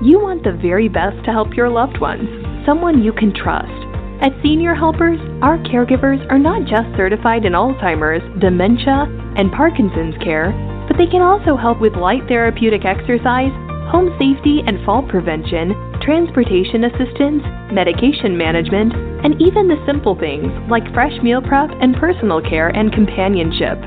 You 0.00 0.20
want 0.20 0.44
the 0.44 0.52
very 0.52 0.88
best 0.88 1.16
to 1.24 1.32
help 1.32 1.56
your 1.56 1.70
loved 1.70 1.98
ones, 2.00 2.28
someone 2.64 3.02
you 3.02 3.12
can 3.12 3.34
trust. 3.34 3.82
At 4.22 4.30
Senior 4.44 4.76
Helpers, 4.76 5.18
our 5.42 5.58
caregivers 5.58 6.24
are 6.30 6.38
not 6.38 6.70
just 6.70 6.86
certified 6.96 7.44
in 7.44 7.54
Alzheimer's, 7.54 8.22
dementia, 8.40 9.10
and 9.34 9.50
Parkinson's 9.50 10.14
care, 10.22 10.54
but 10.86 10.96
they 10.96 11.06
can 11.06 11.22
also 11.22 11.56
help 11.56 11.80
with 11.80 11.94
light 11.94 12.22
therapeutic 12.28 12.84
exercise, 12.84 13.52
home 13.90 14.10
safety 14.18 14.62
and 14.66 14.82
fall 14.84 15.02
prevention, 15.02 15.74
transportation 16.02 16.84
assistance, 16.84 17.42
medication 17.70 18.36
management, 18.36 18.92
and 19.24 19.40
even 19.40 19.68
the 19.68 19.82
simple 19.86 20.18
things 20.18 20.50
like 20.70 20.86
fresh 20.92 21.14
meal 21.22 21.42
prep 21.42 21.70
and 21.80 21.96
personal 21.96 22.40
care 22.40 22.68
and 22.68 22.92
companionship. 22.92 23.78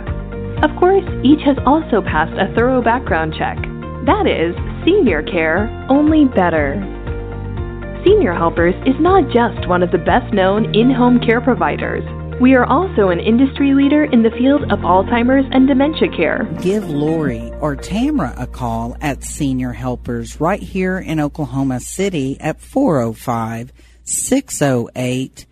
Of 0.64 0.76
course, 0.80 1.08
each 1.24 1.40
has 1.46 1.58
also 1.66 2.02
passed 2.02 2.36
a 2.36 2.54
thorough 2.56 2.82
background 2.82 3.34
check. 3.38 3.56
That 4.06 4.28
is, 4.28 4.56
senior 4.84 5.24
care, 5.24 5.68
only 5.90 6.26
better. 6.26 6.80
Senior 8.06 8.34
Helpers 8.34 8.76
is 8.88 8.96
not 9.00 9.28
just 9.32 9.68
one 9.68 9.84
of 9.84 9.92
the 9.92 9.98
best 9.98 10.34
known 10.34 10.74
in 10.74 10.90
home 10.90 11.20
care 11.20 11.42
providers. 11.42 12.04
We 12.40 12.54
are 12.54 12.64
also 12.66 13.10
an 13.10 13.20
industry 13.20 13.74
leader 13.74 14.06
in 14.06 14.24
the 14.24 14.32
field 14.32 14.64
of 14.72 14.80
Alzheimer's 14.80 15.46
and 15.52 15.68
dementia 15.68 16.08
care. 16.16 16.46
Give 16.62 16.90
Lori 16.90 17.52
or 17.60 17.76
Tamra 17.76 18.34
a 18.42 18.48
call 18.48 18.96
at 19.02 19.26
Senior 19.26 19.74
Helpers 19.74 20.40
right 20.40 20.62
here 20.62 20.98
in 20.98 21.20
Oklahoma 21.20 21.82
City 21.82 22.40
at 22.40 22.62
405 22.62 23.74
608 24.06 25.46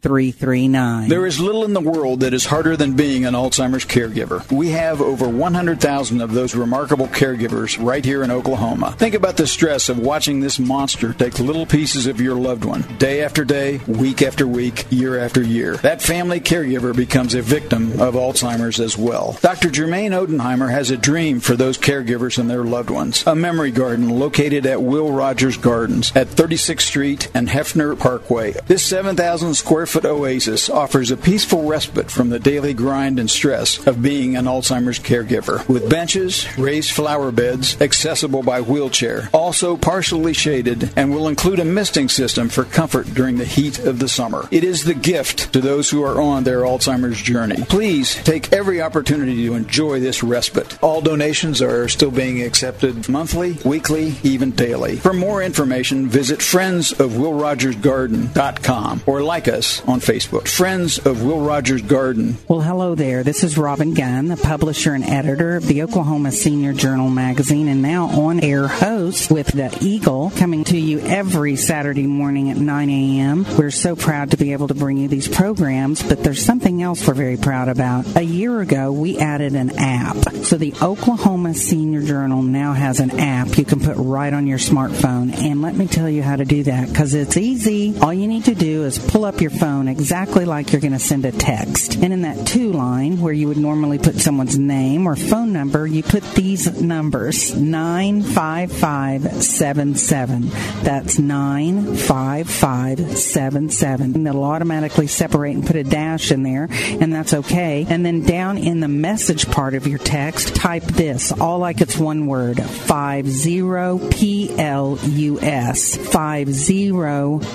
339. 0.00 1.08
There 1.08 1.26
is 1.26 1.40
little 1.40 1.64
in 1.64 1.72
the 1.72 1.80
world 1.80 2.20
that 2.20 2.32
is 2.32 2.46
harder 2.46 2.76
than 2.76 2.94
being 2.94 3.24
an 3.24 3.34
Alzheimer's 3.34 3.84
caregiver. 3.84 4.50
We 4.50 4.68
have 4.70 5.00
over 5.00 5.28
100,000 5.28 6.20
of 6.20 6.32
those 6.32 6.54
remarkable 6.54 7.08
caregivers 7.08 7.84
right 7.84 8.04
here 8.04 8.22
in 8.22 8.30
Oklahoma. 8.30 8.92
Think 8.92 9.14
about 9.14 9.36
the 9.36 9.46
stress 9.46 9.88
of 9.88 9.98
watching 9.98 10.38
this 10.38 10.60
monster 10.60 11.12
take 11.12 11.38
little 11.40 11.66
pieces 11.66 12.06
of 12.06 12.20
your 12.20 12.36
loved 12.36 12.64
one 12.64 12.82
day 12.98 13.22
after 13.22 13.44
day, 13.44 13.80
week 13.88 14.22
after 14.22 14.46
week, 14.46 14.86
year 14.90 15.18
after 15.18 15.42
year. 15.42 15.76
That 15.78 16.00
family 16.00 16.40
caregiver 16.40 16.94
becomes 16.94 17.34
a 17.34 17.42
victim 17.42 18.00
of 18.00 18.14
Alzheimer's 18.14 18.78
as 18.78 18.96
well. 18.96 19.36
Dr. 19.40 19.68
Germaine 19.68 20.12
Odenheimer 20.12 20.70
has 20.70 20.90
a 20.90 20.96
dream 20.96 21.40
for 21.40 21.56
those 21.56 21.76
caregivers 21.76 22.38
and 22.38 22.48
their 22.48 22.64
loved 22.64 22.90
ones. 22.90 23.26
A 23.26 23.34
memory 23.34 23.72
garden 23.72 24.08
located 24.08 24.64
at 24.64 24.80
Will 24.80 25.10
Rogers 25.10 25.56
Gardens 25.56 26.12
at 26.14 26.28
36th 26.28 26.82
Street 26.82 27.30
and 27.34 27.48
Hefner 27.48 27.98
Parkway. 27.98 28.52
This 28.66 28.84
7,000 28.84 29.54
square 29.54 29.86
foot 29.88 30.04
oasis 30.04 30.68
offers 30.68 31.10
a 31.10 31.16
peaceful 31.16 31.66
respite 31.66 32.10
from 32.10 32.28
the 32.28 32.38
daily 32.38 32.74
grind 32.74 33.18
and 33.18 33.30
stress 33.30 33.86
of 33.86 34.02
being 34.02 34.36
an 34.36 34.44
Alzheimer's 34.44 34.98
caregiver. 34.98 35.66
With 35.66 35.88
benches, 35.88 36.46
raised 36.58 36.90
flower 36.90 37.32
beds, 37.32 37.80
accessible 37.80 38.42
by 38.42 38.60
wheelchair, 38.60 39.30
also 39.32 39.78
partially 39.78 40.34
shaded, 40.34 40.92
and 40.96 41.10
will 41.10 41.28
include 41.28 41.58
a 41.58 41.64
misting 41.64 42.10
system 42.10 42.50
for 42.50 42.64
comfort 42.64 43.06
during 43.14 43.38
the 43.38 43.46
heat 43.46 43.78
of 43.78 43.98
the 43.98 44.08
summer. 44.08 44.46
It 44.50 44.62
is 44.62 44.84
the 44.84 44.94
gift 44.94 45.54
to 45.54 45.60
those 45.60 45.88
who 45.88 46.02
are 46.02 46.20
on 46.20 46.44
their 46.44 46.60
Alzheimer's 46.60 47.22
journey. 47.22 47.64
Please 47.64 48.14
take 48.24 48.52
every 48.52 48.82
opportunity 48.82 49.46
to 49.46 49.54
enjoy 49.54 50.00
this 50.00 50.22
respite. 50.22 50.82
All 50.82 51.00
donations 51.00 51.62
are 51.62 51.88
still 51.88 52.10
being 52.10 52.42
accepted 52.42 53.08
monthly, 53.08 53.56
weekly, 53.64 54.16
even 54.22 54.50
daily. 54.50 54.96
For 54.96 55.14
more 55.14 55.42
information, 55.42 56.08
visit 56.08 56.40
friendsofwillrogersgarden.com 56.40 59.02
or 59.06 59.22
like 59.22 59.48
us 59.48 59.77
on 59.86 60.00
Facebook. 60.00 60.48
Friends 60.48 60.98
of 60.98 61.22
Will 61.22 61.40
Rogers 61.40 61.82
Garden. 61.82 62.38
Well, 62.48 62.60
hello 62.60 62.94
there. 62.94 63.22
This 63.22 63.44
is 63.44 63.58
Robin 63.58 63.94
Gunn, 63.94 64.28
the 64.28 64.36
publisher 64.36 64.94
and 64.94 65.04
editor 65.04 65.56
of 65.56 65.66
the 65.66 65.82
Oklahoma 65.82 66.32
Senior 66.32 66.72
Journal 66.72 67.10
magazine 67.10 67.68
and 67.68 67.82
now 67.82 68.06
on 68.06 68.40
air 68.40 68.66
host 68.66 69.30
with 69.30 69.48
the 69.48 69.76
Eagle 69.80 70.32
coming 70.36 70.64
to 70.64 70.78
you 70.78 71.00
every 71.00 71.56
Saturday 71.56 72.06
morning 72.06 72.50
at 72.50 72.56
9 72.56 72.90
a.m. 72.90 73.46
We're 73.56 73.70
so 73.70 73.94
proud 73.94 74.30
to 74.32 74.36
be 74.36 74.52
able 74.52 74.68
to 74.68 74.74
bring 74.74 74.96
you 74.96 75.08
these 75.08 75.28
programs, 75.28 76.02
but 76.02 76.24
there's 76.24 76.44
something 76.44 76.82
else 76.82 77.06
we're 77.06 77.14
very 77.14 77.36
proud 77.36 77.68
about. 77.68 78.16
A 78.16 78.22
year 78.22 78.60
ago, 78.60 78.90
we 78.92 79.18
added 79.18 79.54
an 79.54 79.78
app. 79.78 80.16
So 80.44 80.56
the 80.56 80.74
Oklahoma 80.80 81.54
Senior 81.54 82.02
Journal 82.02 82.42
now 82.42 82.72
has 82.72 83.00
an 83.00 83.18
app 83.18 83.58
you 83.58 83.64
can 83.64 83.80
put 83.80 83.96
right 83.96 84.32
on 84.32 84.46
your 84.46 84.58
smartphone. 84.58 85.36
And 85.36 85.62
let 85.62 85.74
me 85.74 85.86
tell 85.86 86.08
you 86.08 86.22
how 86.22 86.36
to 86.36 86.44
do 86.44 86.62
that 86.64 86.88
because 86.88 87.14
it's 87.14 87.36
easy. 87.36 87.98
All 88.00 88.14
you 88.14 88.26
need 88.26 88.46
to 88.46 88.54
do 88.54 88.84
is 88.84 88.98
pull 88.98 89.24
up 89.24 89.40
your 89.40 89.50
phone 89.50 89.67
exactly 89.88 90.44
like 90.44 90.72
you're 90.72 90.80
going 90.80 90.92
to 90.92 90.98
send 90.98 91.24
a 91.26 91.32
text. 91.32 91.96
And 91.96 92.12
in 92.12 92.22
that 92.22 92.46
to 92.48 92.72
line 92.72 93.20
where 93.20 93.32
you 93.32 93.46
would 93.48 93.58
normally 93.58 93.98
put 93.98 94.16
someone's 94.16 94.58
name 94.58 95.06
or 95.06 95.14
phone 95.16 95.52
number, 95.52 95.86
you 95.86 96.02
put 96.02 96.22
these 96.34 96.80
numbers 96.80 97.54
95577. 97.54 100.48
That's 100.82 101.18
95577. 101.18 104.14
And 104.14 104.26
it'll 104.26 104.44
automatically 104.44 105.06
separate 105.06 105.56
and 105.56 105.66
put 105.66 105.76
a 105.76 105.84
dash 105.84 106.32
in 106.32 106.42
there, 106.42 106.68
and 106.70 107.12
that's 107.12 107.34
okay. 107.34 107.84
And 107.88 108.06
then 108.06 108.22
down 108.22 108.58
in 108.58 108.80
the 108.80 108.88
message 108.88 109.48
part 109.50 109.74
of 109.74 109.86
your 109.86 109.98
text, 109.98 110.56
type 110.56 110.84
this, 110.84 111.32
all 111.32 111.58
like 111.58 111.80
it's 111.80 111.96
one 111.98 112.26
word 112.26 112.58
50 112.58 113.22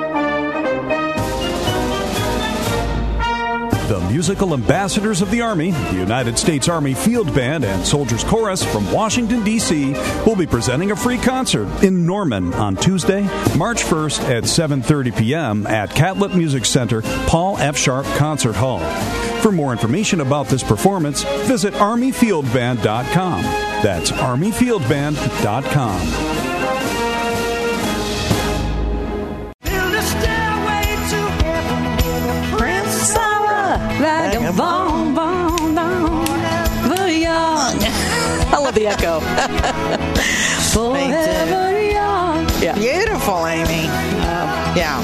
The 3.93 3.99
musical 4.09 4.55
ambassadors 4.55 5.21
of 5.21 5.29
the 5.29 5.41
Army, 5.41 5.69
the 5.69 5.97
United 5.97 6.39
States 6.39 6.67
Army 6.67 6.95
Field 6.95 7.31
Band 7.35 7.63
and 7.63 7.85
Soldiers 7.85 8.23
Chorus 8.23 8.65
from 8.65 8.91
Washington, 8.91 9.43
D.C., 9.43 9.93
will 10.25 10.35
be 10.35 10.47
presenting 10.47 10.89
a 10.89 10.95
free 10.95 11.19
concert 11.19 11.67
in 11.83 12.03
Norman 12.03 12.55
on 12.55 12.75
Tuesday, 12.75 13.21
March 13.55 13.83
1st 13.83 14.21
at 14.31 14.45
7.30 14.45 15.15
p.m. 15.15 15.67
at 15.67 15.91
Catlett 15.91 16.33
Music 16.33 16.65
Center, 16.65 17.03
Paul 17.27 17.59
F. 17.59 17.77
Sharp 17.77 18.07
Concert 18.17 18.55
Hall. 18.55 18.79
For 19.43 19.51
more 19.51 19.71
information 19.71 20.21
about 20.21 20.47
this 20.47 20.63
performance, 20.63 21.21
visit 21.45 21.75
ArmyFieldBand.com. 21.75 23.43
That's 23.43 24.11
ArmyFieldBand.com. 24.11 26.33
Vagabond, 33.77 35.15
bon, 35.15 35.75
bon, 35.75 36.25
the 36.89 37.13
young. 37.19 37.77
I 38.53 38.59
love 38.61 38.75
the 38.75 38.87
echo. 38.87 39.19
Forever 40.73 41.81
young. 41.91 42.47
Yeah. 42.61 42.75
Beautiful, 42.75 43.45
Amy. 43.47 43.83
yeah. 44.77 44.99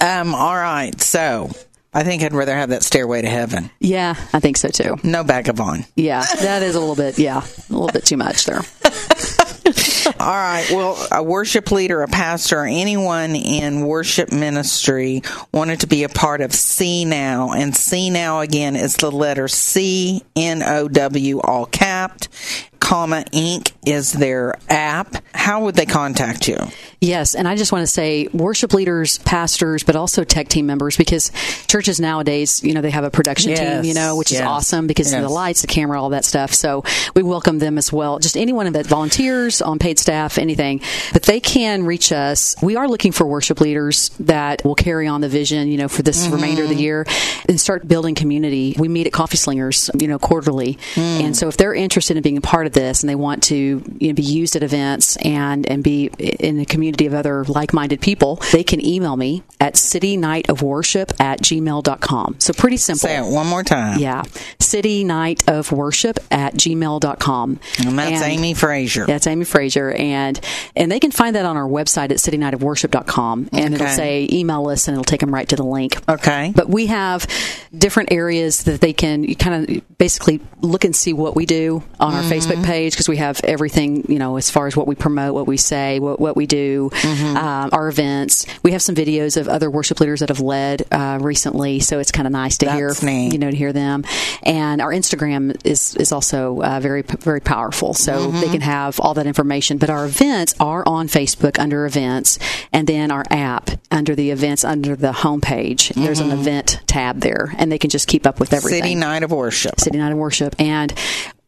Um, 0.00 0.34
all 0.34 0.56
right. 0.56 1.00
So 1.00 1.50
I 1.94 2.02
think 2.04 2.22
I'd 2.22 2.32
rather 2.32 2.54
have 2.56 2.70
that 2.70 2.82
stairway 2.82 3.22
to 3.22 3.28
heaven. 3.28 3.70
Yeah, 3.78 4.14
I 4.32 4.40
think 4.40 4.56
so 4.56 4.68
too. 4.68 4.96
No 5.04 5.22
vagabond. 5.22 5.86
Yeah, 5.94 6.24
that 6.40 6.62
is 6.62 6.74
a 6.74 6.80
little 6.80 6.96
bit, 6.96 7.18
yeah, 7.18 7.38
a 7.42 7.72
little 7.72 7.88
bit 7.88 8.04
too 8.04 8.16
much 8.16 8.44
there. 8.46 8.62
All 10.22 10.28
right. 10.28 10.64
Well, 10.70 11.04
a 11.10 11.20
worship 11.20 11.72
leader, 11.72 12.00
a 12.02 12.06
pastor, 12.06 12.60
or 12.60 12.66
anyone 12.66 13.34
in 13.34 13.84
worship 13.84 14.30
ministry 14.30 15.22
wanted 15.52 15.80
to 15.80 15.88
be 15.88 16.04
a 16.04 16.08
part 16.08 16.40
of 16.40 16.52
CNOW. 16.52 17.56
And 17.56 17.72
CNOW, 17.72 18.44
again, 18.44 18.76
is 18.76 18.94
the 18.94 19.10
letter 19.10 19.48
C 19.48 20.22
N 20.36 20.62
O 20.62 20.86
W, 20.86 21.40
all 21.40 21.66
capped. 21.66 22.28
Comma 22.78 23.24
Inc. 23.32 23.72
is 23.86 24.12
their 24.12 24.58
app. 24.68 25.16
How 25.32 25.64
would 25.64 25.76
they 25.76 25.86
contact 25.86 26.48
you? 26.48 26.58
Yes, 27.00 27.34
and 27.34 27.48
I 27.48 27.56
just 27.56 27.72
want 27.72 27.82
to 27.82 27.86
say 27.86 28.28
worship 28.32 28.74
leaders, 28.74 29.18
pastors, 29.18 29.82
but 29.82 29.96
also 29.96 30.24
tech 30.24 30.48
team 30.48 30.66
members 30.66 30.96
because 30.96 31.30
churches 31.68 32.00
nowadays, 32.00 32.62
you 32.62 32.74
know, 32.74 32.80
they 32.80 32.90
have 32.90 33.04
a 33.04 33.10
production 33.10 33.50
Yes, 33.50 33.60
team, 33.60 33.88
you 33.88 33.94
know, 33.94 34.16
which 34.16 34.32
yes, 34.32 34.40
is 34.40 34.46
awesome 34.46 34.88
because 34.88 35.12
of 35.12 35.22
the 35.22 35.28
lights, 35.28 35.62
the 35.62 35.68
camera, 35.68 36.00
all 36.00 36.10
that 36.10 36.24
stuff. 36.24 36.52
So 36.54 36.84
we 37.14 37.22
welcome 37.22 37.58
them 37.60 37.78
as 37.78 37.92
well. 37.92 38.18
Just 38.18 38.36
anyone 38.36 38.72
that 38.72 38.86
volunteers 38.86 39.62
on 39.62 39.78
paid 39.78 39.98
staff, 39.98 40.11
anything. 40.38 40.80
But 41.12 41.22
they 41.22 41.40
can 41.40 41.84
reach 41.84 42.12
us. 42.12 42.54
We 42.62 42.76
are 42.76 42.88
looking 42.88 43.12
for 43.12 43.26
worship 43.26 43.60
leaders 43.60 44.10
that 44.20 44.64
will 44.64 44.74
carry 44.74 45.06
on 45.06 45.20
the 45.20 45.28
vision, 45.28 45.68
you 45.68 45.78
know, 45.78 45.88
for 45.88 46.02
this 46.02 46.22
Mm-hmm. 46.22 46.34
remainder 46.34 46.62
of 46.64 46.68
the 46.68 46.74
year 46.76 47.04
and 47.48 47.60
start 47.60 47.88
building 47.88 48.14
community. 48.14 48.76
We 48.78 48.86
meet 48.88 49.06
at 49.06 49.12
Coffee 49.12 49.36
Slingers, 49.36 49.90
you 49.98 50.06
know, 50.06 50.18
quarterly. 50.18 50.78
Mm. 50.94 51.20
And 51.24 51.36
so 51.36 51.48
if 51.48 51.56
they're 51.56 51.74
interested 51.74 52.16
in 52.16 52.22
being 52.22 52.36
a 52.36 52.40
part 52.42 52.66
of 52.66 52.72
this 52.74 53.02
and 53.02 53.10
they 53.10 53.14
want 53.16 53.42
to 53.44 53.54
you 53.98 54.08
know, 54.08 54.14
be 54.14 54.22
used 54.22 54.54
at 54.56 54.62
events 54.62 55.16
and, 55.16 55.66
and 55.68 55.82
be 55.82 56.06
in 56.18 56.60
a 56.60 56.64
community 56.64 57.06
of 57.06 57.14
other 57.14 57.44
like-minded 57.44 58.00
people, 58.00 58.36
they 58.52 58.62
can 58.62 58.84
email 58.84 59.16
me 59.16 59.42
at 59.60 59.74
citynightofworship 59.74 61.20
at 61.20 61.40
gmail.com. 61.40 62.36
So 62.38 62.52
pretty 62.52 62.76
simple. 62.76 63.08
Say 63.08 63.16
it 63.16 63.24
one 63.32 63.46
more 63.46 63.62
time. 63.62 63.98
Yeah. 63.98 64.22
City 64.60 65.04
Night 65.04 65.48
of 65.48 65.72
Worship 65.72 66.18
at 66.30 66.54
gmail.com. 66.54 67.60
And 67.84 67.98
that's 67.98 68.22
Amy 68.22 68.54
Frazier. 68.54 69.06
That's 69.06 69.26
Amy 69.26 69.44
Frazier. 69.44 69.90
And 70.02 70.40
and 70.74 70.90
they 70.90 70.98
can 71.00 71.10
find 71.12 71.36
that 71.36 71.44
on 71.46 71.56
our 71.56 71.68
website 71.68 72.10
at 72.10 72.18
citynightofworship.com. 72.18 73.48
And 73.52 73.74
it'll 73.74 73.86
say 73.88 74.28
email 74.32 74.68
us 74.68 74.88
and 74.88 74.94
it'll 74.94 75.04
take 75.04 75.20
them 75.20 75.32
right 75.32 75.48
to 75.48 75.56
the 75.56 75.62
link. 75.62 75.96
Okay. 76.08 76.52
But 76.54 76.68
we 76.68 76.86
have 76.86 77.26
different 77.76 78.12
areas 78.12 78.64
that 78.64 78.80
they 78.80 78.92
can 78.92 79.34
kind 79.34 79.68
of 79.78 79.98
basically 79.98 80.40
look 80.60 80.84
and 80.84 80.94
see 80.94 81.12
what 81.12 81.34
we 81.36 81.46
do 81.46 81.82
on 82.00 82.14
our 82.14 82.22
Mm-hmm. 82.22 82.32
Facebook 82.32 82.64
page 82.64 82.92
because 82.92 83.08
we 83.08 83.16
have 83.16 83.40
everything, 83.44 84.06
you 84.08 84.18
know, 84.18 84.36
as 84.36 84.48
far 84.48 84.66
as 84.68 84.76
what 84.76 84.86
we 84.86 84.94
promote, 84.94 85.34
what 85.34 85.46
we 85.48 85.56
say, 85.56 85.98
what, 85.98 86.20
what 86.20 86.36
we 86.36 86.46
do, 86.46 86.90
Mm-hmm. 86.92 87.36
um, 87.36 87.70
our 87.72 87.88
events. 87.88 88.46
We 88.62 88.72
have 88.72 88.80
some 88.82 88.94
videos 88.94 89.36
of 89.36 89.48
other 89.48 89.70
worship 89.70 89.98
leaders 90.00 90.20
that 90.20 90.28
have 90.28 90.38
led 90.40 90.86
uh, 90.92 91.18
recently, 91.20 91.80
so 91.80 91.98
it's 91.98 92.10
kind 92.12 92.26
of 92.26 92.32
nice 92.32 92.58
to 92.58 92.66
That's 92.66 93.00
hear, 93.00 93.10
neat. 93.10 93.32
you 93.32 93.38
know, 93.38 93.50
to 93.50 93.56
hear 93.56 93.72
them. 93.72 94.04
And 94.44 94.80
our 94.80 94.90
Instagram 94.90 95.60
is 95.64 95.94
is 95.96 96.12
also 96.12 96.60
uh, 96.62 96.80
very 96.80 97.02
very 97.02 97.40
powerful, 97.40 97.92
so 97.94 98.12
Mm-hmm. 98.12 98.40
they 98.40 98.48
can 98.48 98.60
have 98.60 99.00
all 99.00 99.14
that 99.14 99.26
information. 99.26 99.78
But 99.78 99.90
our 99.92 100.06
events 100.06 100.54
are 100.58 100.82
on 100.86 101.06
Facebook 101.06 101.58
under 101.58 101.86
events, 101.86 102.38
and 102.72 102.86
then 102.86 103.10
our 103.10 103.24
app 103.30 103.70
under 103.90 104.14
the 104.14 104.30
events 104.30 104.64
under 104.64 104.96
the 104.96 105.12
homepage. 105.12 105.94
There's 105.94 106.20
an 106.20 106.30
event 106.30 106.80
tab 106.86 107.20
there, 107.20 107.54
and 107.58 107.70
they 107.70 107.78
can 107.78 107.90
just 107.90 108.08
keep 108.08 108.26
up 108.26 108.40
with 108.40 108.52
everything. 108.52 108.80
Mm-hmm. 108.80 108.88
City 108.88 108.94
Night 109.00 109.22
of 109.22 109.30
Worship. 109.30 109.78
City 109.78 109.98
Night 109.98 110.12
of 110.12 110.18
Worship, 110.18 110.54
and 110.58 110.92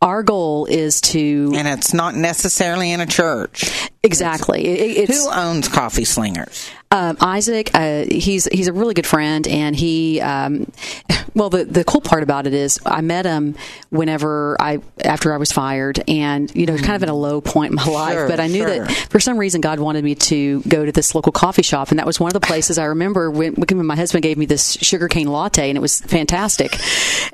our 0.01 0.23
goal 0.23 0.67
is 0.67 1.01
to 1.01 1.53
And 1.55 1.67
it's 1.67 1.95
not 1.95 2.15
necessarily 2.15 2.93
in 2.93 3.01
a 3.01 3.07
church. 3.07 3.89
exactly. 4.03 4.65
It, 4.67 5.09
it's 5.09 5.25
Who 5.25 5.31
owns 5.33 5.69
Coffee 5.69 6.05
Slingers? 6.05 6.71
Um, 6.95 7.17
Isaac, 7.21 7.73
uh, 7.75 8.05
he's 8.09 8.45
he's 8.47 8.69
a 8.69 8.73
really 8.73 8.95
good 8.95 9.07
friend, 9.07 9.49
and 9.49 9.75
he, 9.75 10.21
um, 10.21 10.71
well, 11.35 11.51
the 11.51 11.65
the 11.65 11.83
cool 11.83 12.01
part 12.01 12.23
about 12.23 12.47
it 12.47 12.55
is 12.55 12.79
I 12.87 13.01
met 13.01 13.27
him 13.27 13.57
whenever 13.91 14.57
I 14.61 14.79
after 15.05 15.35
I 15.35 15.39
was 15.39 15.51
fired, 15.51 16.05
and 16.07 16.55
you 16.55 16.67
know, 16.67 16.77
kind 16.77 16.93
of 16.93 17.03
at 17.03 17.09
a 17.09 17.15
low 17.15 17.41
point 17.41 17.73
in 17.73 17.75
my 17.75 17.85
life, 17.87 18.15
Sure, 18.15 18.29
but 18.29 18.39
I 18.39 18.47
knew 18.47 18.65
sure. 18.65 18.87
that 18.87 18.93
for 19.11 19.19
some 19.19 19.39
reason 19.39 19.61
God 19.61 19.81
wanted 19.81 20.05
me 20.05 20.15
to 20.15 20.63
go 20.63 20.85
to 20.87 20.93
this 20.93 21.17
local 21.17 21.33
coffee 21.33 21.63
shop, 21.63 21.91
and 21.91 21.99
that 21.99 22.07
was 22.07 22.21
one 22.21 22.29
of 22.29 22.35
the 22.35 22.47
places 22.47 22.79
I 22.79 22.85
remember 22.85 23.29
when, 23.29 23.55
when 23.55 23.87
my 23.87 23.97
husband 23.97 24.23
gave 24.23 24.39
me 24.39 24.47
this 24.47 24.79
sugarcane 24.81 25.27
latte, 25.27 25.69
and 25.69 25.77
it 25.77 25.81
was 25.81 26.01
fantastic, 26.01 26.79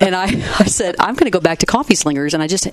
and 0.00 0.14
I 0.16 0.24
I 0.58 0.64
said 0.64 0.96
I'm 0.98 1.16
going 1.16 1.26
to 1.26 1.30
go 1.30 1.40
back 1.40 1.58
to 1.58 1.66
Coffee 1.66 1.96
Slingers, 1.96 2.32
and 2.32 2.42
I 2.42 2.46
just 2.46 2.66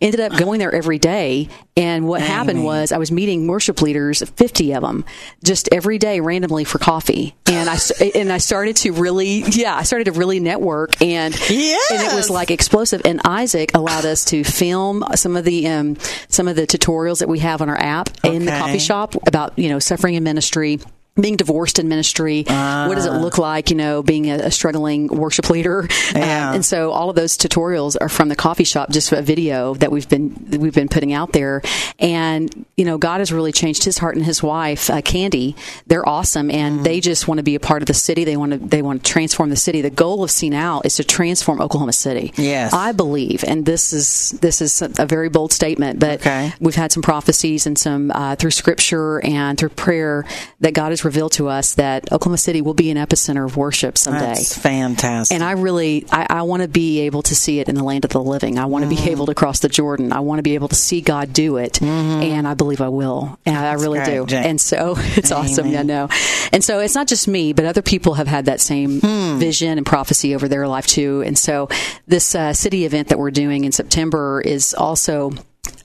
ended 0.00 0.18
up 0.18 0.36
going 0.36 0.58
there 0.58 0.74
every 0.74 0.98
day, 0.98 1.48
and 1.76 2.08
what 2.08 2.20
happened 2.20 2.64
was 2.64 2.90
I 2.90 2.98
was 2.98 3.12
meeting 3.12 3.46
worship 3.46 3.80
leaders, 3.80 4.22
50 4.28 4.74
of 4.74 4.82
them, 4.82 5.04
just 5.44 5.68
every 5.70 5.98
day 5.98 6.20
randomly 6.32 6.64
for 6.64 6.78
coffee. 6.78 7.34
And 7.46 7.68
I 7.68 7.78
and 8.14 8.32
I 8.32 8.38
started 8.38 8.76
to 8.76 8.92
really, 8.92 9.44
yeah, 9.50 9.76
I 9.76 9.82
started 9.82 10.04
to 10.04 10.12
really 10.12 10.40
network, 10.40 11.00
and 11.02 11.34
and 11.34 12.02
it 12.02 12.14
was 12.14 12.30
like 12.30 12.50
explosive. 12.50 13.02
And 13.04 13.20
Isaac 13.24 13.72
allowed 13.74 14.06
us 14.06 14.24
to 14.26 14.42
film 14.42 15.04
some 15.14 15.36
of 15.36 15.44
the 15.44 15.68
um, 15.68 15.98
some 16.28 16.48
of 16.48 16.56
the 16.56 16.66
tutorials 16.66 17.18
that 17.18 17.28
we 17.28 17.40
have 17.40 17.60
on 17.60 17.68
our 17.68 17.78
app 17.78 18.08
in 18.24 18.46
the 18.46 18.52
coffee 18.52 18.78
shop 18.78 19.14
about 19.26 19.58
you 19.58 19.68
know 19.68 19.78
suffering 19.78 20.14
in 20.14 20.24
ministry. 20.24 20.80
Being 21.20 21.36
divorced 21.36 21.78
in 21.78 21.88
ministry, 21.88 22.44
what 22.46 22.94
does 22.94 23.04
it 23.04 23.12
look 23.12 23.36
like? 23.36 23.68
You 23.68 23.76
know, 23.76 24.02
being 24.02 24.30
a, 24.30 24.36
a 24.36 24.50
struggling 24.50 25.08
worship 25.08 25.50
leader, 25.50 25.86
Yeah. 26.14 26.48
Um, 26.48 26.54
and 26.56 26.64
so 26.64 26.90
all 26.90 27.10
of 27.10 27.16
those 27.16 27.36
tutorials 27.36 27.96
are 28.00 28.08
from 28.08 28.30
the 28.30 28.36
coffee 28.36 28.64
shop, 28.64 28.88
just 28.90 29.12
a 29.12 29.20
video 29.20 29.74
that 29.74 29.92
we've 29.92 30.08
been 30.08 30.34
that 30.48 30.58
we've 30.58 30.74
been 30.74 30.88
putting 30.88 31.12
out 31.12 31.32
there. 31.32 31.60
And 31.98 32.64
you 32.78 32.86
know, 32.86 32.96
God 32.96 33.18
has 33.18 33.30
really 33.30 33.52
changed 33.52 33.84
his 33.84 33.98
heart 33.98 34.16
and 34.16 34.24
his 34.24 34.42
wife, 34.42 34.88
uh, 34.88 35.02
Candy. 35.02 35.54
They're 35.86 36.08
awesome, 36.08 36.50
and 36.50 36.82
they 36.82 36.98
just 37.00 37.28
want 37.28 37.38
to 37.38 37.44
be 37.44 37.56
a 37.56 37.60
part 37.60 37.82
of 37.82 37.86
the 37.86 37.94
city. 37.94 38.24
They 38.24 38.38
want 38.38 38.52
to 38.52 38.58
they 38.58 38.80
want 38.80 39.04
to 39.04 39.10
transform 39.12 39.50
the 39.50 39.56
city. 39.56 39.82
The 39.82 39.90
goal 39.90 40.24
of 40.24 40.30
CNOW 40.30 40.86
is 40.86 40.96
to 40.96 41.04
transform 41.04 41.60
Oklahoma 41.60 41.92
City. 41.92 42.32
Yes. 42.36 42.72
I 42.72 42.92
believe, 42.92 43.44
and 43.46 43.66
this 43.66 43.92
is 43.92 44.30
this 44.40 44.62
is 44.62 44.80
a 44.80 45.04
very 45.04 45.28
bold 45.28 45.52
statement, 45.52 45.98
but 45.98 46.20
Okay. 46.20 46.54
we've 46.58 46.74
had 46.74 46.90
some 46.90 47.02
prophecies 47.02 47.66
and 47.66 47.78
some 47.78 48.10
uh, 48.14 48.34
through 48.36 48.50
Scripture 48.52 49.20
and 49.24 49.58
through 49.58 49.68
prayer 49.70 50.24
that 50.60 50.72
God 50.72 50.90
revealed 51.04 51.32
to 51.32 51.48
us 51.48 51.74
that 51.74 52.12
Oklahoma 52.12 52.38
City 52.38 52.60
will 52.62 52.74
be 52.74 52.90
an 52.90 52.96
epicenter 52.96 53.44
of 53.44 53.56
worship 53.56 53.96
someday. 53.98 54.20
That's 54.26 54.56
fantastic. 54.56 55.34
And 55.34 55.42
I 55.44 55.52
really, 55.52 56.06
I, 56.10 56.26
I 56.30 56.42
want 56.42 56.62
to 56.62 56.68
be 56.68 57.00
able 57.00 57.22
to 57.22 57.34
see 57.34 57.60
it 57.60 57.68
in 57.68 57.74
the 57.74 57.84
land 57.84 58.04
of 58.04 58.10
the 58.10 58.22
living. 58.22 58.58
I 58.58 58.66
want 58.66 58.84
to 58.84 58.90
Mm-hmm. 58.94 59.04
be 59.06 59.10
able 59.12 59.26
to 59.26 59.34
cross 59.34 59.60
the 59.60 59.68
Jordan. 59.68 60.12
I 60.12 60.20
want 60.20 60.38
to 60.38 60.42
be 60.42 60.54
able 60.54 60.68
to 60.68 60.74
see 60.74 61.00
God 61.00 61.32
do 61.32 61.56
it, 61.56 61.80
and 61.82 62.46
I 62.48 62.54
believe 62.54 62.80
I 62.80 62.88
will. 62.88 63.38
And 63.46 63.56
I 63.56 63.74
really 63.74 63.98
Mm-hmm. 64.00 64.10
great, 64.10 64.20
do. 64.20 64.26
Jane. 64.26 64.44
And 64.44 64.60
so 64.60 64.94
it's 64.98 65.30
awesome. 65.32 65.68
Amen. 65.68 65.78
I 65.80 65.82
know. 65.82 66.08
And 66.52 66.62
so 66.64 66.80
it's 66.80 66.94
not 66.94 67.06
just 67.08 67.28
me, 67.28 67.52
but 67.52 67.64
other 67.64 67.82
people 67.82 68.14
have 68.14 68.26
had 68.28 68.46
that 68.46 68.60
same 68.60 69.00
Hmm. 69.00 69.38
vision 69.38 69.78
and 69.78 69.86
prophecy 69.86 70.34
over 70.34 70.48
their 70.48 70.66
life 70.68 70.86
too. 70.86 71.22
And 71.26 71.38
so 71.38 71.68
this 72.06 72.34
uh, 72.34 72.52
city 72.52 72.84
event 72.84 73.08
that 73.08 73.18
we're 73.18 73.30
doing 73.30 73.64
in 73.64 73.72
September 73.72 74.40
is 74.44 74.74
also 74.74 75.32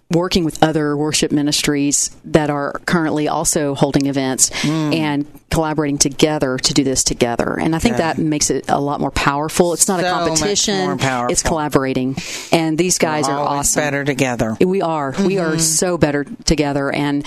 working 0.09 0.45
with 0.45 0.61
other 0.63 0.95
worship 0.95 1.31
ministries 1.33 2.11
that 2.23 2.49
are 2.49 2.79
currently 2.85 3.27
also 3.27 3.75
holding 3.75 4.05
events 4.05 4.49
Hmm. 4.61 4.93
and 4.93 5.25
collaborating 5.49 5.97
together 5.97 6.57
to 6.57 6.73
do 6.73 6.83
this 6.83 7.03
together. 7.03 7.57
And 7.59 7.75
I 7.75 7.79
think 7.79 7.97
that 7.97 8.17
makes 8.17 8.49
it 8.49 8.65
a 8.69 8.79
lot 8.79 9.01
more 9.01 9.11
powerful. 9.11 9.73
It's 9.73 9.87
not 9.87 9.99
a 9.99 10.03
So 10.03 10.15
much 10.15 10.27
competition. 10.39 10.99
It's 11.29 11.43
collaborating. 11.43 12.15
And 12.51 12.77
these 12.77 12.97
guys 12.97 13.27
We're 13.27 13.33
are 13.33 13.47
awesome. 13.47 13.81
better 13.81 14.03
together. 14.05 14.55
We 14.61 14.81
are. 14.81 15.13
We 15.25 15.39
are 15.39 15.57
so 15.59 15.97
better 15.97 16.25
together 16.45 16.89
and 16.91 17.25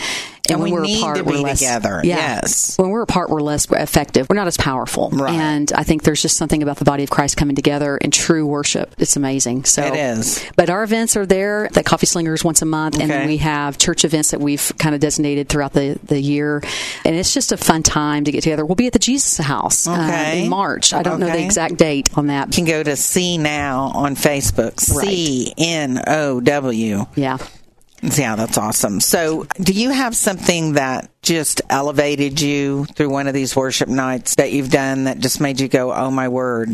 and, 0.51 0.63
when 0.63 0.73
we 0.73 0.79
are 0.79 0.83
need 0.83 0.99
apart, 0.99 1.17
to 1.19 1.23
we're 1.25 1.39
less, 1.39 1.59
together, 1.59 2.01
Yeah. 2.05 2.17
yes. 2.17 2.77
When 2.79 2.91
we're 2.91 3.03
apart, 3.03 3.31
we're 3.31 3.41
less 3.41 3.67
effective. 3.71 4.29
We're 4.29 4.37
not 4.37 4.47
as 4.47 4.57
powerful. 4.57 5.11
Right. 5.11 5.35
And 5.35 5.73
I 5.75 5.83
think 5.83 6.03
there's 6.03 6.23
just 6.23 6.37
something 6.37 6.63
about 6.63 6.77
the 6.79 6.85
body 6.85 7.03
of 7.05 7.11
Christ 7.11 7.37
coming 7.37 7.57
together 7.57 7.97
in 7.97 8.11
true 8.11 8.47
worship. 8.47 8.95
It's 8.99 9.17
amazing. 9.17 9.65
So 9.65 9.83
It 9.85 9.97
is. 9.97 10.45
But 10.57 10.71
our 10.71 10.83
events 10.83 11.17
are 11.17 11.27
there. 11.27 11.69
The 11.73 11.83
Coffee 11.83 12.07
Slingers 12.07 12.45
once 12.45 12.63
a 12.63 12.67
month, 12.67 12.99
and 13.01 13.11
then 13.11 13.27
we 13.27 13.39
have 13.39 13.79
church 13.79 14.05
events 14.05 14.31
that 14.33 14.41
we've 14.41 14.73
kind 14.79 14.95
of 14.95 15.01
designated 15.01 15.49
throughout 15.49 15.73
the, 15.73 15.99
the 16.05 16.21
year. 16.21 16.63
And 17.05 17.15
it's 17.17 17.33
just 17.35 17.53
a 17.53 17.57
fun 17.57 17.83
time 17.83 18.25
to 18.25 18.33
get 18.33 18.43
together. 18.43 18.65
We'll 18.65 18.77
be 18.77 18.87
at 18.87 18.93
the 18.93 18.99
Jesus 18.99 19.39
House 19.39 19.87
uh, 19.87 20.33
in 20.35 20.49
March. 20.49 20.93
I 20.93 21.03
don't 21.03 21.21
know 21.21 21.27
the 21.27 21.43
exact 21.43 21.77
date 21.77 22.09
on 22.17 22.29
that. 22.29 22.49
You 22.49 22.53
can 22.53 22.65
go 22.65 22.83
to 22.83 22.97
See 22.97 23.39
Now 23.39 23.93
on 23.95 24.17
Facebook. 24.17 24.79
C 24.81 25.53
N 25.59 26.03
O 26.07 26.41
W. 26.41 27.07
Yeah. 27.15 27.39
Yeah, 28.03 28.35
that's 28.37 28.57
awesome. 28.57 29.01
So, 29.01 29.47
do 29.61 29.73
you 29.73 29.91
have 29.91 30.17
something 30.17 30.75
that 30.75 31.11
just 31.23 31.63
elevated 31.69 32.41
you 32.41 32.87
through 32.87 33.11
one 33.11 33.27
of 33.27 33.35
these 33.35 33.55
worship 33.55 33.89
nights 33.89 34.37
that 34.37 34.53
you've 34.53 34.71
done 34.71 35.05
that 35.05 35.19
just 35.19 35.41
made 35.41 35.61
you 35.61 35.69
go, 35.69 35.93
"Oh 35.93 36.11
my 36.11 36.29
word"? 36.29 36.71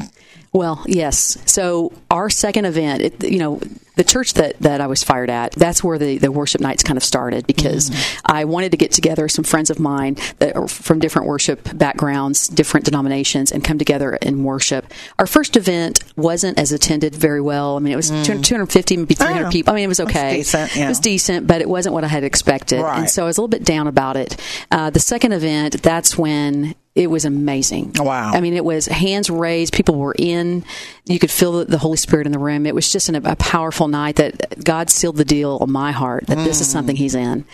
Well, 0.57 0.83
yes. 0.87 1.37
So 1.45 1.93
our 2.11 2.31
second 2.31 2.65
event, 2.65 3.03
it, 3.03 3.31
you 3.31 3.39
know, 3.39 3.61
the 3.97 4.05
church 4.05 4.35
that, 4.35 4.59
that 4.61 4.81
I 4.81 4.87
was 4.87 5.03
fired 5.03 5.31
at, 5.31 5.53
that's 5.53 5.83
where 5.83 5.99
the, 5.99 6.19
the 6.19 6.31
worship 6.31 6.61
nights 6.61 6.83
kind 6.83 6.97
of 6.97 7.05
started 7.05 7.47
because 7.47 7.91
mm-hmm. 7.91 8.21
I 8.27 8.45
wanted 8.45 8.71
to 8.71 8.77
get 8.77 8.93
together 8.93 9.29
some 9.29 9.45
friends 9.45 9.71
of 9.71 9.79
mine 9.79 10.17
that 10.39 10.55
are 10.55 10.69
from 10.69 10.99
different 10.99 11.29
worship 11.29 11.77
backgrounds, 11.77 12.49
different 12.49 12.87
denominations, 12.87 13.53
and 13.53 13.65
come 13.65 13.79
together 13.79 14.19
and 14.23 14.45
worship. 14.45 14.93
Our 15.19 15.27
first 15.27 15.57
event 15.57 16.03
wasn't 16.17 16.59
as 16.59 16.73
attended 16.73 17.15
very 17.15 17.41
well. 17.41 17.77
I 17.77 17.81
mean, 17.81 17.93
it 17.93 17.97
was 17.97 18.09
200 18.09 18.41
mm. 18.41 18.45
250, 18.45 18.97
maybe 18.99 19.15
300 19.15 19.47
Oh, 19.47 19.51
people. 19.51 19.73
I 19.73 19.77
mean, 19.77 19.85
it 19.85 19.89
was 19.89 20.01
okay. 20.01 20.37
decent, 20.37 20.77
yeah. 20.77 20.87
It 20.87 20.89
was 20.89 21.01
decent, 21.01 21.47
but 21.47 21.61
it 21.61 21.69
wasn't 21.69 21.95
what 21.95 22.05
I 22.05 22.09
had 22.09 22.25
expected. 22.25 22.81
Right. 22.83 23.01
And 23.01 23.11
so 23.11 23.25
I 23.25 23.27
was 23.27 23.39
a 23.39 23.41
little 23.41 23.49
bit 23.49 23.65
down 23.65 23.87
about 23.87 24.17
it. 24.17 24.36
Uh, 24.71 24.91
the 24.91 25.01
second 25.01 25.33
event, 25.33 25.83
that's 25.83 26.17
when 26.17 26.75
it 26.95 27.09
was 27.09 27.25
amazing. 27.27 27.93
Wow. 27.99 28.33
I 28.33 28.41
mean, 28.41 28.55
it 28.55 28.65
was 28.65 28.87
hands 28.87 29.29
raised. 29.29 29.75
People 29.75 29.97
were 29.97 30.15
in. 30.19 30.65
You 31.05 31.19
could 31.19 31.31
feel 31.31 31.65
the, 31.65 31.79
Holy 31.79 31.99
Spirit 31.99 32.27
in 32.27 32.33
the 32.33 32.39
room. 32.39 32.65
It 32.67 32.75
was 32.75 32.91
just 32.91 33.09
an, 33.11 33.17
a 33.17 33.37
powerful 33.37 33.87
night 33.87 34.17
that 34.17 34.65
God 34.65 34.89
sealed 34.89 35.17
the 35.17 35.25
deal 35.25 35.59
on 35.61 35.71
my 35.71 35.93
heart 35.93 36.27
that 36.29 36.37
this 36.37 36.61
is 36.61 36.71
something 36.71 36.97
He's 36.97 37.15
in. 37.15 37.45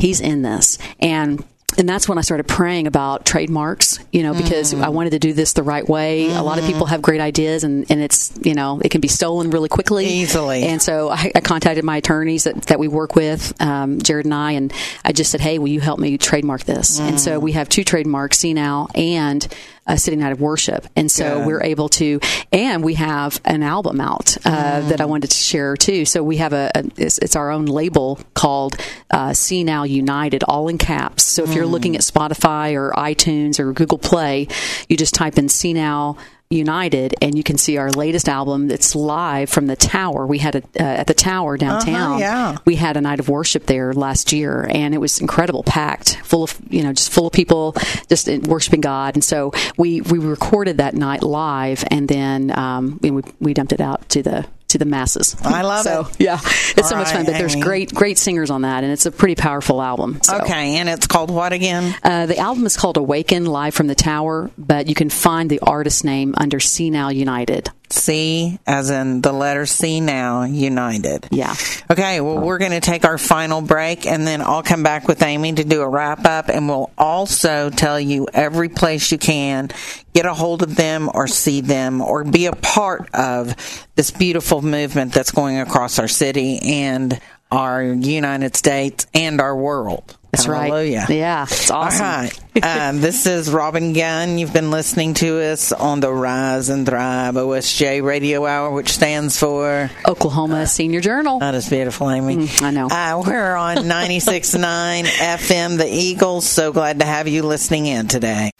He's 0.00 0.20
in 0.20 0.42
this. 0.42 0.76
And 1.00 1.42
and 1.78 1.88
that's 1.88 2.08
when 2.08 2.18
I 2.18 2.20
started 2.22 2.48
praying 2.48 2.86
about 2.86 3.24
trademarks, 3.24 3.98
you 4.12 4.22
know, 4.22 4.34
because 4.34 4.74
Mm. 4.74 4.82
I 4.84 4.88
wanted 4.90 5.10
to 5.10 5.18
do 5.18 5.32
this 5.32 5.52
the 5.54 5.62
right 5.62 5.88
way. 5.88 6.28
A 6.30 6.42
lot 6.42 6.58
of 6.58 6.64
people 6.64 6.86
have 6.86 7.00
great 7.02 7.20
ideas, 7.20 7.64
and, 7.64 7.90
and 7.90 8.00
it's, 8.00 8.32
you 8.42 8.54
know, 8.54 8.80
it 8.84 8.90
can 8.90 9.00
be 9.00 9.08
stolen 9.08 9.50
really 9.50 9.68
quickly. 9.68 10.06
Easily. 10.06 10.64
And 10.64 10.82
so 10.82 11.10
I, 11.10 11.30
I 11.34 11.40
contacted 11.40 11.84
my 11.84 11.98
attorneys 11.98 12.44
that, 12.44 12.62
that 12.62 12.78
we 12.78 12.88
work 12.88 13.14
with, 13.16 13.54
um, 13.60 14.00
Jared 14.00 14.26
and 14.26 14.34
I, 14.34 14.52
and 14.52 14.72
I 15.04 15.12
just 15.12 15.30
said, 15.30 15.40
hey, 15.40 15.58
will 15.58 15.68
you 15.68 15.80
help 15.80 15.98
me 15.98 16.18
trademark 16.18 16.64
this? 16.64 16.98
And 16.98 17.16
Mm. 17.16 17.20
so 17.20 17.38
we 17.38 17.52
have 17.52 17.68
two 17.68 17.84
trademarks, 17.84 18.38
CNOW 18.38 18.88
and 18.96 19.46
uh, 19.90 19.96
City 19.96 20.16
Night 20.16 20.32
of 20.32 20.40
Worship. 20.40 20.86
And 20.96 21.10
so 21.10 21.38
Good. 21.38 21.46
we're 21.46 21.62
able 21.62 21.88
to, 21.90 22.20
and 22.52 22.84
we 22.84 22.94
have 22.94 23.40
an 23.44 23.62
album 23.62 24.00
out 24.00 24.36
uh, 24.46 24.50
Mm. 24.82 24.88
that 24.90 25.00
I 25.00 25.04
wanted 25.06 25.30
to 25.30 25.36
share 25.36 25.76
too. 25.76 26.04
So 26.04 26.22
we 26.22 26.36
have 26.38 26.52
a, 26.52 26.70
a 26.74 26.84
it's, 26.96 27.18
it's 27.18 27.36
our 27.36 27.50
own 27.50 27.66
label 27.66 28.18
called 28.34 28.76
uh, 29.10 29.30
CNOW 29.30 29.88
United, 29.88 30.44
all 30.44 30.68
in 30.68 30.78
caps. 30.78 31.24
So 31.24 31.42
if 31.44 31.54
you're 31.54 31.64
Mm. 31.66 31.70
looking 31.72 31.94
at 31.96 32.02
Spotify 32.02 32.74
or 32.74 32.92
iTunes 32.96 33.58
or 33.58 33.72
Google 33.72 33.98
Play, 33.98 34.46
you 34.88 34.96
just 34.96 35.14
type 35.14 35.38
in 35.38 35.46
CNOW. 35.46 36.16
United, 36.52 37.14
and 37.22 37.36
you 37.36 37.44
can 37.44 37.56
see 37.56 37.76
our 37.76 37.92
latest 37.92 38.28
album 38.28 38.66
that's 38.66 38.96
live 38.96 39.48
from 39.48 39.68
the 39.68 39.76
Tower. 39.76 40.26
We 40.26 40.38
had 40.38 40.56
it 40.56 40.64
uh, 40.80 40.82
at 40.82 41.06
the 41.06 41.14
Tower 41.14 41.56
downtown. 41.56 42.14
Uh-huh, 42.14 42.18
yeah. 42.18 42.56
We 42.64 42.74
had 42.74 42.96
a 42.96 43.00
night 43.00 43.20
of 43.20 43.28
worship 43.28 43.66
there 43.66 43.94
last 43.94 44.32
year, 44.32 44.66
and 44.68 44.92
it 44.92 44.98
was 44.98 45.20
incredible, 45.20 45.62
packed, 45.62 46.16
full 46.24 46.42
of 46.42 46.58
you 46.68 46.82
know, 46.82 46.92
just 46.92 47.12
full 47.12 47.28
of 47.28 47.32
people, 47.32 47.76
just 48.08 48.28
uh, 48.28 48.40
worshiping 48.42 48.80
God. 48.80 49.14
And 49.14 49.22
so 49.22 49.52
we 49.76 50.00
we 50.00 50.18
recorded 50.18 50.78
that 50.78 50.94
night 50.94 51.22
live, 51.22 51.84
and 51.88 52.08
then 52.08 52.50
um, 52.58 52.98
we 53.00 53.12
we 53.38 53.54
dumped 53.54 53.72
it 53.72 53.80
out 53.80 54.08
to 54.08 54.20
the 54.20 54.44
to 54.70 54.78
the 54.78 54.84
masses. 54.84 55.36
I 55.42 55.62
love 55.62 55.84
so, 55.84 56.08
it. 56.10 56.20
Yeah, 56.20 56.38
it's 56.42 56.88
so 56.88 56.96
All 56.96 57.02
much 57.02 57.08
fun. 57.08 57.18
right, 57.18 57.26
But 57.26 57.38
there's 57.38 57.56
great 57.56 57.94
great 57.94 58.18
singers 58.18 58.50
on 58.50 58.62
that, 58.62 58.84
and 58.84 58.92
it's 58.92 59.06
a 59.06 59.12
pretty 59.12 59.34
powerful 59.34 59.80
album. 59.82 60.20
So. 60.22 60.38
Okay, 60.38 60.76
and 60.76 60.88
it's 60.88 61.06
called 61.06 61.30
what 61.30 61.52
again? 61.52 61.94
Uh, 62.02 62.26
the 62.26 62.38
album 62.38 62.66
is 62.66 62.76
called 62.76 62.96
Awaken 62.96 63.46
Live 63.46 63.74
from 63.74 63.86
the 63.86 63.94
Tower, 63.94 64.50
but 64.58 64.88
you 64.88 64.94
can 64.94 65.10
find 65.10 65.50
the 65.50 65.60
artist 65.60 66.04
name 66.04 66.34
under 66.36 66.58
CNOW 66.58 67.14
United. 67.14 67.70
C, 67.92 68.58
as 68.66 68.90
in 68.90 69.20
the 69.20 69.32
letter 69.32 69.66
C 69.66 70.00
now, 70.00 70.44
United. 70.44 71.28
Yeah. 71.30 71.54
Okay, 71.90 72.20
well, 72.20 72.38
we're 72.38 72.58
going 72.58 72.70
to 72.72 72.80
take 72.80 73.04
our 73.04 73.18
final 73.18 73.60
break 73.60 74.06
and 74.06 74.26
then 74.26 74.40
I'll 74.40 74.62
come 74.62 74.82
back 74.82 75.08
with 75.08 75.22
Amy 75.22 75.52
to 75.54 75.64
do 75.64 75.82
a 75.82 75.88
wrap 75.88 76.24
up 76.24 76.48
and 76.48 76.68
we'll 76.68 76.90
also 76.96 77.70
tell 77.70 77.98
you 77.98 78.28
every 78.32 78.68
place 78.68 79.10
you 79.12 79.18
can 79.18 79.70
get 80.12 80.26
a 80.26 80.34
hold 80.34 80.62
of 80.62 80.76
them 80.76 81.10
or 81.12 81.26
see 81.26 81.60
them 81.60 82.00
or 82.00 82.24
be 82.24 82.46
a 82.46 82.52
part 82.52 83.08
of 83.14 83.54
this 83.94 84.10
beautiful 84.10 84.62
movement 84.62 85.12
that's 85.12 85.30
going 85.30 85.58
across 85.58 85.98
our 85.98 86.08
city 86.08 86.58
and 86.58 87.20
our 87.50 87.82
United 87.82 88.56
States 88.56 89.06
and 89.14 89.40
our 89.40 89.56
world. 89.56 90.16
That's 90.32 90.46
right. 90.46 90.66
Hallelujah. 90.70 91.06
Yeah, 91.08 91.42
it's 91.42 91.70
awesome. 91.70 92.06
All 92.06 92.12
right. 92.12 92.40
Uh, 92.62 92.92
this 92.94 93.26
is 93.26 93.50
Robin 93.50 93.92
Gunn. 93.92 94.38
You've 94.38 94.52
been 94.52 94.70
listening 94.70 95.14
to 95.14 95.40
us 95.40 95.72
on 95.72 96.00
the 96.00 96.12
Rise 96.12 96.68
and 96.68 96.86
Thrive 96.86 97.34
OSJ 97.34 98.02
Radio 98.02 98.46
Hour, 98.46 98.70
which 98.70 98.90
stands 98.90 99.38
for 99.38 99.90
Oklahoma 100.06 100.66
Senior 100.66 101.00
Journal. 101.00 101.40
That 101.40 101.54
is 101.54 101.68
beautiful, 101.68 102.10
Amy. 102.10 102.36
Mm, 102.36 102.62
I 102.62 102.70
know. 102.70 102.86
Uh, 102.86 103.22
we're 103.26 103.56
on 103.56 103.76
96.9 103.78 105.04
FM, 105.04 105.78
The 105.78 105.88
Eagles. 105.88 106.46
So 106.46 106.72
glad 106.72 107.00
to 107.00 107.06
have 107.06 107.26
you 107.26 107.42
listening 107.42 107.86
in 107.86 108.06
today. 108.06 108.50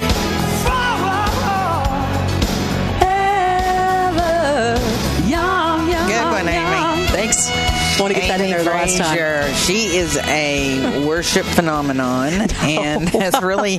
Want 8.10 8.22
to 8.22 8.28
get 8.28 8.38
that 8.38 8.40
in 8.40 8.46
Amy 8.46 8.54
there 8.54 8.64
the 8.64 8.70
last 8.70 8.98
time. 8.98 9.54
She 9.54 9.96
is 9.96 10.16
a 10.16 11.06
worship 11.06 11.46
phenomenon 11.46 12.32
and 12.60 13.08
has 13.10 13.40
really 13.40 13.78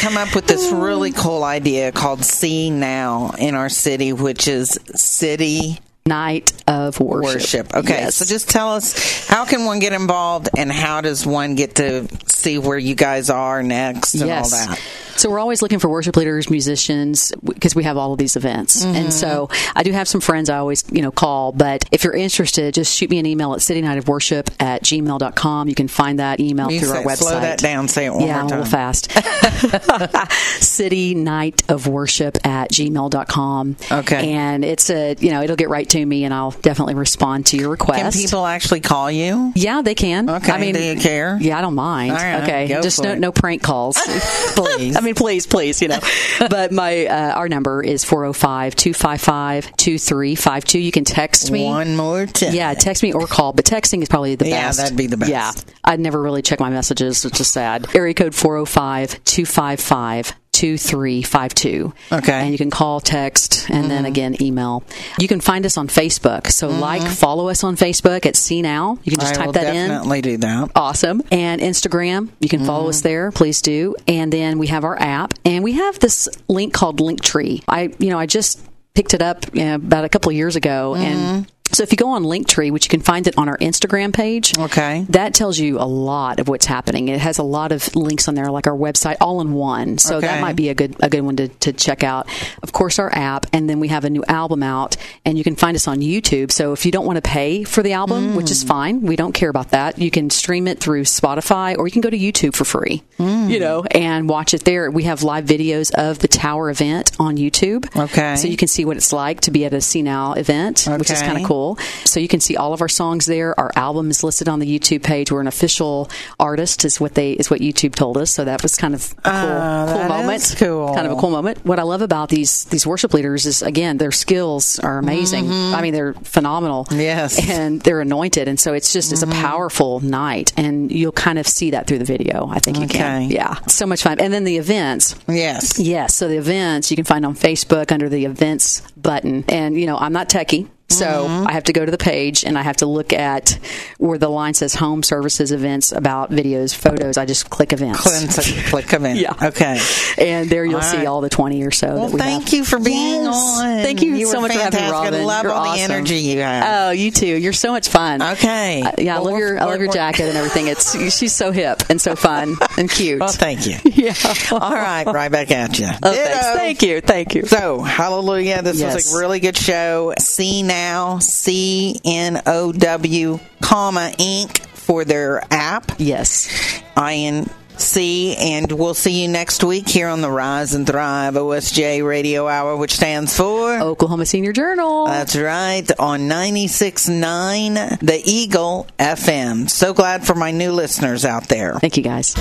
come 0.00 0.18
up 0.18 0.34
with 0.34 0.46
this 0.46 0.70
really 0.70 1.12
cool 1.12 1.42
idea 1.42 1.90
called 1.90 2.20
CNOW 2.20 3.38
in 3.38 3.54
our 3.54 3.70
city, 3.70 4.12
which 4.12 4.46
is 4.46 4.78
City 4.94 5.78
Night 6.04 6.52
of 6.66 7.00
Worship. 7.00 7.74
Okay, 7.74 7.88
Yes. 8.02 8.16
so 8.16 8.26
just 8.26 8.50
tell 8.50 8.74
us 8.74 9.26
how 9.26 9.46
can 9.46 9.64
one 9.64 9.78
get 9.78 9.94
involved 9.94 10.50
and 10.56 10.70
how 10.70 11.00
does 11.00 11.24
one 11.24 11.54
get 11.54 11.76
to 11.76 12.08
see 12.26 12.58
where 12.58 12.78
you 12.78 12.94
guys 12.94 13.30
are 13.30 13.62
next 13.62 14.14
and 14.14 14.26
yes. 14.26 14.52
all 14.52 14.66
that? 14.66 14.80
So 15.16 15.30
we're 15.30 15.38
always 15.38 15.62
looking 15.62 15.78
for 15.78 15.88
worship 15.88 16.16
leaders, 16.16 16.50
musicians, 16.50 17.32
because 17.44 17.74
we 17.74 17.84
have 17.84 17.96
all 17.96 18.12
of 18.12 18.18
these 18.18 18.36
events. 18.36 18.84
Mhm. 18.84 18.94
And 18.94 19.12
so 19.12 19.48
I 19.76 19.82
do 19.82 19.92
have 19.92 20.08
some 20.08 20.20
friends 20.20 20.48
I 20.50 20.58
always, 20.58 20.84
you 20.90 21.02
know, 21.02 21.10
call. 21.10 21.52
But 21.52 21.84
if 21.92 22.02
you're 22.04 22.14
interested, 22.16 22.74
just 22.74 22.94
shoot 22.96 23.10
me 23.10 23.18
an 23.18 23.26
email 23.26 23.52
at 23.52 23.60
citynightofworship 23.60 24.48
at 24.60 24.82
gmail.com. 24.82 25.68
You 25.68 25.74
can 25.74 25.88
find 25.88 26.18
that 26.18 26.40
email 26.40 26.70
You 26.70 26.80
through 26.80 26.88
say- 26.90 26.96
our 26.98 27.04
website. 27.04 27.16
slow 27.18 27.40
that 27.40 27.58
down, 27.58 27.88
say 27.88 28.06
it 28.06 28.10
one 28.10 28.20
time. 28.20 28.28
yeah, 28.28 28.34
more 28.42 28.44
a 28.44 28.48
little 28.48 28.64
fast. 28.64 29.08
City 30.62 31.14
Night 31.14 31.62
of 31.68 31.86
Worship 31.86 32.38
at 32.46 32.70
gmail.com. 32.70 33.76
Okay. 33.90 34.32
And 34.32 34.64
it's 34.64 34.90
a, 34.90 35.16
you 35.18 35.30
know, 35.30 35.42
it'll 35.42 35.56
get 35.56 35.68
right 35.68 35.88
to 35.90 36.04
me 36.04 36.24
and 36.24 36.32
I'll 36.34 36.50
definitely 36.52 36.94
respond 36.94 37.46
to 37.46 37.56
your 37.56 37.68
request. 37.70 38.00
Can 38.02 38.12
people 38.12 38.44
actually 38.46 38.80
call 38.80 39.10
you? 39.10 39.52
Yeah, 39.54 39.82
they 39.82 39.94
can. 39.94 40.28
Okay, 40.28 40.52
I 40.52 40.58
mean, 40.58 40.74
do 40.74 40.82
you 40.82 40.96
care? 41.00 41.38
Yeah, 41.40 41.58
I 41.58 41.60
don't 41.60 41.74
mind. 41.74 42.12
All 42.12 42.16
right, 42.18 42.42
okay, 42.42 42.68
go 42.68 42.82
just 42.82 42.98
for 42.98 43.04
no, 43.04 43.12
it. 43.12 43.18
no 43.18 43.32
prank 43.32 43.62
calls, 43.62 43.96
please. 44.54 44.96
I 45.02 45.04
mean, 45.04 45.14
please, 45.16 45.48
please, 45.48 45.82
you 45.82 45.88
know. 45.88 45.98
but 46.38 46.70
my 46.70 47.06
uh, 47.06 47.32
our 47.32 47.48
number 47.48 47.82
is 47.82 48.04
405-255-2352. 48.04 50.80
You 50.82 50.92
can 50.92 51.02
text 51.04 51.50
me 51.50 51.64
One 51.64 51.96
more 51.96 52.26
time. 52.26 52.54
Yeah, 52.54 52.72
text 52.74 53.02
me 53.02 53.12
or 53.12 53.26
call, 53.26 53.52
but 53.52 53.64
texting 53.64 54.00
is 54.02 54.08
probably 54.08 54.36
the 54.36 54.48
Yeah, 54.48 54.68
best. 54.68 54.78
Yeah, 54.78 54.84
that'd 54.84 54.96
be 54.96 55.08
the 55.08 55.16
best. 55.16 55.30
Yeah, 55.30 55.50
I'd 55.84 55.98
never 55.98 56.22
really 56.22 56.42
check 56.42 56.60
my 56.60 56.70
messages, 56.70 57.24
which 57.24 57.40
is 57.40 57.48
sad. 57.48 57.92
Area 57.96 58.14
code 58.14 58.32
405-255. 58.32 60.34
2352. 60.52 61.94
Okay. 62.12 62.32
And 62.32 62.52
you 62.52 62.58
can 62.58 62.70
call, 62.70 63.00
text, 63.00 63.68
and 63.70 63.90
then 63.90 63.98
mm-hmm. 63.98 64.06
again, 64.06 64.42
email. 64.42 64.84
You 65.18 65.26
can 65.26 65.40
find 65.40 65.64
us 65.66 65.76
on 65.76 65.88
Facebook. 65.88 66.48
So, 66.48 66.68
mm-hmm. 66.68 66.80
like, 66.80 67.02
follow 67.02 67.48
us 67.48 67.64
on 67.64 67.76
Facebook 67.76 68.26
at 68.26 68.34
CNOW. 68.34 68.98
You 69.02 69.10
can 69.10 69.20
just 69.20 69.34
I 69.34 69.46
type 69.46 69.54
that 69.54 69.74
in. 69.74 69.88
definitely 69.88 70.20
do 70.20 70.36
that. 70.38 70.70
Awesome. 70.76 71.22
And 71.32 71.60
Instagram, 71.60 72.28
you 72.38 72.48
can 72.48 72.64
follow 72.64 72.88
us 72.88 72.98
mm-hmm. 72.98 73.08
there. 73.08 73.32
Please 73.32 73.62
do. 73.62 73.96
And 74.06 74.32
then 74.32 74.58
we 74.58 74.68
have 74.68 74.84
our 74.84 75.00
app, 75.00 75.34
and 75.44 75.64
we 75.64 75.72
have 75.72 75.98
this 75.98 76.28
link 76.48 76.74
called 76.74 77.00
Linktree. 77.00 77.64
I, 77.66 77.94
you 77.98 78.10
know, 78.10 78.18
I 78.18 78.26
just 78.26 78.62
picked 78.94 79.14
it 79.14 79.22
up 79.22 79.54
you 79.54 79.64
know, 79.64 79.74
about 79.76 80.04
a 80.04 80.08
couple 80.08 80.30
of 80.30 80.36
years 80.36 80.56
ago, 80.56 80.94
and 80.94 81.50
so 81.72 81.82
if 81.82 81.92
you 81.92 81.96
go 81.96 82.10
on 82.10 82.24
Linktree, 82.24 82.70
which 82.70 82.86
you 82.86 82.90
can 82.90 83.00
find 83.00 83.26
it 83.26 83.36
on 83.38 83.48
our 83.48 83.56
Instagram 83.58 84.12
page, 84.12 84.56
okay, 84.58 85.06
that 85.08 85.34
tells 85.34 85.58
you 85.58 85.78
a 85.78 85.86
lot 85.86 86.40
of 86.40 86.48
what's 86.48 86.66
happening. 86.66 87.08
It 87.08 87.20
has 87.20 87.38
a 87.38 87.42
lot 87.42 87.72
of 87.72 87.94
links 87.96 88.28
on 88.28 88.34
there, 88.34 88.50
like 88.50 88.66
our 88.66 88.76
website, 88.76 89.16
all 89.20 89.40
in 89.40 89.52
one. 89.52 89.98
So 89.98 90.16
Okay. 90.16 90.26
that 90.26 90.40
might 90.40 90.56
be 90.56 90.68
a 90.68 90.74
good 90.74 90.96
a 91.00 91.08
good 91.08 91.22
one 91.22 91.36
to, 91.36 91.48
to 91.48 91.72
check 91.72 92.04
out. 92.04 92.28
Of 92.62 92.72
course, 92.72 92.98
our 92.98 93.12
app, 93.14 93.46
and 93.52 93.68
then 93.68 93.80
we 93.80 93.88
have 93.88 94.04
a 94.04 94.10
new 94.10 94.24
album 94.28 94.62
out, 94.62 94.96
and 95.24 95.38
you 95.38 95.44
can 95.44 95.56
find 95.56 95.74
us 95.74 95.88
on 95.88 95.98
YouTube. 95.98 96.52
So 96.52 96.72
if 96.72 96.84
you 96.84 96.92
don't 96.92 97.06
want 97.06 97.16
to 97.16 97.22
pay 97.22 97.64
for 97.64 97.82
the 97.82 97.92
album, 97.92 98.34
which 98.36 98.50
is 98.50 98.64
mm. 98.64 98.68
fine, 98.68 99.00
we 99.02 99.16
don't 99.16 99.32
care 99.32 99.50
about 99.50 99.70
that. 99.70 99.98
You 99.98 100.10
can 100.10 100.30
stream 100.30 100.68
it 100.68 100.78
through 100.78 101.02
Spotify, 101.04 101.76
or 101.76 101.86
you 101.86 101.92
can 101.92 102.02
go 102.02 102.10
to 102.10 102.18
YouTube 102.18 102.54
for 102.54 102.64
free. 102.64 103.02
Mm. 103.18 103.50
You 103.50 103.60
know, 103.60 103.84
and 103.90 104.28
watch 104.28 104.54
it 104.54 104.64
there. 104.64 104.90
We 104.90 105.04
have 105.04 105.22
live 105.22 105.44
videos 105.44 105.92
of 105.94 106.18
the 106.18 106.28
Tower 106.28 106.70
event 106.70 107.12
on 107.18 107.36
YouTube. 107.36 107.84
Okay. 107.96 108.36
So 108.36 108.48
you 108.48 108.56
can 108.56 108.68
see 108.68 108.84
what 108.84 108.96
it's 108.96 109.12
like 109.12 109.42
to 109.42 109.50
be 109.50 109.64
at 109.64 109.72
a 109.72 109.78
CNOW 109.78 110.36
event, 110.36 110.86
which 110.98 111.10
is 111.10 111.20
kind 111.20 111.38
of 111.38 111.46
cool. 111.46 111.61
So 112.04 112.20
you 112.20 112.28
can 112.28 112.40
see 112.40 112.56
all 112.56 112.72
of 112.72 112.80
our 112.80 112.88
songs 112.88 113.26
there. 113.26 113.58
Our 113.58 113.70
album 113.76 114.10
is 114.10 114.22
listed 114.24 114.48
on 114.48 114.58
the 114.58 114.66
YouTube 114.78 115.02
page. 115.02 115.30
We're 115.32 115.40
an 115.40 115.46
official 115.46 116.10
artist, 116.38 116.84
is 116.84 117.00
what 117.00 117.14
they 117.14 117.32
is 117.32 117.50
what 117.50 117.60
YouTube 117.60 117.94
told 117.94 118.16
us. 118.18 118.30
So 118.30 118.44
that 118.44 118.62
was 118.62 118.76
kind 118.76 118.94
of 118.94 119.12
a 119.24 119.30
cool, 119.30 119.32
Ah, 119.32 119.86
cool 119.92 120.08
moment. 120.08 120.54
cool. 120.58 120.94
Kind 120.94 121.06
of 121.06 121.12
a 121.16 121.20
cool 121.20 121.30
moment. 121.30 121.64
What 121.64 121.78
I 121.78 121.82
love 121.82 122.02
about 122.02 122.28
these 122.28 122.64
these 122.66 122.86
worship 122.86 123.14
leaders 123.14 123.46
is 123.46 123.62
again 123.62 123.98
their 123.98 124.12
skills 124.12 124.78
are 124.78 124.98
amazing. 124.98 125.50
I 125.50 125.80
mean 125.82 125.92
they're 125.94 126.14
phenomenal. 126.14 126.84
Mm-hmm. 126.86 127.00
Yes. 127.00 127.40
Mm-hmm. 127.40 127.50
and 127.62 127.80
they're 127.82 128.00
anointed, 128.00 128.48
and 128.48 128.58
so 128.58 128.72
it's 128.74 128.92
just 128.92 129.12
it's 129.12 129.22
a 129.22 129.26
powerful 129.26 130.00
night, 130.00 130.52
and 130.56 130.90
you'll 130.90 131.12
kind 131.12 131.38
of 131.38 131.46
see 131.46 131.70
that 131.72 131.86
through 131.86 131.98
the 131.98 132.04
video. 132.04 132.48
I 132.50 132.58
think 132.58 132.78
you 132.78 132.88
can. 132.88 133.30
Yeah, 133.30 133.54
so 133.66 133.86
much 133.86 134.02
fun. 134.02 134.18
And 134.20 134.32
then 134.32 134.44
the 134.44 134.56
events. 134.58 135.14
Yes. 135.28 135.78
Yes. 135.78 136.14
So 136.14 136.28
the 136.28 136.36
events 136.38 136.90
you 136.90 136.96
can 136.96 137.04
find 137.04 137.24
on 137.24 137.34
Facebook 137.34 137.92
under 137.92 138.08
the 138.08 138.24
events 138.24 138.80
button. 138.96 139.44
And, 139.48 139.78
you 139.78 139.86
know, 139.86 139.96
I'm 139.96 140.12
not 140.12 140.28
techie. 140.28 140.68
So 140.98 141.22
Mm-hmm. 141.22 141.46
I 141.48 141.52
have 141.52 141.64
to 141.64 141.72
go 141.72 141.84
to 141.84 141.90
the 141.90 141.98
page 141.98 142.44
and 142.44 142.58
I 142.58 142.62
have 142.62 142.78
to 142.78 142.86
look 142.86 143.12
at 143.12 143.58
where 143.98 144.18
the 144.18 144.28
line 144.28 144.54
says 144.54 144.74
home 144.74 145.02
services 145.02 145.52
events 145.52 145.92
about 145.92 146.30
videos, 146.30 146.74
photos. 146.74 147.16
I 147.16 147.26
just 147.26 147.48
click 147.50 147.72
events. 147.72 148.00
Click, 148.02 148.66
click 148.66 148.92
event. 148.92 149.18
Yeah. 149.18 149.34
Okay. 149.40 149.78
And 150.18 150.48
there 150.50 150.64
you'll 150.64 150.76
All 150.76 150.82
see 150.82 150.98
right. 150.98 151.06
all 151.06 151.20
the 151.20 151.28
20 151.28 151.62
or 151.64 151.70
so 151.70 151.86
Well, 151.94 152.06
that 152.06 152.12
we 152.14 152.20
thank 152.20 152.44
have. 152.44 152.52
you 152.54 152.64
for 152.64 152.78
being 152.78 153.24
Yes. 153.24 153.34
on. 153.34 153.82
Thank 153.82 154.02
you, 154.02 154.14
You 154.14 154.26
so 154.26 154.40
much 154.40 154.52
for 154.52 154.58
having 154.58 154.80
me, 154.80 154.86
fantastic. 154.88 155.20
I 155.20 155.24
love 155.24 155.42
You're 155.44 155.52
all 155.52 155.74
the 155.74 155.80
energy 155.80 156.16
you 156.16 156.40
have. 156.40 156.88
Oh, 156.88 156.90
you 156.90 157.10
too. 157.10 157.26
You're 157.26 157.52
so 157.52 157.70
much 157.72 157.88
fun. 157.88 158.22
Okay. 158.22 158.82
Uh, 158.82 158.92
yeah, 158.98 159.16
I 159.16 159.20
love 159.20 159.38
your 159.38 159.58
I 159.60 159.64
love 159.64 159.80
your 159.80 159.92
jacket 159.92 160.28
and 160.28 160.36
everything. 160.36 160.66
It's 160.68 160.92
she's 161.16 161.34
so 161.34 161.50
hip 161.52 161.82
and 161.88 162.00
so 162.00 162.16
fun 162.16 162.56
and 162.76 162.90
cute. 162.90 163.20
Well, 163.20 163.28
thank 163.28 163.66
you. 163.66 163.76
yeah. 163.84 164.14
All 164.50 164.72
right, 164.74 165.04
right 165.06 165.30
back 165.30 165.50
at 165.50 165.78
you. 165.78 165.88
Oh. 166.02 166.12
Thank 166.56 166.82
you. 166.82 167.00
Thank 167.00 167.34
you. 167.34 167.44
So, 167.46 167.80
hallelujah. 167.80 168.62
This 168.62 168.82
was 168.82 169.14
a 169.14 169.18
really 169.18 169.40
good 169.40 169.56
show. 169.56 170.12
CNOW, 170.18 170.72
C 171.20 172.00
N 172.04 172.42
O 172.46 172.72
W, 172.72 173.38
comma, 173.60 174.12
Inc. 174.18 174.58
for 174.74 175.04
their 175.04 175.42
app. 175.52 175.92
Yes. 175.98 176.82
I 176.96 177.14
N 177.14 177.50
C, 177.78 178.36
and 178.36 178.70
we'll 178.70 178.94
see 178.94 179.22
you 179.22 179.28
next 179.28 179.64
week 179.64 179.88
here 179.88 180.08
on 180.08 180.20
the 180.20 180.30
Rise 180.30 180.74
and 180.74 180.86
Thrive 180.86 181.34
OSJ 181.34 182.06
Radio 182.06 182.46
Hour, 182.46 182.76
which 182.76 182.94
stands 182.94 183.36
for 183.36 183.80
Oklahoma 183.80 184.26
Senior 184.26 184.52
Journal. 184.52 185.06
That's 185.06 185.36
right, 185.36 185.88
on 185.98 186.20
96.9 186.20 187.98
The 188.00 188.22
Eagle 188.24 188.86
FM. 188.98 189.68
So 189.68 189.94
glad 189.94 190.26
for 190.26 190.34
my 190.34 190.50
new 190.50 190.72
listeners 190.72 191.24
out 191.24 191.48
there. 191.48 191.74
Thank 191.80 191.96
you, 191.96 192.02
guys. 192.02 192.34